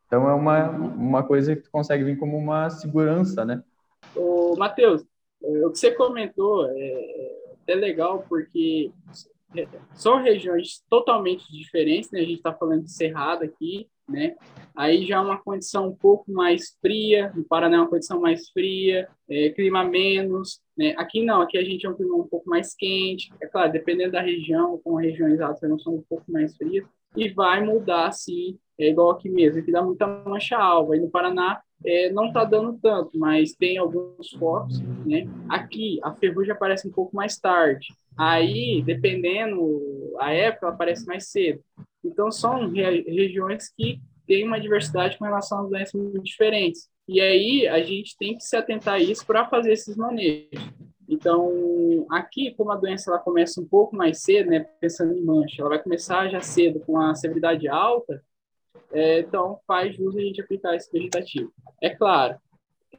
Então 0.09 0.27
é 0.27 0.33
uma, 0.33 0.69
uma 0.71 1.23
coisa 1.23 1.55
que 1.55 1.61
tu 1.61 1.69
consegue 1.69 2.03
vir 2.03 2.17
como 2.17 2.35
uma 2.35 2.67
segurança, 2.71 3.45
né? 3.45 3.63
Ô, 4.15 4.55
Matheus, 4.57 5.05
é, 5.43 5.67
o 5.67 5.71
que 5.71 5.77
você 5.77 5.91
comentou 5.91 6.65
é, 6.67 7.31
é 7.67 7.75
legal 7.75 8.25
porque 8.27 8.91
é, 9.55 9.67
são 9.93 10.19
regiões 10.19 10.83
totalmente 10.89 11.51
diferentes, 11.51 12.09
né? 12.09 12.21
A 12.21 12.23
gente 12.23 12.37
está 12.37 12.51
falando 12.51 12.85
de 12.85 12.91
Cerrado 12.91 13.43
aqui, 13.43 13.87
né? 14.07 14.35
Aí 14.75 15.05
já 15.05 15.17
é 15.17 15.19
uma 15.19 15.37
condição 15.37 15.89
um 15.89 15.95
pouco 15.95 16.31
mais 16.31 16.75
fria, 16.81 17.31
no 17.35 17.43
Paraná 17.43 17.77
é 17.77 17.79
uma 17.81 17.89
condição 17.89 18.19
mais 18.19 18.49
fria, 18.49 19.07
é, 19.29 19.49
clima 19.49 19.83
menos, 19.83 20.59
né? 20.75 20.95
Aqui 20.97 21.23
não, 21.23 21.39
aqui 21.39 21.55
a 21.55 21.63
gente 21.63 21.85
é 21.85 21.89
um 21.89 21.95
clima 21.95 22.15
um 22.15 22.27
pouco 22.27 22.49
mais 22.49 22.73
quente, 22.73 23.31
é 23.39 23.45
claro, 23.45 23.71
dependendo 23.71 24.13
da 24.13 24.21
região, 24.21 24.81
com 24.83 24.95
regiões 24.95 25.39
altas 25.39 25.69
não 25.69 25.77
são 25.77 25.93
um 25.93 26.03
pouco 26.09 26.31
mais 26.31 26.57
frias, 26.57 26.83
e 27.15 27.29
vai 27.29 27.63
mudar, 27.63 28.11
sim, 28.11 28.57
é 28.79 28.89
igual 28.89 29.11
aqui 29.11 29.29
mesmo, 29.29 29.59
aqui 29.59 29.71
dá 29.71 29.81
muita 29.81 30.07
mancha 30.07 30.57
alva, 30.57 30.95
e 30.95 30.99
no 30.99 31.09
Paraná 31.09 31.61
é, 31.85 32.11
não 32.11 32.27
está 32.27 32.43
dando 32.43 32.77
tanto, 32.81 33.17
mas 33.17 33.53
tem 33.53 33.77
alguns 33.77 34.29
focos, 34.37 34.79
né? 35.05 35.27
Aqui, 35.49 35.99
a 36.03 36.13
ferrugem 36.13 36.51
aparece 36.51 36.87
um 36.87 36.91
pouco 36.91 37.15
mais 37.15 37.37
tarde, 37.37 37.87
aí, 38.17 38.81
dependendo 38.85 40.13
a 40.19 40.33
época, 40.33 40.65
ela 40.65 40.75
aparece 40.75 41.05
mais 41.05 41.29
cedo. 41.29 41.61
Então, 42.03 42.31
são 42.31 42.69
re 42.69 43.01
regiões 43.01 43.69
que 43.75 43.99
têm 44.25 44.45
uma 44.45 44.59
diversidade 44.59 45.17
com 45.17 45.25
relação 45.25 45.63
às 45.63 45.69
doenças 45.69 46.01
muito 46.01 46.23
diferentes. 46.23 46.89
E 47.07 47.19
aí, 47.19 47.67
a 47.67 47.81
gente 47.81 48.15
tem 48.17 48.37
que 48.37 48.43
se 48.43 48.55
atentar 48.55 48.95
a 48.95 48.99
isso 48.99 49.25
para 49.25 49.47
fazer 49.47 49.71
esses 49.73 49.95
manejos. 49.95 50.49
Então, 51.07 52.05
aqui, 52.11 52.53
como 52.55 52.71
a 52.71 52.75
doença 52.75 53.09
ela 53.09 53.19
começa 53.19 53.59
um 53.59 53.65
pouco 53.65 53.95
mais 53.95 54.21
cedo, 54.21 54.51
né, 54.51 54.59
pensando 54.79 55.17
em 55.17 55.23
mancha, 55.23 55.61
ela 55.61 55.69
vai 55.69 55.81
começar 55.81 56.29
já 56.29 56.39
cedo 56.39 56.79
com 56.81 56.99
a 56.99 57.15
severidade 57.15 57.67
alta, 57.67 58.21
é, 58.91 59.19
então 59.19 59.59
faz 59.67 59.95
jus 59.95 60.15
a 60.15 60.21
gente 60.21 60.41
aplicar 60.41 60.75
esse 60.75 60.91
vegetativo. 60.91 61.51
É 61.81 61.89
claro, 61.89 62.37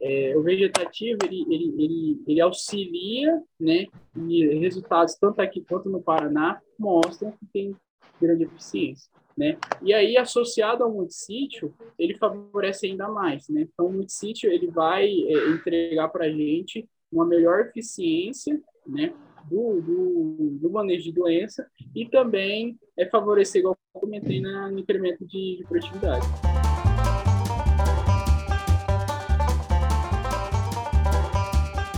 é, 0.01 0.33
o 0.35 0.41
vegetativo 0.41 1.19
ele, 1.23 1.45
ele, 1.49 1.83
ele, 1.83 2.23
ele 2.27 2.41
auxilia, 2.41 3.41
né, 3.59 3.87
e 4.15 4.45
resultados 4.59 5.15
tanto 5.15 5.41
aqui 5.41 5.61
quanto 5.61 5.89
no 5.89 6.01
Paraná 6.01 6.59
mostram 6.77 7.31
que 7.31 7.45
tem 7.53 7.75
grande 8.19 8.43
eficiência. 8.43 9.11
Né? 9.37 9.57
E 9.81 9.93
aí, 9.93 10.17
associado 10.17 10.83
ao 10.83 10.91
multissítio, 10.91 11.73
ele 11.97 12.15
favorece 12.17 12.85
ainda 12.85 13.07
mais. 13.07 13.47
Né? 13.47 13.61
Então, 13.61 13.87
o 13.87 13.93
multissítio 13.93 14.51
ele 14.51 14.67
vai 14.67 15.05
é, 15.05 15.49
entregar 15.49 16.09
para 16.09 16.25
a 16.25 16.29
gente 16.29 16.87
uma 17.11 17.25
melhor 17.25 17.61
eficiência 17.61 18.61
né, 18.85 19.13
do, 19.49 19.81
do, 19.81 20.57
do, 20.61 20.71
manejo 20.71 21.03
de 21.03 21.11
doença 21.11 21.65
e 21.95 22.07
também 22.07 22.77
é 22.97 23.05
favorecer, 23.05 23.59
igual 23.59 23.77
eu 23.93 24.01
comentei, 24.01 24.39
na, 24.41 24.69
no 24.69 24.79
incremento 24.79 25.25
de, 25.25 25.57
de 25.57 25.65
produtividade. 25.67 26.25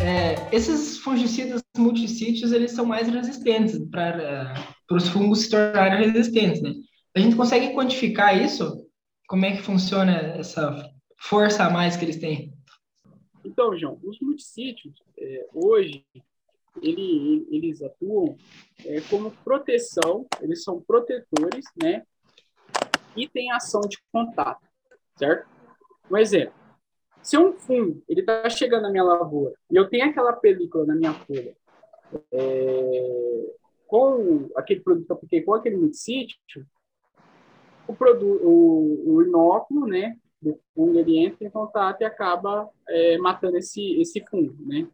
É, 0.02 0.54
esses 0.54 0.98
fungicidas 0.98 1.64
multissítios 1.78 2.52
eles 2.52 2.72
são 2.72 2.86
mais 2.86 3.08
resistentes 3.08 3.80
para 3.89 4.54
os 4.91 5.08
fungos 5.08 5.41
se 5.41 5.50
tornarem 5.50 6.12
resistentes, 6.12 6.62
né? 6.62 6.74
A 7.16 7.20
gente 7.20 7.36
consegue 7.36 7.74
quantificar 7.74 8.44
isso? 8.44 8.86
Como 9.28 9.46
é 9.46 9.56
que 9.56 9.62
funciona 9.62 10.12
essa 10.38 10.91
força 11.18 11.64
a 11.64 11.70
mais 11.70 11.96
que 11.96 12.04
eles 12.04 12.18
têm? 12.18 12.54
Então, 13.46 13.78
João, 13.78 14.00
os 14.04 14.20
multissítios, 14.20 14.94
é, 15.18 15.48
hoje, 15.54 16.06
ele, 16.82 17.48
eles 17.52 17.82
atuam 17.82 18.36
é, 18.86 19.02
como 19.10 19.32
proteção, 19.44 20.26
eles 20.42 20.64
são 20.64 20.82
protetores, 20.82 21.66
né? 21.82 22.04
E 23.16 23.28
tem 23.28 23.52
ação 23.52 23.82
de 23.82 23.98
contato, 24.12 24.68
certo? 25.18 25.48
Um 26.10 26.18
exemplo. 26.18 26.54
Se 27.22 27.38
um 27.38 27.54
fungo 27.54 28.04
ele 28.10 28.22
está 28.22 28.50
chegando 28.50 28.84
na 28.84 28.92
minha 28.92 29.04
lavoura 29.04 29.56
e 29.72 29.76
eu 29.76 29.88
tenho 29.88 30.10
aquela 30.10 30.34
película 30.34 30.86
na 30.86 30.96
minha 30.96 31.14
folha 31.14 31.56
é, 32.32 33.56
com 33.88 34.50
aquele 34.56 34.82
produto 34.82 35.06
que 35.06 35.12
eu 35.12 35.16
apliquei 35.16 35.42
com 35.42 35.54
aquele 35.54 35.78
multissítio, 35.78 36.66
o, 37.88 37.96
produto, 37.96 38.44
o, 38.44 39.16
o 39.16 39.22
inóculo, 39.22 39.88
né, 39.88 40.18
do 40.42 40.60
fungo 40.74 41.00
ele 41.00 41.18
entra 41.18 41.48
em 41.48 41.50
contato 41.50 42.02
e 42.02 42.06
acaba 42.06 42.70
é, 42.90 43.18
matando 43.18 43.58
esse, 43.58 44.02
esse 44.02 44.24
fungo, 44.30 44.56
né? 44.60 44.88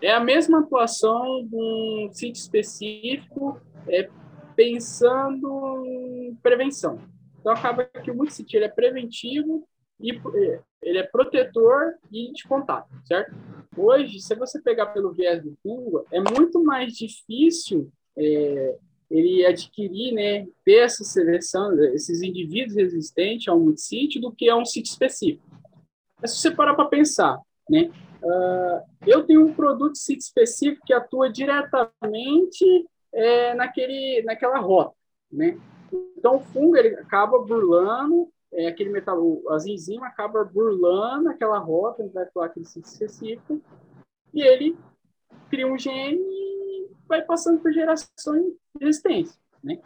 É 0.00 0.12
a 0.12 0.20
mesma 0.20 0.60
atuação 0.60 1.46
de 1.46 1.56
um 1.56 2.10
sítio 2.12 2.40
específico 2.40 3.60
é, 3.88 4.08
pensando 4.54 5.84
em 5.86 6.34
prevenção. 6.42 7.00
Então, 7.40 7.52
acaba 7.52 7.84
que 7.84 8.10
o 8.10 8.14
multissítio 8.14 8.58
ele 8.58 8.66
é 8.66 8.68
preventivo 8.68 9.66
e 10.00 10.12
é, 10.12 10.60
ele 10.82 10.98
é 10.98 11.02
protetor 11.02 11.94
e 12.10 12.32
de 12.32 12.44
contato, 12.46 12.88
certo? 13.04 13.34
Hoje, 13.76 14.20
se 14.20 14.34
você 14.34 14.60
pegar 14.60 14.86
pelo 14.86 15.12
viés 15.12 15.42
do 15.42 15.56
fungo, 15.62 16.04
é 16.10 16.20
muito 16.20 16.62
mais 16.62 16.92
difícil 16.94 17.90
é, 18.16 18.76
ele 19.10 19.46
adquirir, 19.46 20.12
né, 20.12 20.46
ter 20.64 20.84
essa 20.84 21.04
seleção, 21.04 21.78
esses 21.94 22.20
indivíduos 22.22 22.76
resistentes 22.76 23.48
a 23.48 23.54
um 23.54 23.72
do 24.20 24.32
que 24.32 24.50
a 24.50 24.56
um 24.56 24.64
sítio 24.64 24.90
específico. 24.90 25.42
Mas 26.20 26.32
se 26.32 26.40
você 26.40 26.50
parar 26.50 26.74
para 26.74 26.88
pensar, 26.88 27.40
né, 27.70 27.90
uh, 28.22 28.82
eu 29.06 29.24
tenho 29.24 29.46
um 29.46 29.54
produto 29.54 29.94
específico 29.94 30.84
que 30.86 30.92
atua 30.92 31.30
diretamente 31.30 32.86
é, 33.12 33.54
naquele, 33.54 34.22
naquela 34.24 34.58
rota, 34.58 34.94
né? 35.30 35.58
Então 36.16 36.36
o 36.36 36.40
fungo 36.40 36.76
ele 36.76 36.94
acaba 36.96 37.38
burlando 37.38 38.28
é, 38.52 38.68
aquele 38.68 38.90
metal, 38.90 39.40
as 39.50 39.66
enzimas 39.66 40.08
acaba 40.08 40.44
burlando 40.44 41.28
aquela 41.28 41.58
rota, 41.58 42.02
ele 42.02 42.12
vai 42.12 42.24
atuar 42.24 42.46
aquele 42.46 42.66
sítio 42.66 42.88
específico 42.88 43.60
e 44.32 44.42
ele 44.42 44.76
cria 45.50 45.66
um 45.66 45.78
gene 45.78 46.18
e 46.20 46.90
vai 47.06 47.22
passando 47.22 47.60
por 47.60 47.72
gerações 47.72 48.44
de 48.76 48.84
resistência, 48.84 49.38
né? 49.62 49.80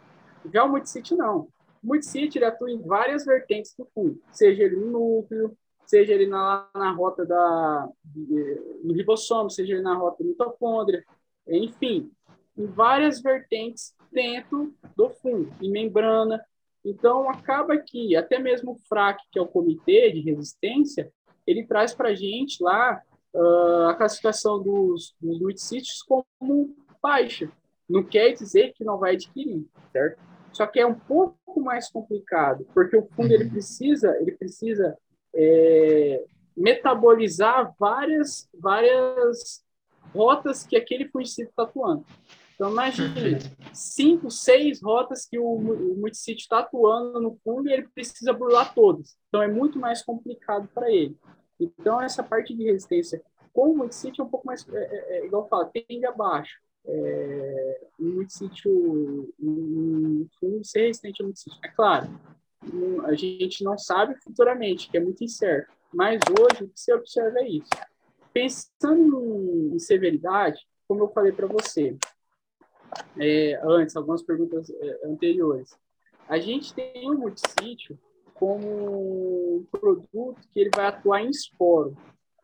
Já 0.53 0.63
o 0.65 0.69
multisite 0.69 1.15
não. 1.15 1.47
O 1.81 1.87
multisite 1.87 2.37
ele 2.37 2.45
atua 2.45 2.69
em 2.69 2.81
várias 2.81 3.25
vertentes 3.25 3.73
do 3.77 3.85
fungo, 3.93 4.19
seja 4.31 4.63
ele 4.63 4.75
no 4.75 4.91
núcleo, 4.91 5.57
seja 5.85 6.13
ele 6.13 6.27
na, 6.27 6.67
na 6.73 6.91
rota 6.91 7.25
da, 7.25 7.89
no 8.83 8.93
ribossomo, 8.93 9.49
seja 9.49 9.73
ele 9.73 9.81
na 9.81 9.95
rota 9.95 10.23
da 10.23 10.29
mitocôndria, 10.29 11.03
enfim, 11.47 12.11
em 12.57 12.65
várias 12.65 13.21
vertentes 13.21 13.95
dentro 14.11 14.73
do 14.95 15.09
fungo, 15.09 15.51
em 15.61 15.71
membrana. 15.71 16.43
Então, 16.85 17.29
acaba 17.29 17.77
que 17.77 18.15
até 18.15 18.39
mesmo 18.39 18.73
o 18.73 18.79
FRAC, 18.87 19.19
que 19.31 19.39
é 19.39 19.41
o 19.41 19.47
Comitê 19.47 20.11
de 20.11 20.19
Resistência, 20.21 21.11
ele 21.45 21.65
traz 21.65 21.93
para 21.93 22.09
a 22.09 22.15
gente 22.15 22.61
lá 22.61 23.01
uh, 23.33 23.87
a 23.89 23.95
classificação 23.95 24.61
dos, 24.61 25.15
dos 25.19 26.03
como 26.07 26.75
baixa. 27.01 27.51
Não 27.89 28.03
quer 28.03 28.31
dizer 28.31 28.73
que 28.73 28.83
não 28.83 28.97
vai 28.97 29.13
adquirir, 29.13 29.65
certo? 29.91 30.21
Só 30.51 30.67
que 30.67 30.79
é 30.79 30.85
um 30.85 30.93
pouco 30.93 31.59
mais 31.59 31.89
complicado, 31.89 32.65
porque 32.73 32.95
o 32.95 33.07
fungo 33.07 33.33
ele 33.33 33.49
precisa, 33.49 34.15
ele 34.19 34.33
precisa 34.33 34.97
é, 35.35 36.23
metabolizar 36.55 37.73
várias, 37.79 38.49
várias 38.53 39.63
rotas 40.13 40.65
que 40.65 40.75
aquele 40.75 41.07
fungicida 41.09 41.49
está 41.49 41.63
atuando. 41.63 42.05
Então, 42.55 42.71
imagine 42.71 43.39
cinco, 43.73 44.29
seis 44.29 44.81
rotas 44.81 45.25
que 45.25 45.39
o, 45.39 45.43
o 45.43 46.07
está 46.07 46.59
atuando 46.59 47.19
no 47.19 47.35
fundo 47.43 47.67
e 47.67 47.73
ele 47.73 47.87
precisa 47.93 48.31
burlar 48.31 48.73
todas. 48.73 49.17
Então, 49.27 49.41
é 49.41 49.47
muito 49.47 49.79
mais 49.79 50.03
complicado 50.03 50.69
para 50.73 50.91
ele. 50.91 51.17
Então, 51.59 51.99
essa 51.99 52.23
parte 52.23 52.53
de 52.53 52.63
resistência 52.63 53.21
com 53.51 53.71
o 53.71 53.77
multissítio 53.77 54.21
é 54.21 54.25
um 54.25 54.29
pouco 54.29 54.47
mais, 54.47 54.67
é, 54.69 54.77
é, 54.77 55.19
é 55.19 55.25
igual 55.25 55.43
eu 55.43 55.49
falo, 55.49 55.71
tende 55.73 56.05
abaixo. 56.05 56.59
É, 56.85 57.81
um 57.99 58.15
multissítio, 58.15 59.33
um 59.39 60.27
fundo 60.39 60.65
ser 60.65 60.87
resistente 60.87 61.21
ao 61.21 61.27
multissítio. 61.27 61.59
É 61.63 61.69
claro, 61.69 62.09
a 63.05 63.13
gente 63.13 63.63
não 63.63 63.77
sabe 63.77 64.15
futuramente, 64.23 64.89
que 64.89 64.97
é 64.97 64.99
muito 64.99 65.23
incerto. 65.23 65.71
Mas 65.93 66.19
hoje, 66.29 66.63
o 66.63 66.69
que 66.69 66.79
você 66.79 66.93
observa 66.93 67.39
é 67.39 67.47
isso. 67.47 67.69
Pensando 68.33 69.71
em 69.73 69.79
severidade, 69.79 70.59
como 70.87 71.03
eu 71.03 71.09
falei 71.09 71.31
para 71.31 71.47
você, 71.47 71.97
é, 73.19 73.59
antes, 73.63 73.95
algumas 73.95 74.23
perguntas 74.23 74.69
é, 74.69 75.07
anteriores. 75.07 75.77
A 76.27 76.39
gente 76.39 76.73
tem 76.73 77.09
o 77.09 77.17
multissítio 77.17 77.97
como 78.33 79.57
um 79.57 79.65
produto 79.71 80.41
que 80.51 80.59
ele 80.59 80.71
vai 80.75 80.87
atuar 80.87 81.21
em 81.21 81.29
esporo. 81.29 81.95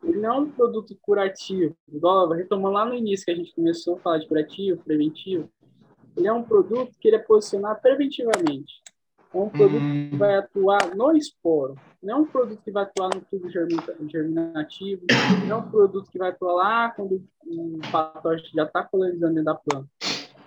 Ele 0.04 0.20
não 0.20 0.30
é 0.30 0.40
um 0.40 0.52
produto 0.52 0.98
curativo. 1.02 1.76
Igual, 1.92 2.30
retomando 2.30 2.74
lá 2.74 2.86
no 2.86 2.94
início 2.94 3.26
que 3.26 3.32
a 3.32 3.36
gente 3.36 3.54
começou 3.54 3.96
a 3.96 4.00
falar 4.00 4.18
de 4.20 4.28
curativo, 4.28 4.84
preventivo. 4.84 5.50
Ele 6.16 6.28
é 6.28 6.34
um 6.34 6.44
produto 6.44 6.92
que 7.00 7.08
ele 7.08 7.18
é 7.18 7.20
posicionado 7.20 7.82
preventivamente. 7.82 8.82
É 9.32 9.38
um 9.38 9.50
produto 9.50 9.84
hum. 9.84 10.10
que 10.10 10.16
vai 10.16 10.36
atuar 10.38 10.96
no 10.96 11.16
esporo. 11.16 11.76
Não 12.02 12.18
é 12.18 12.18
um 12.20 12.26
produto 12.26 12.62
que 12.64 12.72
vai 12.72 12.84
atuar 12.84 13.14
no 13.14 13.22
tubo 13.22 13.48
germinativo. 13.50 15.06
Não 15.48 15.58
é 15.58 15.60
um 15.60 15.70
produto 15.70 16.10
que 16.10 16.18
vai 16.18 16.30
atuar 16.30 16.54
lá 16.54 16.90
quando 16.92 17.24
o 17.46 17.80
patógeno 17.92 18.50
já 18.56 18.64
está 18.64 18.84
colonizando 18.84 19.36
dentro 19.36 19.46
da 19.46 19.56
planta. 19.56 19.88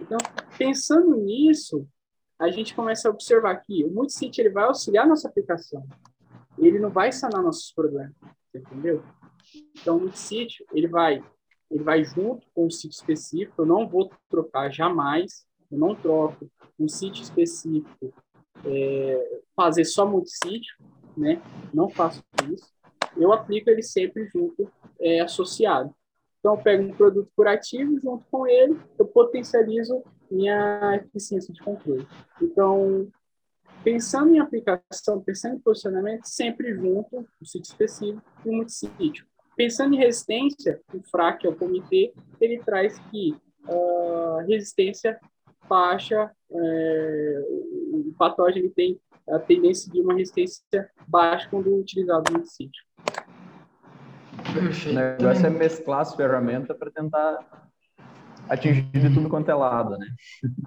Então, 0.01 0.18
pensando 0.59 1.14
nisso, 1.14 1.87
a 2.39 2.51
gente 2.51 2.74
começa 2.74 3.09
a 3.09 3.12
observar 3.12 3.57
que 3.57 3.85
o 3.85 3.91
multisite 3.91 4.41
ele 4.41 4.51
vai 4.51 4.64
auxiliar 4.64 5.05
a 5.05 5.09
nossa 5.09 5.28
aplicação. 5.28 5.87
Ele 6.59 6.78
não 6.80 6.91
vai 6.91 7.12
sanar 7.12 7.41
nossos 7.41 7.72
problemas, 7.72 8.12
entendeu? 8.53 9.03
Então, 9.80 9.97
o 9.97 10.01
multisítio, 10.01 10.66
ele 10.72 10.89
vai, 10.89 11.22
ele 11.70 11.85
vai 11.85 12.03
junto 12.03 12.47
com 12.53 12.66
o 12.66 12.70
sítio 12.70 12.97
específico. 12.97 13.62
Eu 13.62 13.66
não 13.66 13.89
vou 13.89 14.11
trocar 14.28 14.72
jamais, 14.72 15.47
eu 15.70 15.78
não 15.78 15.95
troco 15.95 16.51
um 16.78 16.89
sítio 16.89 17.22
específico, 17.22 18.12
é, 18.64 19.40
fazer 19.55 19.84
só 19.84 20.07
multisítio, 20.07 20.76
né? 21.16 21.40
Não 21.72 21.88
faço 21.88 22.22
isso. 22.53 22.72
Eu 23.16 23.32
aplico 23.32 23.70
ele 23.70 23.82
sempre 23.82 24.26
junto, 24.26 24.70
é, 25.00 25.20
associado. 25.20 25.94
Então, 26.38 26.55
eu 26.55 26.62
pego 26.62 26.82
um 26.82 26.92
produto 26.92 27.30
curativo, 27.36 28.00
junto 28.00 28.24
com 28.30 28.46
ele, 28.46 28.76
eu 28.98 29.07
potencializo 29.07 30.03
minha 30.30 30.96
eficiência 30.96 31.53
de 31.53 31.61
controle. 31.61 32.07
Então, 32.40 33.09
pensando 33.84 34.34
em 34.34 34.40
aplicação, 34.40 35.20
pensando 35.20 35.57
em 35.57 35.61
posicionamento, 35.61 36.24
sempre 36.24 36.74
junto, 36.74 37.26
o 37.40 37.46
sítio 37.46 37.70
específico 37.70 38.22
e 38.44 38.48
o 38.48 38.55
multissítio. 38.55 39.26
Pensando 39.57 39.94
em 39.94 39.98
resistência, 39.98 40.80
o 40.92 41.00
FRAC, 41.03 41.46
é 41.46 41.50
o 41.50 41.55
comitê, 41.55 42.12
ele 42.40 42.59
traz 42.64 42.98
que 43.11 43.36
uh, 43.68 44.38
resistência 44.48 45.20
baixa, 45.72 46.30
é, 46.50 47.42
o 47.94 48.14
patógeno 48.18 48.68
tem 48.76 49.00
a 49.30 49.38
tendência 49.38 49.90
de 49.90 50.02
uma 50.02 50.12
resistência 50.12 50.90
baixa 51.08 51.48
quando 51.48 51.74
utilizado 51.74 52.30
no 52.30 52.44
sítio. 52.44 52.84
O 54.90 54.92
negócio 54.92 55.46
é 55.46 55.50
mesclar 55.50 56.00
as 56.00 56.14
ferramentas 56.14 56.76
para 56.76 56.90
tentar 56.90 57.70
atingir 58.50 58.82
de 58.82 59.14
tudo 59.14 59.30
quanto 59.30 59.50
é 59.50 59.54
lado, 59.54 59.96
né? 59.96 60.06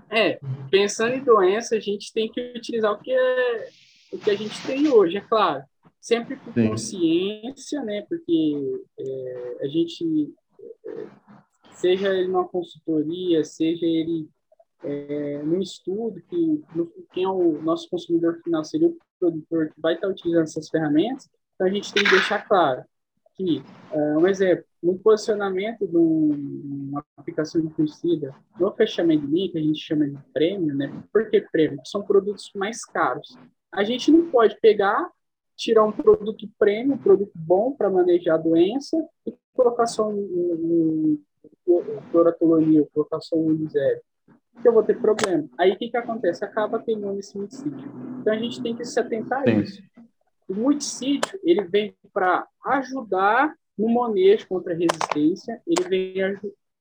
É, 0.09 0.39
pensando 0.71 1.13
em 1.13 1.23
doença, 1.23 1.75
a 1.75 1.79
gente 1.79 2.11
tem 2.11 2.31
que 2.31 2.53
utilizar 2.55 2.91
o 2.91 2.97
que, 2.97 3.11
é, 3.11 3.69
o 4.11 4.17
que 4.17 4.31
a 4.31 4.35
gente 4.35 4.59
tem 4.65 4.87
hoje, 4.87 5.17
é 5.17 5.21
claro. 5.21 5.63
Sempre 6.01 6.35
com 6.37 6.51
Sim. 6.51 6.69
consciência, 6.69 7.83
né? 7.83 8.03
Porque 8.09 8.81
é, 8.99 9.57
a 9.61 9.67
gente, 9.67 10.33
é, 10.87 11.05
seja 11.73 12.07
ele 12.07 12.27
numa 12.27 12.47
consultoria, 12.47 13.43
seja 13.43 13.85
ele 13.85 14.27
é, 14.84 15.41
num 15.43 15.61
estudo, 15.61 16.21
que 16.30 16.63
no, 16.76 16.88
quem 17.11 17.23
é 17.23 17.30
o 17.30 17.61
nosso 17.61 17.89
consumidor 17.89 18.39
final 18.43 18.63
seria 18.63 18.88
o 18.88 18.97
produtor 19.19 19.69
que 19.73 19.82
vai 19.82 19.95
estar 19.95 20.07
utilizando 20.07 20.43
essas 20.43 20.69
ferramentas, 20.69 21.30
então 21.55 21.67
a 21.67 21.69
gente 21.69 21.93
tem 21.93 22.03
que 22.03 22.11
deixar 22.11 22.47
claro 22.47 22.84
que, 23.36 23.61
uh, 23.91 24.19
um 24.19 24.28
exemplo, 24.28 24.65
no 24.82 24.97
posicionamento 24.97 25.86
de 25.88 25.97
uma 25.97 27.03
aplicação 27.17 27.61
de 27.61 27.69
conhecida, 27.73 28.34
no 28.59 28.71
fechamento 28.71 29.26
de 29.26 29.34
linha, 29.34 29.51
que 29.51 29.57
a 29.57 29.61
gente 29.61 29.80
chama 29.80 30.07
de 30.07 30.17
prêmio, 30.34 30.73
né? 30.76 31.03
Por 31.11 31.30
que 31.30 31.41
prêmio? 31.41 31.80
São 31.86 32.01
produtos 32.01 32.51
mais 32.55 32.86
caros. 32.86 33.38
A 33.71 33.84
gente 33.84 34.09
não 34.09 34.30
pode 34.30 34.57
pegar, 34.61 35.09
tirar 35.55 35.84
um 35.84 35.91
produto 35.91 36.47
prêmio, 36.57 36.93
um 36.93 36.97
produto 36.97 37.32
bom 37.36 37.73
para 37.73 37.89
manejar 37.89 38.36
a 38.36 38.41
doença, 38.41 38.97
e 39.26 39.34
colocar 39.53 39.88
só 39.88 40.07
um, 40.07 40.15
um, 40.15 41.21
um 41.67 42.01
cloratolonil, 42.11 42.89
colocar 42.93 43.19
só 43.19 43.36
um 43.36 43.47
unisebe 43.47 44.01
que 44.66 44.70
eu 44.70 44.74
vou 44.74 44.82
ter 44.82 44.99
problema. 44.99 45.47
Aí 45.59 45.72
o 45.72 45.78
que, 45.78 45.89
que 45.89 45.97
acontece? 45.97 46.43
Acaba 46.43 46.82
queimando 46.82 47.20
esse 47.20 47.38
multissítio. 47.38 47.88
Então 48.20 48.34
a 48.34 48.38
gente 48.38 48.63
tem 48.63 48.76
que 48.76 48.84
se 48.84 48.99
atentar 48.99 49.47
a 49.47 49.51
isso. 49.51 49.80
O 50.49 50.55
multissítio, 50.55 51.39
ele 51.43 51.63
vem 51.66 51.95
para 52.11 52.47
ajudar 52.66 53.53
no 53.78 53.93
manejo 53.93 54.47
contra 54.47 54.74
a 54.74 54.76
resistência, 54.76 55.61
ele 55.68 55.88
vem 55.88 56.16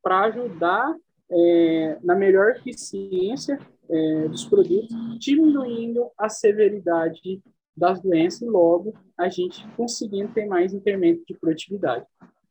para 0.02 0.20
ajudar 0.24 0.96
é, 1.30 1.98
na 2.02 2.14
melhor 2.14 2.52
eficiência 2.56 3.58
é, 3.90 4.28
dos 4.28 4.46
produtos, 4.46 4.96
diminuindo 5.18 6.10
a 6.16 6.30
severidade 6.30 7.42
das 7.76 8.00
doenças 8.00 8.40
e 8.40 8.46
logo 8.46 8.94
a 9.18 9.28
gente 9.28 9.66
conseguindo 9.76 10.32
ter 10.32 10.46
mais 10.46 10.72
incremento 10.72 11.22
de 11.28 11.34
produtividade. 11.34 12.06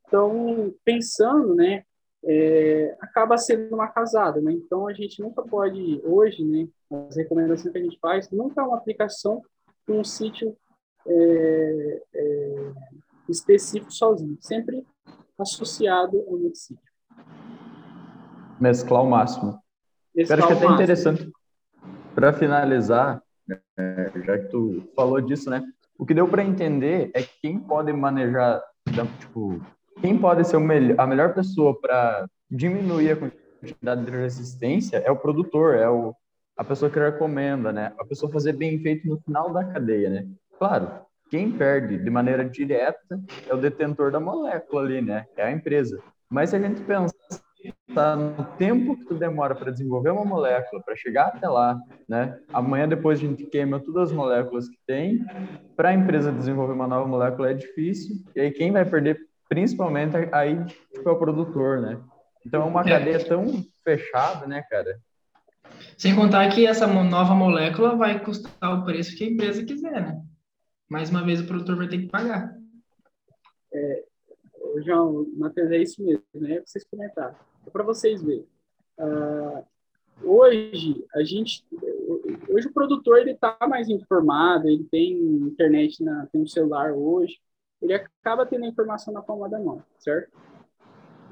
Então, 0.06 0.72
pensando, 0.86 1.56
né, 1.56 1.86
é, 2.26 2.96
acaba 3.02 3.38
sendo 3.38 3.76
uma 3.76 3.88
casada, 3.88 4.40
né? 4.42 4.52
Então 4.52 4.88
a 4.88 4.94
gente 4.94 5.22
nunca 5.22 5.42
pode, 5.42 6.02
hoje, 6.04 6.44
né, 6.44 6.68
as 7.08 7.16
recomendações 7.16 7.72
que 7.72 7.78
a 7.78 7.84
gente 7.84 8.00
faz, 8.00 8.30
nunca 8.32 8.62
é 8.62 8.64
uma 8.64 8.78
aplicação 8.78 9.42
com 9.86 10.00
um 10.00 10.04
sítio 10.04 10.56
é, 11.06 12.02
é, 12.14 12.72
específico 13.28 13.92
sozinho, 13.92 14.38
sempre 14.40 14.86
associado 15.38 16.18
ao 16.20 16.34
outro 16.34 16.56
sítio. 16.56 16.84
Mesclar 18.60 19.04
o 19.04 19.10
máximo. 19.10 19.60
Mesclar 20.16 20.40
acho 20.40 20.48
que 20.48 20.54
é 20.54 20.58
até 20.58 20.74
interessante, 20.74 21.32
para 22.16 22.32
finalizar, 22.32 23.22
é, 23.78 24.12
já 24.24 24.38
que 24.38 24.46
tu 24.46 24.84
falou 24.96 25.20
disso, 25.20 25.50
né? 25.50 25.64
O 25.98 26.06
que 26.06 26.14
deu 26.14 26.28
para 26.28 26.44
entender 26.44 27.12
é 27.14 27.22
que 27.22 27.42
quem 27.42 27.60
pode 27.60 27.92
manejar, 27.92 28.62
tipo, 29.20 29.62
quem 30.04 30.18
pode 30.18 30.46
ser 30.46 30.60
melhor, 30.60 31.00
a 31.00 31.08
melhor 31.08 31.34
pessoa 31.34 31.80
para 31.80 32.28
diminuir 32.52 33.12
a 33.12 33.16
quantidade 33.16 34.04
de 34.04 34.12
resistência 34.12 34.98
é 34.98 35.10
o 35.10 35.16
produtor, 35.16 35.76
é 35.76 35.90
o, 35.90 36.14
a 36.58 36.64
pessoa 36.64 36.92
que 36.92 37.00
recomenda, 37.00 37.72
né? 37.72 37.94
A 37.98 38.04
pessoa 38.04 38.30
fazer 38.30 38.52
bem 38.52 38.78
feito 38.80 39.08
no 39.08 39.18
final 39.22 39.54
da 39.54 39.64
cadeia, 39.64 40.10
né? 40.10 40.28
Claro, 40.60 40.90
quem 41.32 41.50
perde 41.50 41.98
de 41.98 42.10
maneira 42.10 42.44
direta 42.44 43.18
é 43.48 43.54
o 43.54 43.58
detentor 43.58 44.12
da 44.12 44.20
molécula 44.20 44.82
ali, 44.82 45.02
né? 45.02 45.26
É 45.38 45.44
a 45.44 45.52
empresa. 45.54 45.98
Mas 46.30 46.50
se 46.50 46.58
a 46.58 46.60
gente 46.60 46.82
pensar 46.82 48.18
no 48.18 48.44
tempo 48.58 48.98
que 48.98 49.06
tu 49.06 49.16
demora 49.16 49.56
para 49.56 49.72
desenvolver 49.72 50.10
uma 50.10 50.26
molécula, 50.26 50.84
para 50.84 50.98
chegar 50.98 51.28
até 51.28 51.48
lá, 51.48 51.80
né? 52.10 52.38
Amanhã 52.52 52.90
depois 52.90 53.20
a 53.20 53.22
gente 53.22 53.46
queima 53.46 53.80
todas 53.80 54.10
as 54.10 54.12
moléculas 54.12 54.68
que 54.68 54.78
tem. 54.86 55.26
Para 55.78 55.90
a 55.90 55.94
empresa 55.94 56.30
desenvolver 56.30 56.74
uma 56.74 56.88
nova 56.90 57.08
molécula 57.08 57.52
é 57.52 57.54
difícil. 57.54 58.18
E 58.36 58.42
aí 58.42 58.52
quem 58.52 58.70
vai 58.70 58.84
perder 58.84 59.18
principalmente 59.54 60.16
aí 60.32 60.66
tipo, 60.66 61.08
é 61.08 61.12
o 61.12 61.20
produtor, 61.20 61.80
né? 61.80 62.02
Então 62.44 62.64
é 62.64 62.66
uma 62.66 62.82
é. 62.82 62.90
cadeia 62.90 63.24
tão 63.24 63.64
fechada, 63.84 64.48
né, 64.48 64.64
cara? 64.68 65.00
Sem 65.96 66.16
contar 66.16 66.50
que 66.50 66.66
essa 66.66 66.88
nova 66.88 67.36
molécula 67.36 67.96
vai 67.96 68.20
custar 68.24 68.80
o 68.80 68.84
preço 68.84 69.16
que 69.16 69.24
a 69.24 69.28
empresa 69.28 69.64
quiser, 69.64 70.02
né? 70.02 70.20
Mais 70.90 71.12
uma 71.12 71.24
vez 71.24 71.40
o 71.40 71.46
produtor 71.46 71.78
vai 71.78 71.88
ter 71.88 72.00
que 72.00 72.08
pagar. 72.08 72.52
É, 73.72 74.04
João, 74.84 75.28
Matheus, 75.38 75.70
é 75.70 75.78
isso 75.78 76.04
mesmo, 76.04 76.24
né? 76.34 76.56
É 76.56 76.62
vocês 76.66 76.84
comentaram. 76.84 77.36
É 77.66 77.70
para 77.70 77.84
vocês 77.84 78.24
verem. 78.24 78.48
Uh, 78.98 79.64
hoje, 80.24 81.06
a 81.14 81.24
gente... 81.24 81.64
Hoje 82.50 82.68
o 82.68 82.74
produtor, 82.74 83.20
ele 83.20 83.32
está 83.32 83.56
mais 83.70 83.88
informado, 83.88 84.68
ele 84.68 84.84
tem 84.86 85.14
internet, 85.14 86.04
na, 86.04 86.26
tem 86.32 86.42
um 86.42 86.48
celular 86.48 86.92
hoje, 86.92 87.40
ele 87.84 87.94
acaba 87.94 88.46
tendo 88.46 88.66
a 88.66 88.68
informação 88.68 89.14
na 89.14 89.22
palma 89.22 89.50
da 89.50 89.60
mão, 89.60 89.84
certo? 90.00 90.32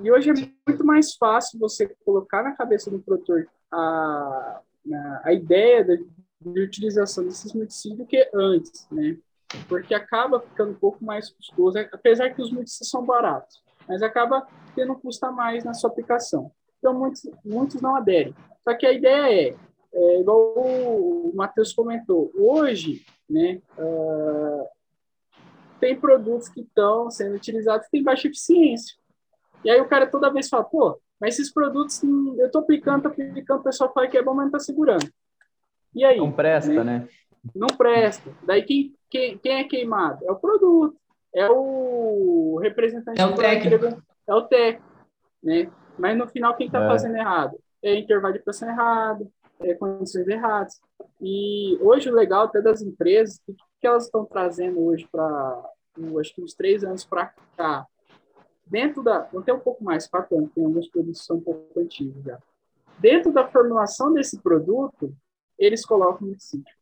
E 0.04 0.12
hoje 0.12 0.30
é 0.30 0.34
muito 0.68 0.86
mais 0.86 1.16
fácil 1.16 1.60
você 1.60 1.88
colocar 2.06 2.44
na 2.44 2.56
cabeça 2.56 2.90
do 2.90 3.00
produtor 3.00 3.48
a, 3.72 4.62
a, 4.94 5.22
a 5.26 5.34
ideia 5.34 5.84
de 5.84 6.06
de 6.42 6.60
utilização 6.60 7.24
desses 7.24 7.54
multissítios 7.54 7.98
do 7.98 8.06
que 8.06 8.30
antes, 8.34 8.88
né? 8.92 9.18
Porque 9.68 9.94
acaba 9.94 10.40
ficando 10.40 10.72
um 10.72 10.76
pouco 10.76 11.04
mais 11.04 11.30
custoso, 11.30 11.78
apesar 11.92 12.32
que 12.32 12.42
os 12.42 12.52
multissítios 12.52 12.90
são 12.90 13.06
baratos, 13.06 13.62
mas 13.88 14.02
acaba 14.02 14.48
tendo 14.76 14.96
custa 14.96 15.32
mais 15.32 15.64
na 15.64 15.74
sua 15.74 15.90
aplicação. 15.90 16.52
Então, 16.80 16.94
muitos, 16.94 17.30
muitos 17.46 17.82
não 17.82 17.96
aderem. 17.96 18.34
Só 18.64 18.74
que 18.74 18.86
a 18.86 18.94
ideia 18.94 19.50
é, 19.50 19.56
é 19.94 20.20
igual 20.20 20.54
o 20.58 21.32
Matheus 21.36 21.74
comentou, 21.74 22.32
hoje, 22.34 23.06
né, 23.30 23.62
uh, 23.78 24.68
tem 25.82 26.00
produtos 26.00 26.48
que 26.48 26.62
estão 26.62 27.10
sendo 27.10 27.36
utilizados 27.36 27.86
que 27.88 27.92
têm 27.92 28.04
baixa 28.04 28.28
eficiência. 28.28 28.96
E 29.66 29.70
aí 29.70 29.82
o 29.82 29.88
cara 29.88 30.08
toda 30.08 30.32
vez 30.32 30.48
fala, 30.48 30.64
pô, 30.64 31.02
mas 31.20 31.34
esses 31.34 31.52
produtos, 31.52 32.02
eu 32.04 32.46
estou 32.46 32.62
aplicando, 32.62 33.08
estou 33.08 33.12
aplicando, 33.12 33.60
o 33.60 33.64
pessoal 33.64 33.92
fala 33.92 34.08
que 34.08 34.18
é 34.18 34.24
bom, 34.24 34.34
mas 34.34 34.44
não 34.44 34.58
está 34.58 34.60
segurando. 34.60 35.12
E 35.94 36.06
aí? 36.06 36.18
Não 36.18 36.32
presta, 36.32 36.84
né? 36.84 37.00
né? 37.00 37.10
Não 37.54 37.68
presta. 37.68 38.32
Daí 38.44 38.64
quem, 38.64 38.96
quem, 39.10 39.38
quem 39.38 39.52
é 39.60 39.64
queimado? 39.64 40.24
É 40.26 40.32
o 40.32 40.36
produto. 40.36 40.96
É 41.34 41.50
o 41.50 42.60
representante. 42.62 43.20
É 43.20 43.26
o 43.26 43.36
técnico. 43.36 44.04
É 44.28 44.34
o 44.34 44.42
técnico, 44.44 44.88
né? 45.44 45.72
Mas 45.98 46.18
no 46.18 46.28
final, 46.28 46.56
quem 46.56 46.68
está 46.68 46.84
é. 46.84 46.88
fazendo 46.88 47.16
errado? 47.16 47.58
É 47.84 47.96
intervalo 47.96 48.34
de 48.34 48.40
pressão 48.40 48.70
errado, 48.70 49.32
é 49.60 49.74
condições 49.74 50.28
erradas. 50.28 50.80
E 51.20 51.78
hoje 51.82 52.10
o 52.10 52.14
legal 52.14 52.46
até 52.46 52.62
das 52.62 52.82
empresas, 52.82 53.42
que 53.82 53.88
elas 53.88 54.06
estão 54.06 54.24
trazendo 54.24 54.80
hoje 54.80 55.08
para, 55.12 55.70
acho 56.20 56.36
que 56.36 56.42
uns 56.42 56.54
três 56.54 56.84
anos 56.84 57.04
para 57.04 57.34
cá, 57.58 57.88
dentro 58.66 59.02
da, 59.02 59.22
tem 59.22 59.54
um 59.54 59.60
pouco 59.60 59.84
mais, 59.84 60.08
quatro 60.08 60.38
anos, 60.38 60.52
tem 60.54 60.64
alguns 60.64 60.88
produtos 60.88 61.22
que 61.22 61.26
são 61.26 61.38
um 61.38 61.42
pouco 61.42 61.80
antigos 61.80 62.24
já. 62.24 62.38
Dentro 63.00 63.34
da 63.34 63.48
formulação 63.48 64.14
desse 64.14 64.40
produto, 64.40 65.12
eles 65.58 65.84
colocam 65.84 66.28
no 66.28 66.40
sítio. 66.40 66.76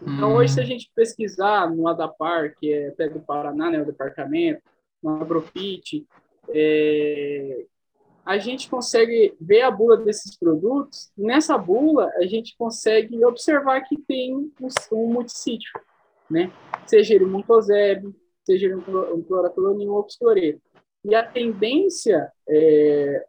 Então, 0.00 0.30
hum. 0.30 0.36
hoje, 0.36 0.54
se 0.54 0.60
a 0.60 0.64
gente 0.64 0.90
pesquisar 0.94 1.70
no 1.70 1.86
ADAPAR, 1.86 2.54
que 2.56 2.72
é 2.72 2.88
até 2.88 3.08
do 3.08 3.20
Paraná, 3.20 3.70
né, 3.70 3.82
o 3.82 3.86
departamento, 3.86 4.62
no 5.02 5.22
Agrofit, 5.22 6.06
é, 6.48 7.66
a 8.24 8.38
gente 8.38 8.70
consegue 8.70 9.36
ver 9.40 9.62
a 9.62 9.70
bula 9.70 9.98
desses 9.98 10.36
produtos. 10.36 11.10
Nessa 11.16 11.58
bula, 11.58 12.10
a 12.16 12.26
gente 12.26 12.56
consegue 12.56 13.22
observar 13.24 13.82
que 13.82 13.98
tem 13.98 14.34
um, 14.34 14.50
um 14.92 15.12
multissítio, 15.12 15.70
né? 16.30 16.50
Seja 16.86 17.14
ele 17.14 17.24
um 17.24 17.30
montoseb, 17.30 18.14
seja 18.44 18.66
ele 18.66 18.76
um, 18.76 19.14
um 19.14 19.22
cloratolamina 19.22 19.92
ou 19.92 19.98
oxicloreto. 19.98 20.60
E 21.04 21.14
a 21.14 21.22
tendência 21.22 22.32
é, 22.48 23.26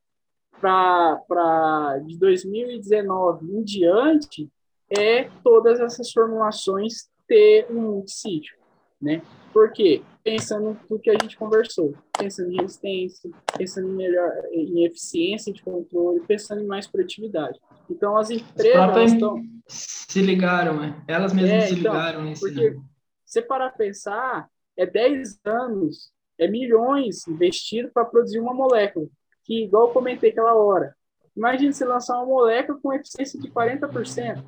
para 0.59 1.99
de 2.05 2.17
2019 2.17 3.45
em 3.53 3.63
diante 3.63 4.49
é 4.89 5.29
todas 5.43 5.79
essas 5.81 6.11
formulações 6.11 7.09
ter 7.27 7.67
um 7.69 7.81
multissítio, 7.81 8.55
né? 9.01 9.21
Por 9.55 9.71
quê? 9.71 10.01
Pensando 10.21 10.71
no 10.71 10.75
tudo 10.75 10.99
que 10.99 11.09
a 11.09 11.13
gente 11.13 11.37
conversou, 11.37 11.95
pensando 12.19 12.51
em 12.51 12.57
resistência, 12.57 13.31
pensando 13.57 13.87
em, 13.87 13.93
melhor, 13.93 14.29
em 14.51 14.83
eficiência 14.83 15.53
de 15.53 15.63
controle, 15.63 16.19
pensando 16.27 16.61
em 16.61 16.65
mais 16.65 16.87
produtividade. 16.87 17.57
Então, 17.89 18.17
as 18.17 18.29
empresas 18.29 19.13
estão... 19.13 19.41
Se 19.65 20.21
ligaram, 20.21 20.77
né? 20.77 21.01
Elas 21.07 21.31
mesmas 21.31 21.51
é, 21.63 21.67
se 21.67 21.79
então, 21.79 21.93
ligaram 21.93 22.25
nisso. 22.25 22.41
Porque, 22.41 22.71
né? 22.71 22.81
se 23.25 23.41
parar 23.43 23.69
pensar, 23.69 24.49
é 24.75 24.85
10 24.85 25.39
anos, 25.45 26.11
é 26.37 26.49
milhões 26.49 27.25
investidos 27.25 27.93
para 27.93 28.03
produzir 28.03 28.41
uma 28.41 28.53
molécula, 28.53 29.07
que, 29.45 29.63
igual 29.63 29.87
eu 29.87 29.93
comentei 29.93 30.31
aquela 30.31 30.53
hora, 30.53 30.93
imagine 31.33 31.71
se 31.71 31.85
lançar 31.85 32.17
uma 32.17 32.25
molécula 32.25 32.77
com 32.83 32.91
eficiência 32.91 33.39
de 33.39 33.49
40%, 33.49 34.43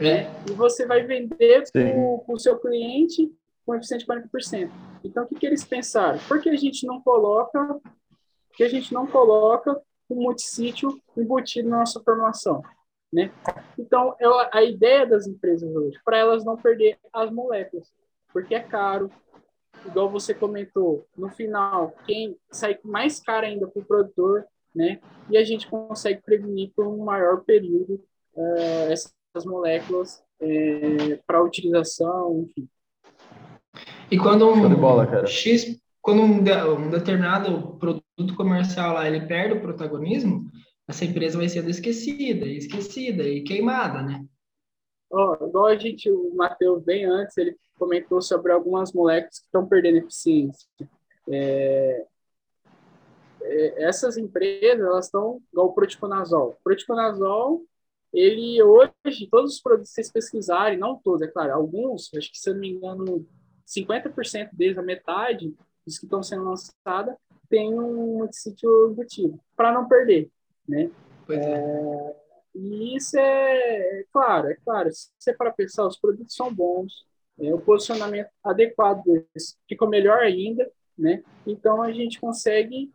é. 0.00 0.02
Né? 0.02 0.30
e 0.50 0.52
você 0.52 0.84
vai 0.84 1.04
vender 1.04 1.62
para 1.70 2.34
o 2.34 2.38
seu 2.40 2.58
cliente 2.58 3.30
com 3.64 3.74
eficiência 3.74 4.06
de 4.06 4.28
40%. 4.28 4.70
Então, 5.04 5.24
o 5.24 5.26
que, 5.26 5.36
que 5.36 5.46
eles 5.46 5.64
pensaram? 5.64 6.18
Por 6.26 6.40
que 6.40 6.48
a 6.48 6.56
gente 6.56 6.86
não 6.86 7.00
coloca, 7.00 7.80
que 8.54 8.64
a 8.64 8.68
gente 8.68 8.92
não 8.92 9.06
coloca 9.06 9.80
um 10.10 10.16
multissítio 10.16 11.00
embutido 11.16 11.68
na 11.68 11.78
nossa 11.78 12.00
formação? 12.00 12.62
Né? 13.12 13.30
Então, 13.78 14.16
ela, 14.18 14.48
a 14.52 14.62
ideia 14.62 15.06
das 15.06 15.26
empresas 15.26 15.74
hoje, 15.74 15.98
para 16.04 16.16
elas 16.16 16.44
não 16.44 16.56
perder 16.56 16.98
as 17.12 17.30
moléculas, 17.30 17.92
porque 18.32 18.54
é 18.54 18.60
caro, 18.60 19.10
igual 19.84 20.08
você 20.08 20.32
comentou, 20.32 21.06
no 21.16 21.28
final, 21.28 21.94
quem 22.06 22.36
sai 22.50 22.78
mais 22.82 23.20
caro 23.20 23.46
ainda 23.46 23.66
para 23.66 23.82
o 23.82 23.84
produtor, 23.84 24.46
né? 24.74 25.00
E 25.28 25.36
a 25.36 25.44
gente 25.44 25.68
consegue 25.68 26.22
prevenir 26.22 26.72
por 26.74 26.86
um 26.86 27.04
maior 27.04 27.44
período 27.44 28.02
uh, 28.34 28.90
essas 28.90 29.44
moléculas 29.44 30.24
uh, 30.40 31.22
para 31.26 31.42
utilização, 31.42 32.40
enfim. 32.40 32.68
E 34.10 34.18
quando 34.18 34.48
um 34.48 34.74
bola, 34.76 35.26
X, 35.26 35.80
quando 36.00 36.22
um, 36.22 36.38
um, 36.38 36.90
determinado 36.90 37.76
produto 37.78 38.36
comercial 38.36 38.94
lá 38.94 39.06
ele 39.06 39.26
perde 39.26 39.54
o 39.54 39.60
protagonismo, 39.60 40.50
essa 40.86 41.04
empresa 41.04 41.38
vai 41.38 41.48
sendo 41.48 41.70
esquecida, 41.70 42.44
esquecida 42.46 43.22
e 43.22 43.42
queimada, 43.42 44.02
né? 44.02 44.24
Oh, 45.10 45.34
igual 45.46 45.66
a 45.66 45.76
gente, 45.76 46.10
o 46.10 46.34
Matheus 46.34 46.82
bem 46.82 47.04
antes, 47.04 47.36
ele 47.36 47.56
comentou 47.78 48.20
sobre 48.20 48.52
algumas 48.52 48.92
moléculas 48.92 49.38
que 49.38 49.44
estão 49.44 49.66
perdendo 49.66 49.98
eficiência. 49.98 50.66
É, 51.28 52.06
é, 53.42 53.84
essas 53.84 54.16
empresas, 54.16 54.84
elas 54.84 55.06
estão 55.06 55.40
igual 55.52 55.68
o 55.68 55.72
proticonazol. 55.74 56.50
O 56.50 56.64
proticonazol, 56.64 57.64
ele 58.12 58.62
hoje, 58.62 59.28
todos 59.30 59.54
os 59.54 59.60
produtos 59.60 59.90
que 59.90 59.94
vocês 59.96 60.12
pesquisarem, 60.12 60.78
não 60.78 60.96
todos, 60.96 61.22
é 61.22 61.26
claro, 61.26 61.52
alguns, 61.52 62.10
acho 62.14 62.30
que 62.30 62.38
se 62.38 62.50
eu 62.50 62.54
não 62.54 62.60
me 62.60 62.70
engano, 62.70 63.26
50% 63.66 64.50
deles, 64.52 64.78
a 64.78 64.82
metade 64.82 65.54
dos 65.86 65.98
que 65.98 66.06
estão 66.06 66.22
sendo 66.22 66.44
lançados, 66.44 67.14
tem 67.48 67.78
um 67.78 68.18
multissítio 68.18 68.90
embutido, 68.90 69.38
para 69.56 69.72
não 69.72 69.86
perder, 69.86 70.30
né? 70.66 70.90
Pois 71.26 71.38
é. 71.38 71.52
é. 71.52 72.16
E 72.54 72.96
isso 72.96 73.18
é, 73.18 74.00
é, 74.00 74.04
claro, 74.12 74.48
é 74.48 74.56
claro, 74.64 74.90
se 74.90 75.10
você 75.18 75.32
para 75.32 75.50
pensar, 75.50 75.86
os 75.86 75.98
produtos 75.98 76.34
são 76.34 76.52
bons, 76.52 77.06
é, 77.40 77.52
o 77.54 77.58
posicionamento 77.58 78.28
adequado 78.44 79.02
deles 79.04 79.58
ficou 79.66 79.88
melhor 79.88 80.18
ainda, 80.18 80.70
né? 80.96 81.22
Então 81.46 81.82
a 81.82 81.90
gente 81.90 82.20
consegue 82.20 82.92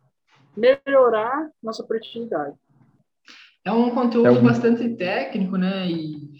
melhorar 0.56 1.50
nossa 1.62 1.84
produtividade. 1.84 2.56
É 3.64 3.72
um 3.72 3.94
conteúdo 3.94 4.28
é 4.28 4.30
um... 4.30 4.42
bastante 4.42 4.88
técnico, 4.96 5.56
né? 5.56 5.90
E 5.90 6.38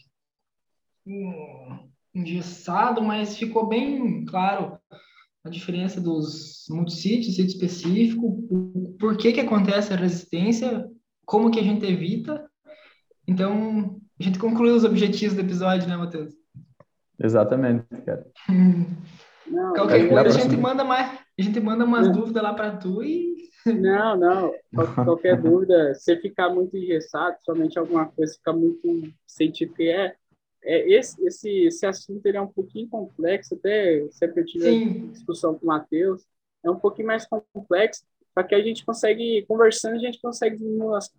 engessado, 2.21 3.03
mas 3.03 3.37
ficou 3.37 3.67
bem 3.67 4.25
claro 4.25 4.79
a 5.45 5.49
diferença 5.49 6.01
dos 6.01 6.65
multissítios, 6.69 7.37
sítio 7.37 7.55
específico, 7.55 8.97
por 8.99 9.17
que 9.17 9.33
que 9.33 9.41
acontece 9.41 9.93
a 9.93 9.97
resistência, 9.97 10.89
como 11.25 11.51
que 11.51 11.61
a 11.61 11.63
gente 11.63 11.87
evita. 11.87 12.49
Então, 13.27 14.01
a 14.19 14.23
gente 14.23 14.39
concluiu 14.39 14.75
os 14.75 14.85
objetivos 14.85 15.35
do 15.35 15.43
episódio, 15.43 15.89
né, 15.89 15.97
Matheus? 15.97 16.35
Exatamente, 17.23 17.85
cara. 18.05 18.27
Não, 19.47 19.73
Qualquer 19.73 20.07
coisa 20.11 20.39
a 20.39 20.43
gente 20.43 20.57
manda 20.59 20.85
mais, 20.85 21.19
a 21.39 21.43
gente 21.43 21.59
manda 21.59 21.83
umas 21.83 22.07
não. 22.07 22.13
dúvidas 22.13 22.43
lá 22.43 22.53
para 22.53 22.77
tu 22.77 23.03
e 23.03 23.49
não, 23.65 24.15
não. 24.15 24.53
Qualquer 25.05 25.41
dúvida, 25.41 25.95
se 25.95 26.17
ficar 26.17 26.51
muito 26.51 26.77
engessado, 26.77 27.37
somente 27.45 27.79
alguma 27.79 28.07
coisa 28.07 28.35
fica 28.35 28.53
muito 28.53 29.11
científica, 29.27 29.83
é 29.83 30.15
é, 30.63 30.91
esse, 30.91 31.23
esse, 31.25 31.51
esse 31.67 31.87
assunto 31.87 32.25
ele 32.27 32.37
é 32.37 32.41
um 32.41 32.49
pouquinho 32.49 32.89
complexo, 32.89 33.55
até 33.55 34.07
sempre 34.11 34.43
eu 34.43 34.47
tive 34.47 34.65
Sim. 34.65 35.09
discussão 35.09 35.55
com 35.55 35.65
o 35.65 35.69
Matheus, 35.69 36.25
é 36.65 36.71
um 36.71 36.79
pouquinho 36.79 37.07
mais 37.07 37.27
complexo, 37.27 38.05
só 38.35 38.43
que 38.43 38.55
a 38.55 38.63
gente 38.63 38.85
consegue, 38.85 39.45
conversando, 39.47 39.97
a 39.97 39.99
gente 39.99 40.21
consegue 40.21 40.59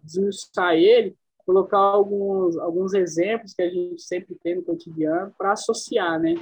desmiuçar 0.03 0.73
ele, 0.75 1.15
colocar 1.45 1.77
alguns, 1.77 2.57
alguns 2.57 2.93
exemplos 2.93 3.53
que 3.53 3.61
a 3.61 3.69
gente 3.69 4.01
sempre 4.01 4.35
tem 4.35 4.55
no 4.55 4.63
cotidiano 4.63 5.33
para 5.37 5.53
associar, 5.53 6.19
né? 6.19 6.35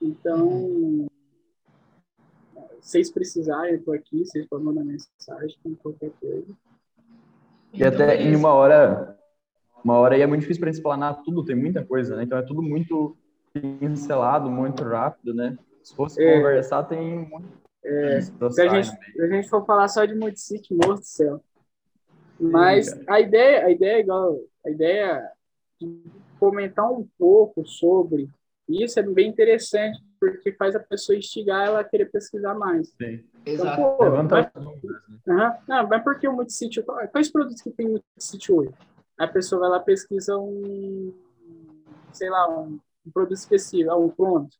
Então, 0.00 0.46
uhum. 0.46 1.06
vocês 2.80 3.10
precisarem, 3.10 3.72
eu 3.72 3.78
estou 3.78 3.94
aqui, 3.94 4.24
vocês 4.24 4.46
podem 4.46 4.66
mandar 4.66 4.84
mensagem, 4.84 5.56
qualquer 5.82 6.10
coisa. 6.20 6.52
E 7.72 7.76
então, 7.76 7.88
até 7.88 8.16
é 8.16 8.22
em 8.22 8.36
uma 8.36 8.52
hora, 8.52 9.11
uma 9.84 9.98
hora 9.98 10.16
e 10.16 10.22
é 10.22 10.26
muito 10.26 10.42
difícil 10.42 10.60
para 10.60 10.70
gente 10.70 10.78
explanar 10.78 11.22
tudo, 11.22 11.44
tem 11.44 11.56
muita 11.56 11.84
coisa, 11.84 12.16
né? 12.16 12.24
Então 12.24 12.38
é 12.38 12.42
tudo 12.42 12.62
muito 12.62 13.16
pincelado, 13.52 14.50
muito 14.50 14.82
rápido, 14.84 15.34
né? 15.34 15.56
Se 15.82 15.94
fosse 15.94 16.22
é. 16.22 16.36
conversar, 16.36 16.84
tem 16.84 17.28
muito. 17.28 17.62
É, 17.84 18.20
se 18.20 18.60
a 18.60 18.68
gente, 18.68 18.96
a 19.20 19.26
gente 19.26 19.48
for 19.48 19.66
falar 19.66 19.88
só 19.88 20.04
de 20.04 20.14
multisítio, 20.14 20.76
morto 20.76 21.00
do 21.00 21.06
céu. 21.06 21.42
Mas 22.38 22.86
Sim, 22.86 23.04
a 23.08 23.20
ideia, 23.20 23.66
a 23.66 23.70
ideia 23.70 23.96
é 23.96 24.00
igual, 24.00 24.38
a 24.64 24.70
ideia 24.70 25.30
de 25.80 26.02
comentar 26.38 26.90
um 26.90 27.06
pouco 27.18 27.66
sobre 27.66 28.28
isso 28.68 28.98
é 28.98 29.02
bem 29.02 29.28
interessante, 29.28 30.00
porque 30.18 30.52
faz 30.52 30.74
a 30.76 30.80
pessoa 30.80 31.18
instigar 31.18 31.66
ela 31.66 31.80
a 31.80 31.84
querer 31.84 32.06
pesquisar 32.06 32.54
mais. 32.54 32.88
Sim. 32.90 33.24
Então, 33.44 33.66
Exato. 33.66 33.82
Pô, 33.82 34.10
mas, 34.10 34.46
uhum, 34.56 35.52
não, 35.68 35.88
mas 35.88 36.02
por 36.04 36.18
que 36.18 36.28
o 36.28 36.32
multisítio? 36.32 36.84
Quais 37.10 37.30
produtos 37.30 37.60
que 37.60 37.70
tem 37.70 37.88
multisítio 37.88 38.56
hoje? 38.56 38.72
A 39.18 39.26
pessoa 39.26 39.60
vai 39.60 39.70
lá 39.70 39.80
pesquisa 39.80 40.36
um, 40.36 41.12
sei 42.12 42.30
lá, 42.30 42.48
um, 42.48 42.78
um 43.06 43.10
produto 43.12 43.38
específico, 43.38 43.94
um 43.94 44.10
Cronos. 44.10 44.58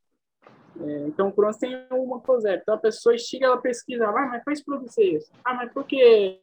É, 0.81 1.07
então, 1.07 1.29
o 1.29 1.33
Cronos 1.33 1.57
tem 1.57 1.87
uma 1.91 2.21
coisa. 2.21 2.55
Então, 2.55 2.75
a 2.75 2.79
pessoa 2.79 3.17
chega, 3.19 3.47
ela 3.47 3.61
pesquisa, 3.61 4.07
ah, 4.07 4.13
mas 4.13 4.45
quais 4.45 4.65
produtos 4.65 4.97
é 4.99 5.03
esse? 5.03 5.31
Ah, 5.45 5.55
mas 5.55 5.73
por 5.73 5.85
que 5.85 6.41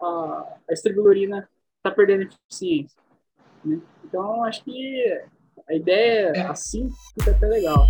a, 0.00 0.06
a 0.68 0.72
estribilurina 0.72 1.48
está 1.76 1.90
perdendo 1.90 2.28
eficiência? 2.48 3.00
Né? 3.64 3.80
Então, 4.04 4.44
acho 4.44 4.64
que 4.64 5.22
a 5.68 5.74
ideia, 5.74 6.32
é. 6.34 6.46
assim, 6.46 6.88
fica 7.18 7.30
até 7.30 7.46
legal. 7.46 7.86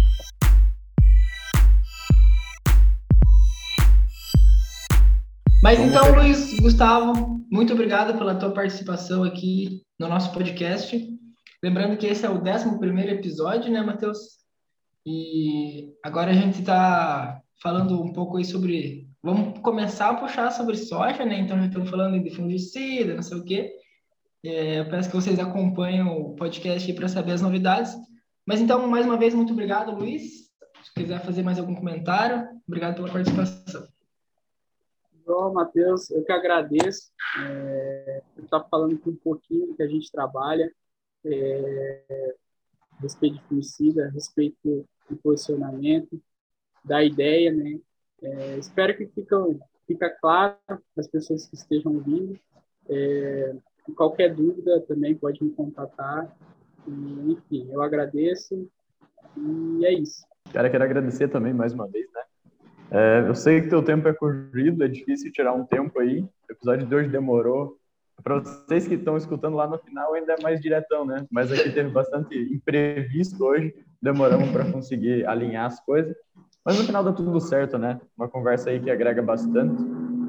Mas 5.72 5.80
então, 5.80 6.14
Luiz 6.14 6.52
Gustavo, 6.60 7.42
muito 7.50 7.72
obrigado 7.72 8.18
pela 8.18 8.34
tua 8.34 8.50
participação 8.50 9.24
aqui 9.24 9.80
no 9.98 10.06
nosso 10.06 10.30
podcast. 10.30 11.08
Lembrando 11.64 11.96
que 11.96 12.06
esse 12.06 12.26
é 12.26 12.28
o 12.28 12.42
11 12.42 13.08
episódio, 13.08 13.72
né, 13.72 13.80
Matheus? 13.80 14.18
E 15.06 15.94
agora 16.04 16.30
a 16.30 16.34
gente 16.34 16.60
está 16.60 17.40
falando 17.62 18.02
um 18.02 18.12
pouco 18.12 18.36
aí 18.36 18.44
sobre. 18.44 19.08
Vamos 19.22 19.60
começar 19.60 20.10
a 20.10 20.14
puxar 20.14 20.50
sobre 20.50 20.76
soja, 20.76 21.24
né? 21.24 21.40
Então 21.40 21.56
já 21.56 21.64
estamos 21.64 21.88
falando 21.88 22.22
de 22.22 22.28
fungicida, 22.36 23.14
não 23.14 23.22
sei 23.22 23.38
o 23.38 23.44
quê. 23.44 23.72
É, 24.44 24.80
eu 24.80 24.90
peço 24.90 25.08
que 25.08 25.16
vocês 25.16 25.38
acompanhem 25.38 26.02
o 26.02 26.34
podcast 26.34 26.92
para 26.92 27.08
saber 27.08 27.32
as 27.32 27.40
novidades. 27.40 27.96
Mas 28.46 28.60
então, 28.60 28.86
mais 28.88 29.06
uma 29.06 29.16
vez, 29.16 29.32
muito 29.32 29.54
obrigado, 29.54 29.92
Luiz. 29.92 30.50
Se 30.84 30.92
quiser 30.94 31.24
fazer 31.24 31.42
mais 31.42 31.58
algum 31.58 31.74
comentário, 31.74 32.46
obrigado 32.68 32.96
pela 32.96 33.08
participação. 33.08 33.91
Bom, 35.34 35.50
Matheus, 35.50 36.10
eu 36.10 36.22
que 36.22 36.30
agradeço 36.30 37.10
é, 37.40 38.22
estar 38.36 38.60
falando 38.64 38.96
aqui 38.96 39.08
um 39.08 39.16
pouquinho 39.16 39.68
do 39.68 39.74
que 39.74 39.82
a 39.82 39.86
gente 39.86 40.12
trabalha, 40.12 40.70
é, 41.24 42.34
respeito 43.00 43.36
de 43.36 43.42
fungicida, 43.44 44.04
a 44.04 44.10
respeito 44.10 44.86
do 45.08 45.16
posicionamento, 45.16 46.20
da 46.84 47.02
ideia, 47.02 47.50
né? 47.50 47.80
É, 48.20 48.58
espero 48.58 48.94
que 48.94 49.06
fique, 49.06 49.34
fica 49.86 50.10
claro 50.20 50.58
para 50.66 50.78
as 50.98 51.08
pessoas 51.08 51.46
que 51.46 51.54
estejam 51.54 51.94
ouvindo. 51.94 52.38
É, 52.90 53.56
qualquer 53.96 54.34
dúvida 54.34 54.82
também 54.82 55.14
pode 55.14 55.42
me 55.42 55.50
contatar. 55.52 56.30
E, 56.86 57.32
enfim, 57.32 57.70
eu 57.72 57.80
agradeço 57.80 58.68
e 59.38 59.86
é 59.86 59.94
isso. 59.94 60.26
Cara, 60.52 60.68
quero 60.68 60.84
agradecer 60.84 61.28
também 61.28 61.54
mais 61.54 61.72
uma 61.72 61.88
vez, 61.88 62.06
né? 62.12 62.20
É, 62.94 63.24
eu 63.26 63.34
sei 63.34 63.62
que 63.62 63.68
teu 63.68 63.82
tempo 63.82 64.06
é 64.06 64.12
corrido, 64.12 64.84
é 64.84 64.88
difícil 64.88 65.32
tirar 65.32 65.54
um 65.54 65.64
tempo 65.64 65.98
aí. 65.98 66.20
O 66.20 66.52
episódio 66.52 66.86
de 66.86 66.94
hoje 66.94 67.08
demorou. 67.08 67.78
Para 68.22 68.40
vocês 68.40 68.86
que 68.86 68.94
estão 68.94 69.16
escutando 69.16 69.56
lá 69.56 69.66
no 69.66 69.78
final, 69.78 70.12
ainda 70.12 70.34
é 70.34 70.42
mais 70.42 70.60
diretão, 70.60 71.06
né? 71.06 71.26
Mas 71.30 71.50
aqui 71.50 71.70
teve 71.72 71.88
bastante 71.88 72.36
imprevisto 72.38 73.42
hoje, 73.42 73.74
demoramos 74.00 74.50
para 74.50 74.70
conseguir 74.70 75.26
alinhar 75.26 75.64
as 75.64 75.80
coisas. 75.80 76.14
Mas 76.62 76.78
no 76.78 76.84
final 76.84 77.02
dá 77.02 77.12
tudo 77.12 77.40
certo, 77.40 77.78
né? 77.78 77.98
Uma 78.14 78.28
conversa 78.28 78.68
aí 78.68 78.78
que 78.78 78.90
agrega 78.90 79.22
bastante. 79.22 79.82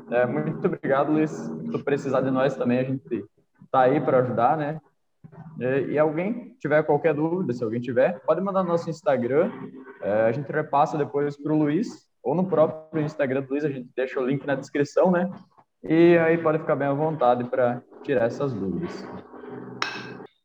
É, 0.09 0.25
muito 0.25 0.65
obrigado, 0.65 1.11
Luiz. 1.11 1.31
Se 1.31 1.83
precisar 1.83 2.21
de 2.21 2.31
nós 2.31 2.55
também, 2.55 2.79
a 2.79 2.83
gente 2.83 3.25
tá 3.69 3.81
aí 3.81 3.99
para 3.99 4.19
ajudar, 4.19 4.57
né? 4.57 4.79
E, 5.59 5.91
e, 5.91 5.99
alguém 5.99 6.55
tiver 6.59 6.81
qualquer 6.83 7.13
dúvida, 7.13 7.51
se 7.51 7.63
alguém 7.63 7.81
tiver, 7.81 8.21
pode 8.21 8.39
mandar 8.39 8.63
no 8.63 8.69
nosso 8.69 8.89
Instagram. 8.89 9.51
É, 10.01 10.21
a 10.21 10.31
gente 10.31 10.49
repassa 10.49 10.97
depois 10.97 11.35
para 11.35 11.51
o 11.51 11.57
Luiz 11.57 12.07
ou 12.23 12.33
no 12.33 12.45
próprio 12.45 13.03
Instagram 13.03 13.41
do 13.41 13.49
Luiz, 13.49 13.65
a 13.65 13.69
gente 13.69 13.89
deixa 13.95 14.19
o 14.19 14.25
link 14.25 14.45
na 14.45 14.55
descrição, 14.55 15.11
né? 15.11 15.29
E 15.83 16.17
aí 16.17 16.37
pode 16.37 16.59
ficar 16.59 16.77
bem 16.77 16.87
à 16.87 16.93
vontade 16.93 17.43
para 17.43 17.83
tirar 18.03 18.25
essas 18.25 18.53
dúvidas. 18.53 19.05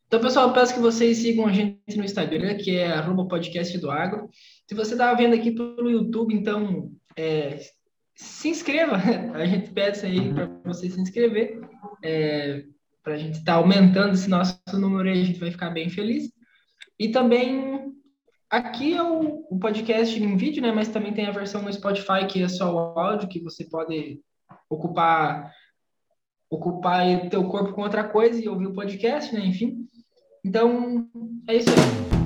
Então, 0.09 0.21
pessoal, 0.21 0.53
peço 0.53 0.75
que 0.75 0.81
vocês 0.81 1.19
sigam 1.19 1.47
a 1.47 1.53
gente 1.53 1.97
no 1.97 2.05
Instagram, 2.05 2.57
que 2.57 2.77
é 2.77 2.93
arroba 2.93 3.29
podcast 3.29 3.79
do 3.79 3.91
agro. 3.91 4.29
Se 4.67 4.75
você 4.75 4.95
está 4.95 5.15
vendo 5.15 5.35
aqui 5.35 5.53
pelo 5.53 5.91
YouTube, 5.91 6.35
então 6.35 6.91
é, 7.17 7.59
se 8.17 8.49
inscreva. 8.49 8.97
A 9.35 9.45
gente 9.45 9.71
pede 9.71 10.05
aí 10.05 10.33
para 10.33 10.47
você 10.65 10.89
se 10.89 11.01
inscrever. 11.01 11.61
É, 12.03 12.65
para 13.03 13.15
a 13.15 13.17
gente 13.19 13.39
estar 13.39 13.53
tá 13.53 13.59
aumentando 13.59 14.15
esse 14.15 14.29
nosso 14.29 14.59
número 14.75 15.09
aí, 15.09 15.23
a 15.23 15.25
gente 15.25 15.41
vai 15.41 15.51
ficar 15.51 15.71
bem 15.71 15.89
feliz. 15.89 16.31
E 16.99 17.09
também 17.09 17.93
Aqui 18.51 18.95
é 18.95 19.03
o, 19.03 19.47
o, 19.51 19.59
podcast 19.59 20.19
em 20.19 20.37
vídeo, 20.37 20.63
né? 20.63 20.73
Mas 20.73 20.89
também 20.89 21.13
tem 21.13 21.27
a 21.27 21.31
versão 21.31 21.63
no 21.63 21.73
Spotify 21.73 22.27
que 22.27 22.43
é 22.43 22.49
só 22.49 22.75
o 22.75 22.99
áudio, 22.99 23.29
que 23.29 23.41
você 23.41 23.65
pode 23.65 24.21
ocupar 24.71 25.53
ocupar 26.51 27.29
teu 27.29 27.47
corpo 27.47 27.75
com 27.75 27.83
outra 27.83 28.09
coisa 28.09 28.43
e 28.43 28.49
ouvir 28.49 28.67
o 28.67 28.75
podcast, 28.75 29.35
né? 29.35 29.45
Enfim. 29.45 29.87
Então, 30.43 31.07
é 31.47 31.57
isso 31.57 31.69
aí. 31.69 32.18